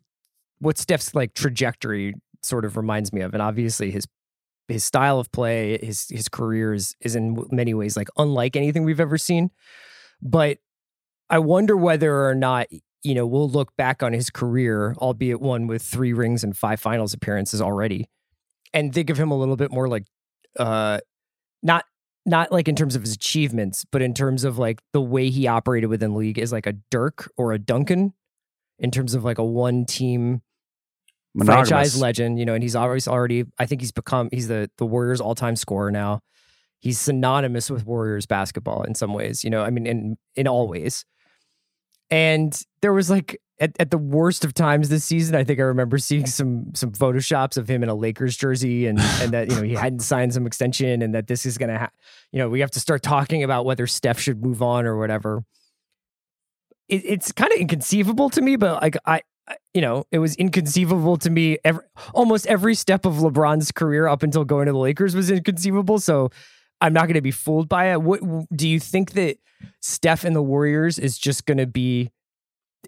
what 0.59 0.79
Steph's 0.79 1.15
like 1.15 1.35
trajectory 1.35 2.15
sort 2.47 2.65
of 2.65 2.77
reminds 2.77 3.13
me 3.13 3.21
of. 3.21 3.35
And 3.35 3.43
obviously 3.43 3.91
his 3.91 4.07
his 4.69 4.85
style 4.85 5.19
of 5.21 5.31
play, 5.33 5.79
his 5.79 6.07
his 6.09 6.29
career 6.29 6.75
is 6.75 6.95
is 7.01 7.15
in 7.17 7.45
many 7.51 7.75
ways 7.75 7.97
like 7.97 8.09
unlike 8.17 8.57
anything 8.57 8.85
we've 8.85 9.01
ever 9.01 9.19
seen. 9.19 9.51
But 10.21 10.59
I 11.31 11.39
wonder 11.39 11.77
whether 11.77 12.27
or 12.27 12.35
not 12.35 12.67
you 13.03 13.15
know 13.15 13.27
we'll 13.27 13.49
look 13.49 13.77
back 13.77 14.03
on 14.03 14.13
his 14.13 14.31
career, 14.31 14.95
albeit 14.99 15.41
one 15.41 15.67
with 15.67 15.83
three 15.83 16.13
rings 16.13 16.43
and 16.43 16.57
five 16.57 16.81
finals 16.81 17.15
appearances 17.15 17.61
already, 17.61 18.09
and 18.73 18.93
think 18.93 19.11
of 19.11 19.19
him 19.19 19.31
a 19.31 19.39
little 19.39 19.57
bit 19.57 19.71
more 19.71 19.89
like 19.89 20.05
uh 20.59 20.99
not 21.63 21.85
not 22.27 22.51
like 22.51 22.67
in 22.67 22.75
terms 22.75 22.97
of 22.97 23.03
his 23.03 23.15
achievements, 23.15 23.85
but 23.91 24.03
in 24.03 24.13
terms 24.13 24.43
of 24.43 24.59
like 24.59 24.83
the 24.93 25.01
way 25.01 25.31
he 25.31 25.47
operated 25.47 25.89
within 25.89 26.15
league 26.15 26.39
is 26.39 26.53
like 26.53 26.67
a 26.67 26.75
Dirk 26.91 27.31
or 27.37 27.53
a 27.53 27.59
Duncan 27.59 28.13
in 28.79 28.91
terms 28.91 29.15
of 29.15 29.25
like 29.25 29.39
a 29.39 29.45
one 29.45 29.87
team. 29.87 30.43
Franchise 31.45 31.95
legend, 32.01 32.39
you 32.39 32.45
know, 32.47 32.55
and 32.55 32.63
he's 32.63 32.77
always 32.77 33.07
already 33.07 33.45
I 33.59 33.67
think 33.67 33.81
he's 33.81 33.93
become 33.93 34.29
he's 34.33 34.49
the 34.49 34.71
the 34.79 34.87
Warriors 34.87 35.21
all-time 35.21 35.57
scorer 35.57 35.91
now. 35.91 36.21
He's 36.81 36.99
synonymous 37.01 37.71
with 37.71 37.87
Warriors 37.87 38.27
basketball 38.27 38.83
in 38.83 38.95
some 38.95 39.13
ways, 39.13 39.45
you 39.45 39.51
know, 39.51 39.63
I 39.63 39.71
mean 39.71 39.87
in 39.87 40.17
in 40.35 40.49
all 40.49 40.69
ways. 40.69 41.05
And 42.11 42.59
there 42.83 42.93
was 42.93 43.11
like 43.11 43.41
at, 43.59 43.73
at 43.81 43.91
the 43.91 43.99
worst 43.99 44.45
of 44.45 44.53
times 44.55 44.89
this 44.89 45.05
season, 45.05 45.35
I 45.35 45.43
think 45.43 45.59
I 45.59 45.63
remember 45.63 45.99
seeing 45.99 46.27
some 46.27 46.73
some 46.75 46.93
photoshops 46.93 47.57
of 47.57 47.69
him 47.69 47.83
in 47.83 47.89
a 47.89 47.95
Lakers 47.95 48.37
jersey 48.37 48.87
and 48.87 49.01
and 49.01 49.33
that 49.33 49.49
you 49.51 49.57
know 49.57 49.63
he 49.63 49.75
hadn't 49.85 50.01
signed 50.01 50.35
some 50.35 50.47
extension 50.47 51.03
and 51.03 51.15
that 51.15 51.27
this 51.27 51.47
is 51.47 51.59
gonna 51.59 51.79
ha- 51.79 51.91
you 52.33 52.39
know 52.39 52.49
we 52.49 52.61
have 52.61 52.71
to 52.73 52.81
start 52.81 53.03
talking 53.03 53.43
about 53.43 53.65
whether 53.65 53.87
Steph 53.87 54.21
should 54.21 54.43
move 54.43 54.63
on 54.63 54.87
or 54.87 54.99
whatever. 54.99 55.45
It, 56.89 57.03
it's 57.05 57.33
kind 57.33 57.53
of 57.53 57.59
inconceivable 57.59 58.31
to 58.31 58.41
me, 58.41 58.57
but 58.57 58.83
like 58.83 58.97
I- 59.07 59.23
you 59.75 59.81
know, 59.81 60.07
it 60.11 60.19
was 60.19 60.35
inconceivable 60.37 61.17
to 61.19 61.31
me. 61.31 61.59
Every, 61.65 61.85
almost 62.15 62.47
every 62.47 62.75
step 62.75 63.05
of 63.05 63.15
LeBron's 63.15 63.73
career 63.73 64.07
up 64.07 64.23
until 64.23 64.45
going 64.45 64.67
to 64.67 64.73
the 64.73 64.79
Lakers 64.79 65.15
was 65.15 65.31
inconceivable. 65.31 65.99
So 65.99 66.31
I'm 66.81 66.93
not 66.93 67.03
going 67.03 67.15
to 67.15 67.23
be 67.23 67.31
fooled 67.31 67.69
by 67.69 67.93
it. 67.93 68.03
What 68.03 68.21
do 68.55 68.69
you 68.69 68.81
think 68.81 69.13
that 69.13 69.39
Steph 69.81 70.25
and 70.25 70.35
the 70.35 70.43
Warriors 70.43 70.99
is 70.99 71.19
just 71.19 71.47
going 71.47 71.59
to 71.59 71.67
be? 71.67 72.11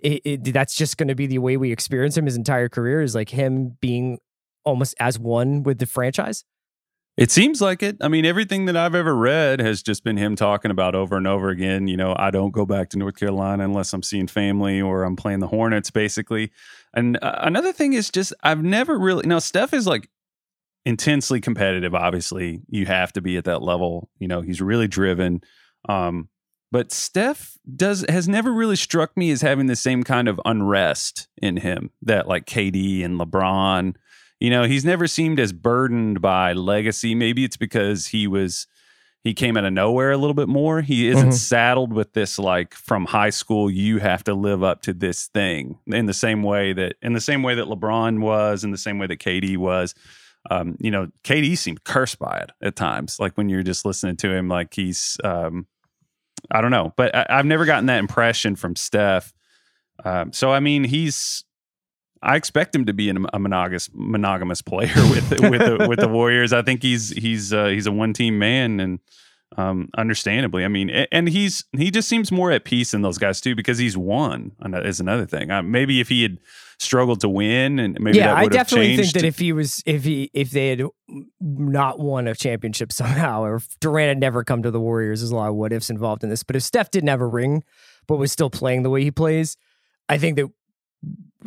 It, 0.00 0.22
it, 0.24 0.52
that's 0.52 0.76
just 0.76 0.96
going 0.96 1.08
to 1.08 1.16
be 1.16 1.26
the 1.26 1.38
way 1.38 1.56
we 1.56 1.72
experience 1.72 2.16
him 2.16 2.26
his 2.26 2.36
entire 2.36 2.68
career 2.68 3.02
is 3.02 3.16
like 3.16 3.30
him 3.30 3.76
being 3.80 4.18
almost 4.64 4.94
as 5.00 5.18
one 5.18 5.64
with 5.64 5.78
the 5.78 5.86
franchise. 5.86 6.44
It 7.18 7.32
seems 7.32 7.60
like 7.60 7.82
it. 7.82 7.96
I 8.00 8.06
mean, 8.06 8.24
everything 8.24 8.66
that 8.66 8.76
I've 8.76 8.94
ever 8.94 9.12
read 9.12 9.58
has 9.58 9.82
just 9.82 10.04
been 10.04 10.16
him 10.16 10.36
talking 10.36 10.70
about 10.70 10.94
over 10.94 11.16
and 11.16 11.26
over 11.26 11.48
again. 11.48 11.88
You 11.88 11.96
know, 11.96 12.14
I 12.16 12.30
don't 12.30 12.52
go 12.52 12.64
back 12.64 12.90
to 12.90 12.98
North 12.98 13.16
Carolina 13.16 13.64
unless 13.64 13.92
I'm 13.92 14.04
seeing 14.04 14.28
family 14.28 14.80
or 14.80 15.02
I'm 15.02 15.16
playing 15.16 15.40
the 15.40 15.48
Hornets, 15.48 15.90
basically. 15.90 16.52
And 16.94 17.18
uh, 17.20 17.40
another 17.40 17.72
thing 17.72 17.94
is 17.94 18.08
just 18.08 18.32
I've 18.44 18.62
never 18.62 18.96
really 18.96 19.26
now 19.26 19.40
Steph 19.40 19.74
is 19.74 19.84
like 19.84 20.08
intensely 20.86 21.40
competitive. 21.40 21.92
Obviously, 21.92 22.60
you 22.68 22.86
have 22.86 23.12
to 23.14 23.20
be 23.20 23.36
at 23.36 23.46
that 23.46 23.62
level. 23.62 24.08
You 24.20 24.28
know, 24.28 24.40
he's 24.40 24.60
really 24.60 24.86
driven. 24.86 25.40
Um, 25.88 26.28
but 26.70 26.92
Steph 26.92 27.58
does 27.74 28.06
has 28.08 28.28
never 28.28 28.52
really 28.52 28.76
struck 28.76 29.16
me 29.16 29.32
as 29.32 29.42
having 29.42 29.66
the 29.66 29.74
same 29.74 30.04
kind 30.04 30.28
of 30.28 30.40
unrest 30.44 31.26
in 31.42 31.56
him 31.56 31.90
that 32.00 32.28
like 32.28 32.46
KD 32.46 33.04
and 33.04 33.18
LeBron 33.18 33.96
you 34.40 34.50
know, 34.50 34.64
he's 34.64 34.84
never 34.84 35.06
seemed 35.06 35.40
as 35.40 35.52
burdened 35.52 36.20
by 36.20 36.52
legacy. 36.52 37.14
Maybe 37.14 37.44
it's 37.44 37.56
because 37.56 38.06
he 38.08 38.26
was 38.26 38.66
he 39.24 39.34
came 39.34 39.56
out 39.56 39.64
of 39.64 39.72
nowhere 39.72 40.12
a 40.12 40.16
little 40.16 40.32
bit 40.34 40.48
more. 40.48 40.80
He 40.80 41.08
isn't 41.08 41.30
Mhm. 41.30 41.34
saddled 41.34 41.92
with 41.92 42.12
this 42.12 42.38
like 42.38 42.72
from 42.72 43.04
high 43.06 43.30
school 43.30 43.68
you 43.70 43.98
have 43.98 44.22
to 44.24 44.34
live 44.34 44.62
up 44.62 44.80
to 44.82 44.92
this 44.94 45.26
thing 45.26 45.78
in 45.88 46.06
the 46.06 46.14
same 46.14 46.42
way 46.44 46.72
that 46.72 46.94
in 47.02 47.14
the 47.14 47.20
same 47.20 47.42
way 47.42 47.56
that 47.56 47.66
LeBron 47.66 48.20
was, 48.20 48.62
in 48.62 48.70
the 48.70 48.78
same 48.78 48.98
way 48.98 49.06
that 49.08 49.18
KD 49.18 49.56
was. 49.56 49.94
Um, 50.50 50.76
you 50.80 50.90
know, 50.92 51.08
KD 51.24 51.56
seemed 51.58 51.82
cursed 51.84 52.18
by 52.20 52.38
it 52.38 52.50
at 52.62 52.76
times. 52.76 53.18
Like 53.18 53.36
when 53.36 53.48
you're 53.48 53.64
just 53.64 53.84
listening 53.84 54.16
to 54.18 54.32
him, 54.32 54.48
like 54.48 54.72
he's 54.72 55.18
um, 55.24 55.66
I 56.50 56.60
don't 56.60 56.70
know, 56.70 56.94
but 56.96 57.14
I, 57.14 57.26
I've 57.28 57.44
never 57.44 57.64
gotten 57.66 57.86
that 57.86 57.98
impression 57.98 58.54
from 58.54 58.76
Steph. 58.76 59.34
Um, 60.04 60.32
so 60.32 60.52
I 60.52 60.60
mean, 60.60 60.84
he's 60.84 61.44
I 62.22 62.36
expect 62.36 62.74
him 62.74 62.86
to 62.86 62.92
be 62.92 63.08
an, 63.10 63.26
a 63.32 63.38
monogamous 63.38 63.90
monogamous 63.92 64.62
player 64.62 64.92
with 65.10 65.30
with 65.30 65.60
the, 65.60 65.86
with 65.88 66.00
the 66.00 66.08
Warriors. 66.08 66.52
I 66.52 66.62
think 66.62 66.82
he's 66.82 67.10
he's 67.10 67.52
uh, 67.52 67.66
he's 67.66 67.86
a 67.86 67.92
one 67.92 68.12
team 68.12 68.38
man, 68.38 68.80
and 68.80 68.98
um, 69.56 69.88
understandably, 69.96 70.64
I 70.64 70.68
mean, 70.68 70.90
and 70.90 71.28
he's 71.28 71.64
he 71.76 71.90
just 71.90 72.08
seems 72.08 72.30
more 72.30 72.50
at 72.52 72.64
peace 72.64 72.90
than 72.90 73.02
those 73.02 73.18
guys 73.18 73.40
too 73.40 73.54
because 73.54 73.78
he's 73.78 73.96
won. 73.96 74.52
is 74.84 75.00
another 75.00 75.26
thing. 75.26 75.50
Uh, 75.50 75.62
maybe 75.62 76.00
if 76.00 76.08
he 76.08 76.22
had 76.22 76.38
struggled 76.78 77.20
to 77.20 77.28
win, 77.28 77.78
and 77.78 77.98
maybe 78.00 78.18
yeah, 78.18 78.28
that 78.28 78.36
I 78.36 78.42
would 78.44 78.54
have 78.54 78.66
definitely 78.68 78.96
think 78.96 79.12
that 79.14 79.24
if 79.24 79.38
he 79.38 79.52
was, 79.52 79.82
if 79.86 80.04
he, 80.04 80.30
if 80.34 80.50
they 80.50 80.68
had 80.68 80.82
not 81.40 81.98
won 81.98 82.28
a 82.28 82.34
championship 82.34 82.92
somehow, 82.92 83.42
or 83.42 83.56
if 83.56 83.78
Durant 83.80 84.08
had 84.08 84.20
never 84.20 84.44
come 84.44 84.62
to 84.62 84.70
the 84.70 84.80
Warriors, 84.80 85.20
there's 85.20 85.30
a 85.30 85.36
lot 85.36 85.48
of 85.48 85.54
what 85.54 85.72
ifs 85.72 85.90
involved 85.90 86.22
in 86.22 86.30
this. 86.30 86.42
But 86.42 86.56
if 86.56 86.62
Steph 86.62 86.90
didn't 86.90 87.08
have 87.08 87.20
a 87.20 87.26
ring, 87.26 87.64
but 88.06 88.16
was 88.16 88.32
still 88.32 88.50
playing 88.50 88.82
the 88.82 88.90
way 88.90 89.02
he 89.02 89.10
plays, 89.10 89.56
I 90.08 90.18
think 90.18 90.36
that 90.36 90.50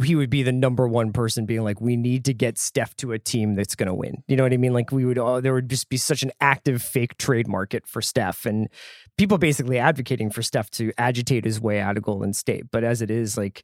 he 0.04 0.16
would 0.16 0.30
be 0.30 0.42
the 0.42 0.52
number 0.52 0.88
one 0.88 1.12
person 1.12 1.46
being 1.46 1.64
like, 1.64 1.82
we 1.82 1.96
need 1.96 2.26
to 2.26 2.34
get 2.34 2.58
Steph 2.58 2.96
to 2.98 3.12
a 3.12 3.20
team 3.20 3.56
that's 3.56 3.76
going 3.76 3.88
to 3.88 3.94
win. 3.94 4.24
You 4.28 4.38
know 4.38 4.44
what 4.44 4.54
I 4.54 4.58
mean? 4.58 4.74
Like 4.74 4.92
we 4.92 5.06
would, 5.06 5.18
all, 5.18 5.42
there 5.42 5.54
would 5.54 5.70
just 5.70 5.90
be 5.90 5.98
such 5.98 6.24
an 6.24 6.32
active 6.40 6.82
fake 6.82 7.18
trade 7.18 7.48
market 7.48 7.86
for 7.86 8.02
Steph 8.02 8.46
and 8.46 8.70
people 9.18 9.38
basically 9.38 9.78
advocating 9.78 10.30
for 10.30 10.42
Steph 10.42 10.70
to 10.72 10.94
agitate 10.98 11.44
his 11.44 11.60
way 11.60 11.80
out 11.80 11.98
of 11.98 12.04
Golden 12.04 12.34
State. 12.34 12.72
But 12.72 12.84
as 12.84 13.02
it 13.02 13.12
is, 13.12 13.38
like, 13.38 13.64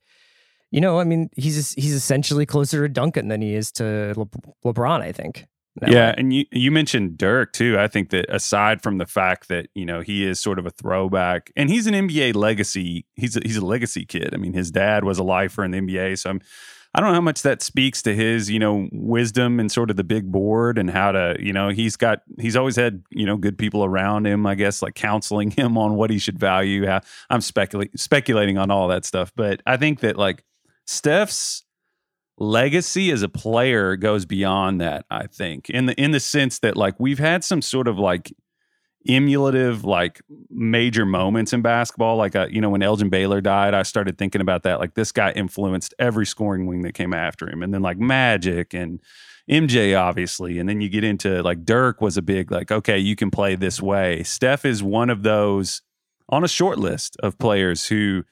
you 0.70 0.82
know, 0.82 1.00
I 1.00 1.06
mean, 1.06 1.30
he's 1.36 1.72
he's 1.74 1.94
essentially 1.94 2.46
closer 2.46 2.86
to 2.86 2.94
Duncan 2.94 3.30
than 3.30 3.42
he 3.42 3.56
is 3.56 3.72
to 3.74 4.14
Le- 4.18 4.74
LeBron. 4.74 5.02
I 5.02 5.14
think. 5.14 5.46
Yeah, 5.86 6.10
way. 6.10 6.16
and 6.18 6.34
you 6.34 6.46
you 6.52 6.72
mentioned 6.72 7.18
Dirk 7.18 7.54
too. 7.54 7.78
I 7.78 7.88
think 7.88 8.10
that 8.10 8.26
aside 8.30 8.82
from 8.82 8.98
the 8.98 9.06
fact 9.06 9.48
that 9.50 9.68
you 9.76 9.86
know 9.86 10.02
he 10.02 10.26
is 10.26 10.40
sort 10.40 10.60
of 10.60 10.66
a 10.66 10.70
throwback, 10.70 11.52
and 11.56 11.70
he's 11.70 11.88
an 11.88 11.94
NBA 11.94 12.36
legacy. 12.36 13.06
He's 13.16 13.36
a, 13.36 13.42
he's 13.44 13.58
a 13.58 13.66
legacy 13.66 14.06
kid. 14.06 14.34
I 14.34 14.38
mean, 14.38 14.54
his 14.54 14.72
dad 14.72 15.04
was 15.04 15.20
a 15.20 15.24
lifer 15.24 15.64
in 15.64 15.72
the 15.72 15.80
NBA, 15.80 16.18
so 16.18 16.32
I'm. 16.32 16.42
I 16.96 17.00
don't 17.00 17.10
know 17.10 17.16
how 17.16 17.22
much 17.22 17.44
that 17.44 17.62
speaks 17.62 18.02
to 18.04 18.16
his, 18.16 18.50
you 18.50 18.58
know, 18.58 18.88
wisdom 18.92 19.60
and 19.60 19.72
sort 19.72 19.92
of 19.92 19.98
the 19.98 20.04
big 20.04 20.32
board 20.32 20.80
and 20.80 20.90
how 20.90 21.12
to, 21.12 21.36
you 21.38 21.54
know, 21.54 21.70
he's 21.70 21.96
got 21.96 22.22
he's 22.40 22.56
always 22.56 22.76
had, 22.76 23.04
you 23.12 23.26
know, 23.26 23.38
good 23.38 23.56
people 23.56 23.86
around 23.86 24.26
him, 24.26 24.48
I 24.48 24.56
guess, 24.56 24.82
like 24.82 24.96
counseling 24.96 25.52
him 25.58 25.78
on 25.78 25.94
what 25.94 26.10
he 26.10 26.18
should 26.18 26.40
value. 26.40 26.88
How, 26.88 27.02
I'm 27.30 27.42
speculating 27.42 27.96
speculating 27.98 28.58
on 28.58 28.72
all 28.72 28.88
that 28.88 29.06
stuff, 29.06 29.32
but 29.36 29.62
I 29.68 29.78
think 29.78 30.00
that 30.00 30.18
like 30.18 30.44
Steph's 30.88 31.64
legacy 32.40 33.12
as 33.12 33.24
a 33.24 33.30
player 33.30 33.96
goes 33.96 34.26
beyond 34.26 34.80
that 34.80 35.06
i 35.10 35.26
think 35.26 35.70
in 35.72 35.88
the 35.88 35.94
in 36.00 36.12
the 36.12 36.20
sense 36.20 36.60
that 36.60 36.78
like 36.78 36.94
we've 37.00 37.18
had 37.18 37.44
some 37.44 37.64
sort 37.64 37.88
of 37.88 37.98
like 37.98 38.32
emulative 39.08 39.86
like 39.86 40.22
major 40.50 41.06
moments 41.06 41.54
in 41.54 41.62
basketball. 41.62 42.18
Like 42.18 42.36
uh, 42.36 42.48
you 42.50 42.62
know 42.62 42.70
when 42.70 42.84
elgin 42.84 43.10
baylor 43.10 43.42
died 43.42 43.74
i 43.74 43.84
started 43.84 44.18
thinking 44.18 44.42
about 44.42 44.64
that. 44.64 44.80
Like 44.80 44.96
this 44.96 45.12
guy 45.12 45.32
influenced 45.32 45.94
every 46.00 46.26
scoring 46.26 46.66
wing 46.66 46.82
that 46.82 46.94
came 46.94 47.14
after 47.14 47.50
him. 47.50 47.64
And 47.64 47.74
then 47.74 47.82
like 47.82 47.98
magic 47.98 48.74
and 48.74 49.00
mj 49.50 50.00
obviously. 50.00 50.60
And 50.60 50.68
then 50.68 50.82
you 50.82 50.90
get 50.90 51.04
into 51.04 51.42
like 51.44 51.64
dirk 51.64 52.02
was 52.02 52.18
a 52.18 52.22
big 52.22 52.52
like 52.52 52.72
okay 52.72 52.98
you 52.98 53.16
can 53.16 53.32
play 53.32 53.56
this 53.56 53.82
way. 53.82 54.24
Steph 54.24 54.66
is 54.66 54.84
one 54.84 55.10
of 55.10 55.24
those 55.24 55.82
on 56.30 56.44
a 56.44 56.48
short 56.48 56.78
list 56.78 57.16
of 57.22 57.38
players 57.38 57.88
who 57.88 58.24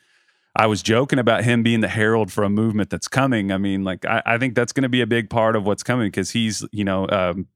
I 0.56 0.68
was 0.68 0.82
joking 0.82 1.20
about 1.20 1.44
him 1.44 1.64
being 1.64 1.82
the 1.82 1.88
herald 1.88 2.32
for 2.32 2.44
a 2.44 2.50
movement 2.50 2.90
that's 2.90 3.08
coming. 3.08 3.52
I 3.52 3.58
mean, 3.58 3.84
like 3.84 4.06
I, 4.06 4.22
I 4.26 4.38
think 4.38 4.56
that's 4.56 4.72
going 4.72 4.84
to 4.84 4.90
be 4.90 5.02
a 5.02 5.08
big 5.08 5.30
part 5.30 5.56
of 5.56 5.66
what's 5.66 5.84
coming 5.84 6.08
because 6.08 6.32
he's, 6.32 6.64
you 6.72 6.86
know, 6.86 7.08
um, 7.10 7.48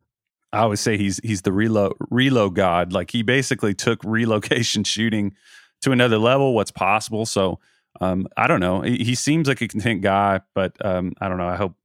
I 0.51 0.59
always 0.59 0.79
say 0.79 0.97
he's 0.97 1.19
he's 1.23 1.43
the 1.43 1.51
reload 1.51 1.93
reload 2.09 2.55
god. 2.55 2.91
Like 2.91 3.11
he 3.11 3.21
basically 3.21 3.73
took 3.73 4.03
relocation 4.03 4.83
shooting 4.83 5.35
to 5.81 5.91
another 5.91 6.17
level. 6.17 6.53
What's 6.53 6.71
possible? 6.71 7.25
So 7.25 7.59
um, 8.01 8.27
I 8.35 8.47
don't 8.47 8.59
know. 8.59 8.81
He, 8.81 8.97
he, 8.97 9.15
seems 9.15 9.47
like 9.47 9.61
a 9.61 9.67
content 9.67 10.01
guy, 10.01 10.41
but 10.53 10.73
um, 10.85 11.13
I 11.19 11.27
don't 11.27 11.37
know. 11.37 11.47
I 11.47 11.55
hope. 11.55 11.75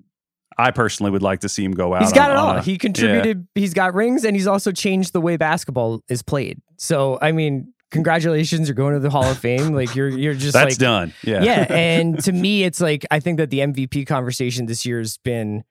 I 0.57 0.71
personally 0.71 1.11
would 1.11 1.23
like 1.23 1.41
to 1.41 1.49
see 1.49 1.65
him 1.65 1.73
go 1.73 1.95
out. 1.95 2.03
He's 2.03 2.12
got 2.12 2.31
on, 2.31 2.37
it 2.37 2.39
all. 2.39 2.57
A, 2.59 2.62
he 2.62 2.79
contributed. 2.79 3.49
Yeah. 3.57 3.61
He's 3.61 3.75
got 3.75 3.93
rings, 3.93 4.25
and 4.25 4.37
he's 4.37 4.47
also 4.47 4.71
changed 4.71 5.12
the 5.12 5.21
way 5.21 5.37
basketball 5.37 6.03
is 6.09 6.23
played. 6.23 6.61
So 6.77 7.19
I 7.21 7.33
mean, 7.33 7.74
congratulations, 7.95 8.68
you're 8.68 8.74
going 8.74 8.92
to 8.92 9.01
the 9.01 9.09
Hall 9.09 9.24
of 9.24 9.38
Fame. 9.38 9.72
Like 9.72 9.95
you're 9.95 10.09
you're 10.09 10.34
just 10.34 10.53
that's 10.53 10.72
like, 10.72 10.78
done. 10.78 11.14
Yeah, 11.22 11.42
yeah. 11.42 11.66
And 11.70 12.22
to 12.24 12.32
me, 12.32 12.64
it's 12.64 12.80
like 12.80 13.07
I 13.11 13.20
think 13.20 13.38
that 13.38 13.49
the 13.51 13.61
MVP 13.61 14.07
conversation 14.07 14.66
this 14.66 14.84
year 14.84 14.99
has 14.99 15.16
been 15.16 15.64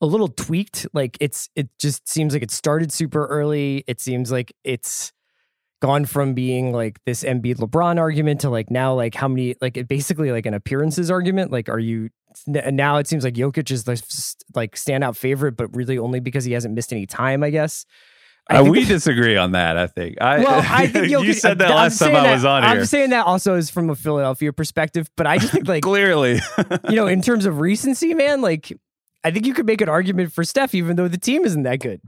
a 0.00 0.06
little 0.06 0.28
tweaked. 0.28 0.86
Like 0.94 1.18
it's 1.20 1.50
it 1.56 1.68
just 1.78 2.08
seems 2.08 2.32
like 2.32 2.42
it 2.42 2.50
started 2.50 2.92
super 2.92 3.26
early. 3.26 3.84
It 3.86 4.00
seems 4.00 4.30
like 4.32 4.52
it's 4.64 5.12
gone 5.82 6.06
from 6.06 6.32
being 6.32 6.72
like 6.72 6.98
this 7.04 7.22
Embiid 7.22 7.56
LeBron 7.56 7.98
argument 7.98 8.40
to 8.40 8.48
like 8.48 8.70
now 8.70 8.94
like 8.94 9.14
how 9.14 9.28
many 9.28 9.56
like 9.60 9.76
it 9.76 9.88
basically 9.88 10.30
like 10.30 10.46
an 10.46 10.54
appearances 10.54 11.10
argument. 11.10 11.50
Like 11.50 11.68
are 11.68 11.80
you 11.80 12.10
now 12.46 12.98
it 12.98 13.08
seems 13.08 13.24
like 13.24 13.34
Jokic 13.34 13.70
is 13.70 13.84
the 13.84 14.00
like 14.54 14.76
standout 14.76 15.16
favorite, 15.16 15.56
but 15.56 15.74
really 15.74 15.98
only 15.98 16.20
because 16.20 16.44
he 16.44 16.52
hasn't 16.52 16.74
missed 16.74 16.92
any 16.92 17.06
time, 17.06 17.42
I 17.42 17.50
guess. 17.50 17.84
Uh, 18.48 18.64
we 18.64 18.84
disagree 18.84 19.36
on 19.36 19.52
that. 19.52 19.76
I 19.76 19.86
think. 19.88 20.20
I, 20.20 20.38
well, 20.38 20.64
I 20.68 20.86
think 20.86 21.08
you 21.08 21.32
said 21.32 21.58
that 21.58 21.70
I'm 21.70 21.76
last 21.76 21.98
time 21.98 22.14
I 22.14 22.32
was 22.32 22.44
on 22.44 22.62
here. 22.62 22.72
I'm 22.72 22.84
saying 22.84 23.10
that 23.10 23.26
also 23.26 23.56
is 23.56 23.70
from 23.70 23.90
a 23.90 23.96
Philadelphia 23.96 24.52
perspective, 24.52 25.10
but 25.16 25.26
I 25.26 25.38
just 25.38 25.52
think 25.52 25.66
like 25.66 25.82
clearly, 25.82 26.40
you 26.88 26.96
know, 26.96 27.06
in 27.06 27.22
terms 27.22 27.44
of 27.44 27.58
recency, 27.58 28.14
man, 28.14 28.42
like 28.42 28.72
I 29.24 29.32
think 29.32 29.46
you 29.46 29.54
could 29.54 29.66
make 29.66 29.80
an 29.80 29.88
argument 29.88 30.32
for 30.32 30.44
Steph, 30.44 30.74
even 30.74 30.94
though 30.94 31.08
the 31.08 31.18
team 31.18 31.44
isn't 31.44 31.64
that 31.64 31.80
good. 31.80 32.00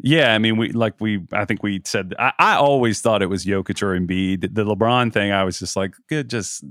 yeah, 0.00 0.32
I 0.32 0.38
mean, 0.38 0.56
we 0.56 0.70
like 0.70 0.94
we. 1.00 1.26
I 1.32 1.44
think 1.44 1.64
we 1.64 1.82
said. 1.84 2.14
I, 2.16 2.32
I, 2.38 2.54
always 2.54 3.00
thought 3.00 3.20
it 3.20 3.26
was 3.26 3.44
Jokic 3.44 3.82
or 3.82 3.98
Embiid. 3.98 4.54
The 4.54 4.64
LeBron 4.64 5.12
thing, 5.12 5.32
I 5.32 5.42
was 5.42 5.58
just 5.58 5.74
like, 5.74 5.96
good, 6.08 6.30
just 6.30 6.62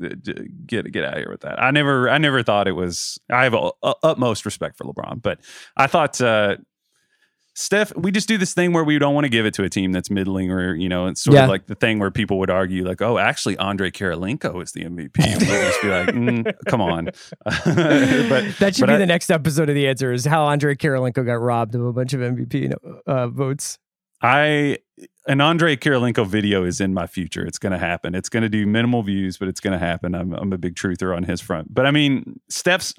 get 0.66 0.90
get 0.90 1.04
out 1.04 1.16
of 1.16 1.20
here 1.20 1.30
with 1.30 1.42
that. 1.42 1.62
I 1.62 1.72
never, 1.72 2.10
I 2.10 2.18
never 2.18 2.42
thought 2.44 2.70
it 2.70 2.74
was. 2.74 3.20
I 3.30 3.44
have 3.44 3.54
a, 3.54 3.72
a, 3.84 3.94
utmost 4.04 4.46
respect 4.46 4.78
for 4.78 4.86
LeBron, 4.86 5.22
but 5.22 5.40
I 5.76 5.88
thought. 5.88 6.22
uh 6.22 6.56
Steph, 7.56 7.96
we 7.96 8.12
just 8.12 8.28
do 8.28 8.38
this 8.38 8.54
thing 8.54 8.74
where 8.74 8.84
we 8.84 8.98
don't 8.98 9.14
want 9.14 9.26
to 9.26 9.30
give 9.30 9.46
it 9.46 9.54
to 9.56 9.64
a 9.64 9.70
team 9.70 9.92
that's 9.92 10.10
middling, 10.10 10.52
or 10.52 10.74
you 10.74 10.90
know, 10.90 11.06
it's 11.06 11.22
sort 11.22 11.36
yeah. 11.36 11.44
of 11.44 11.50
like 11.50 11.68
the 11.68 11.76
thing 11.76 12.00
where 12.00 12.10
people 12.10 12.40
would 12.40 12.50
argue, 12.50 12.84
like, 12.84 13.02
"Oh, 13.02 13.20
actually, 13.20 13.58
Andrei 13.60 13.92
Kirilenko 13.92 14.62
is 14.64 14.72
the 14.72 14.86
MVP." 14.86 15.20
And 15.20 15.40
just 15.40 15.82
be 15.82 15.90
like, 15.90 16.08
mm, 16.08 16.54
"Come 16.68 16.82
on!" 16.82 17.06
but 17.46 17.56
that 17.56 18.74
should 18.76 18.82
but 18.82 18.88
be 18.88 18.94
I, 18.94 18.98
the 18.98 19.06
next 19.06 19.30
episode 19.30 19.70
of 19.70 19.76
the 19.76 19.88
answer: 19.88 20.12
is 20.12 20.26
how 20.26 20.48
Andrei 20.48 20.76
Kirilenko 20.76 21.26
got 21.26 21.36
robbed 21.36 21.76
of 21.76 21.86
a 21.86 21.94
bunch 21.94 22.14
of 22.14 22.22
MVP 22.22 22.74
uh, 23.06 23.28
votes. 23.28 23.78
I 24.24 24.80
an 25.28 25.42
Andrei 25.42 25.76
Kirilenko 25.76 26.26
video 26.26 26.64
is 26.64 26.82
in 26.82 26.94
my 26.94 27.08
future. 27.08 27.46
It's 27.46 27.60
going 27.60 27.74
to 27.74 27.78
happen. 27.78 28.16
It's 28.16 28.30
going 28.30 28.44
to 28.44 28.50
do 28.50 28.66
minimal 28.66 29.04
views, 29.04 29.38
but 29.38 29.48
it's 29.48 29.60
going 29.60 29.78
to 29.78 29.86
happen. 29.86 30.16
I'm, 30.16 30.34
I'm 30.34 30.54
a 30.54 30.58
big 30.58 30.76
truther 30.76 31.16
on 31.16 31.24
his 31.24 31.40
front. 31.40 31.74
But 31.74 31.86
I 31.86 31.92
mean, 31.92 32.40
Steph's 32.50 32.94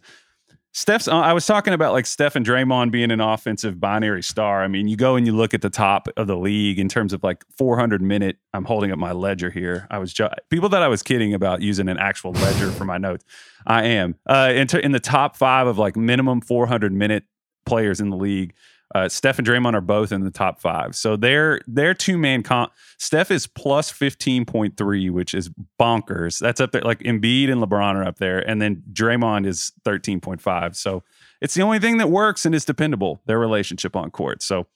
Steph's. 0.76 1.06
I 1.06 1.32
was 1.32 1.46
talking 1.46 1.72
about 1.72 1.92
like 1.92 2.04
Steph 2.04 2.34
and 2.34 2.44
Draymond 2.44 2.90
being 2.90 3.12
an 3.12 3.20
offensive 3.20 3.78
binary 3.78 4.24
star. 4.24 4.64
I 4.64 4.66
mean, 4.66 4.88
you 4.88 4.96
go 4.96 5.14
and 5.14 5.24
you 5.24 5.32
look 5.32 5.54
at 5.54 5.62
the 5.62 5.70
top 5.70 6.08
of 6.16 6.26
the 6.26 6.36
league 6.36 6.80
in 6.80 6.88
terms 6.88 7.12
of 7.12 7.22
like 7.22 7.44
400 7.56 8.02
minute. 8.02 8.38
I'm 8.52 8.64
holding 8.64 8.90
up 8.90 8.98
my 8.98 9.12
ledger 9.12 9.50
here. 9.50 9.86
I 9.88 9.98
was 9.98 10.12
ju- 10.12 10.28
people 10.50 10.68
thought 10.68 10.82
I 10.82 10.88
was 10.88 11.00
kidding 11.00 11.32
about 11.32 11.62
using 11.62 11.88
an 11.88 11.96
actual 11.96 12.32
ledger 12.32 12.72
for 12.72 12.84
my 12.84 12.98
notes. 12.98 13.24
I 13.64 13.84
am. 13.84 14.16
Uh, 14.26 14.52
in, 14.52 14.66
in 14.80 14.90
the 14.90 14.98
top 14.98 15.36
five 15.36 15.68
of 15.68 15.78
like 15.78 15.94
minimum 15.94 16.40
400 16.40 16.92
minute 16.92 17.22
players 17.64 18.00
in 18.00 18.10
the 18.10 18.16
league. 18.16 18.52
Uh, 18.94 19.08
Steph 19.08 19.38
and 19.38 19.46
Draymond 19.46 19.74
are 19.74 19.80
both 19.80 20.12
in 20.12 20.22
the 20.22 20.30
top 20.30 20.60
five. 20.60 20.94
So 20.94 21.16
they're 21.16 21.60
they're 21.66 21.94
two 21.94 22.16
man 22.16 22.44
comp. 22.44 22.72
Steph 22.96 23.32
is 23.32 23.46
plus 23.46 23.90
fifteen 23.90 24.44
point 24.44 24.76
three, 24.76 25.10
which 25.10 25.34
is 25.34 25.50
bonkers. 25.80 26.38
That's 26.38 26.60
up 26.60 26.70
there. 26.70 26.82
Like 26.82 27.00
Embiid 27.00 27.50
and 27.50 27.60
LeBron 27.60 27.96
are 27.96 28.04
up 28.04 28.18
there, 28.18 28.38
and 28.38 28.62
then 28.62 28.84
Draymond 28.92 29.46
is 29.46 29.72
thirteen 29.84 30.20
point 30.20 30.40
five. 30.40 30.76
So 30.76 31.02
it's 31.40 31.54
the 31.54 31.62
only 31.62 31.80
thing 31.80 31.96
that 31.98 32.08
works 32.08 32.46
and 32.46 32.54
is 32.54 32.64
dependable. 32.64 33.20
Their 33.26 33.38
relationship 33.38 33.96
on 33.96 34.12
court. 34.12 34.42
So 34.42 34.66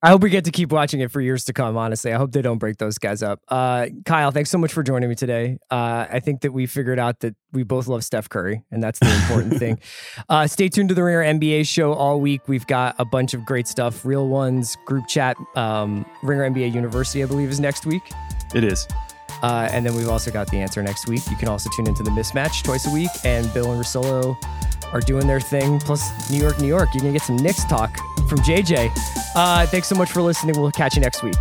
I 0.00 0.10
hope 0.10 0.22
we 0.22 0.30
get 0.30 0.44
to 0.44 0.52
keep 0.52 0.70
watching 0.70 1.00
it 1.00 1.10
for 1.10 1.20
years 1.20 1.44
to 1.46 1.52
come. 1.52 1.76
Honestly, 1.76 2.12
I 2.12 2.18
hope 2.18 2.30
they 2.30 2.40
don't 2.40 2.58
break 2.58 2.78
those 2.78 2.98
guys 2.98 3.20
up. 3.20 3.40
Uh, 3.48 3.86
Kyle, 4.04 4.30
thanks 4.30 4.48
so 4.48 4.56
much 4.56 4.72
for 4.72 4.84
joining 4.84 5.08
me 5.08 5.16
today. 5.16 5.58
Uh, 5.72 6.06
I 6.08 6.20
think 6.20 6.42
that 6.42 6.52
we 6.52 6.66
figured 6.66 7.00
out 7.00 7.18
that 7.20 7.34
we 7.52 7.64
both 7.64 7.88
love 7.88 8.04
Steph 8.04 8.28
Curry, 8.28 8.62
and 8.70 8.80
that's 8.80 9.00
the 9.00 9.12
important 9.12 9.58
thing. 9.58 9.78
Uh, 10.28 10.46
stay 10.46 10.68
tuned 10.68 10.88
to 10.88 10.94
the 10.94 11.02
Ringer 11.02 11.22
NBA 11.22 11.66
show 11.66 11.92
all 11.92 12.20
week. 12.20 12.48
We've 12.48 12.66
got 12.66 12.94
a 12.98 13.04
bunch 13.04 13.34
of 13.34 13.44
great 13.46 13.66
stuff, 13.66 14.04
real 14.04 14.28
ones, 14.28 14.76
group 14.84 15.06
chat. 15.06 15.36
Um, 15.56 16.04
Ringer 16.22 16.50
NBA 16.50 16.72
University, 16.74 17.22
I 17.22 17.26
believe, 17.26 17.48
is 17.48 17.60
next 17.60 17.86
week. 17.86 18.02
It 18.54 18.64
is. 18.64 18.86
Uh, 19.42 19.68
and 19.72 19.86
then 19.86 19.94
we've 19.94 20.08
also 20.08 20.30
got 20.30 20.50
the 20.50 20.58
answer 20.58 20.82
next 20.82 21.08
week. 21.08 21.22
You 21.30 21.36
can 21.36 21.48
also 21.48 21.70
tune 21.76 21.86
into 21.86 22.02
the 22.02 22.10
mismatch 22.10 22.62
twice 22.62 22.86
a 22.86 22.92
week, 22.92 23.10
and 23.24 23.52
Bill 23.54 23.72
and 23.72 23.82
Russillo 23.82 24.36
are 24.92 25.00
doing 25.00 25.26
their 25.26 25.40
thing. 25.40 25.80
Plus, 25.80 26.30
New 26.30 26.38
York, 26.38 26.60
New 26.60 26.68
York, 26.68 26.88
you're 26.92 27.02
gonna 27.02 27.12
get 27.12 27.22
some 27.22 27.36
Knicks 27.36 27.64
talk 27.64 27.96
from 28.28 28.38
JJ. 28.40 28.90
Uh, 29.34 29.66
thanks 29.66 29.88
so 29.88 29.94
much 29.94 30.10
for 30.10 30.22
listening. 30.22 30.60
We'll 30.60 30.70
catch 30.70 30.94
you 30.94 31.00
next 31.00 31.22
week. 31.22 31.36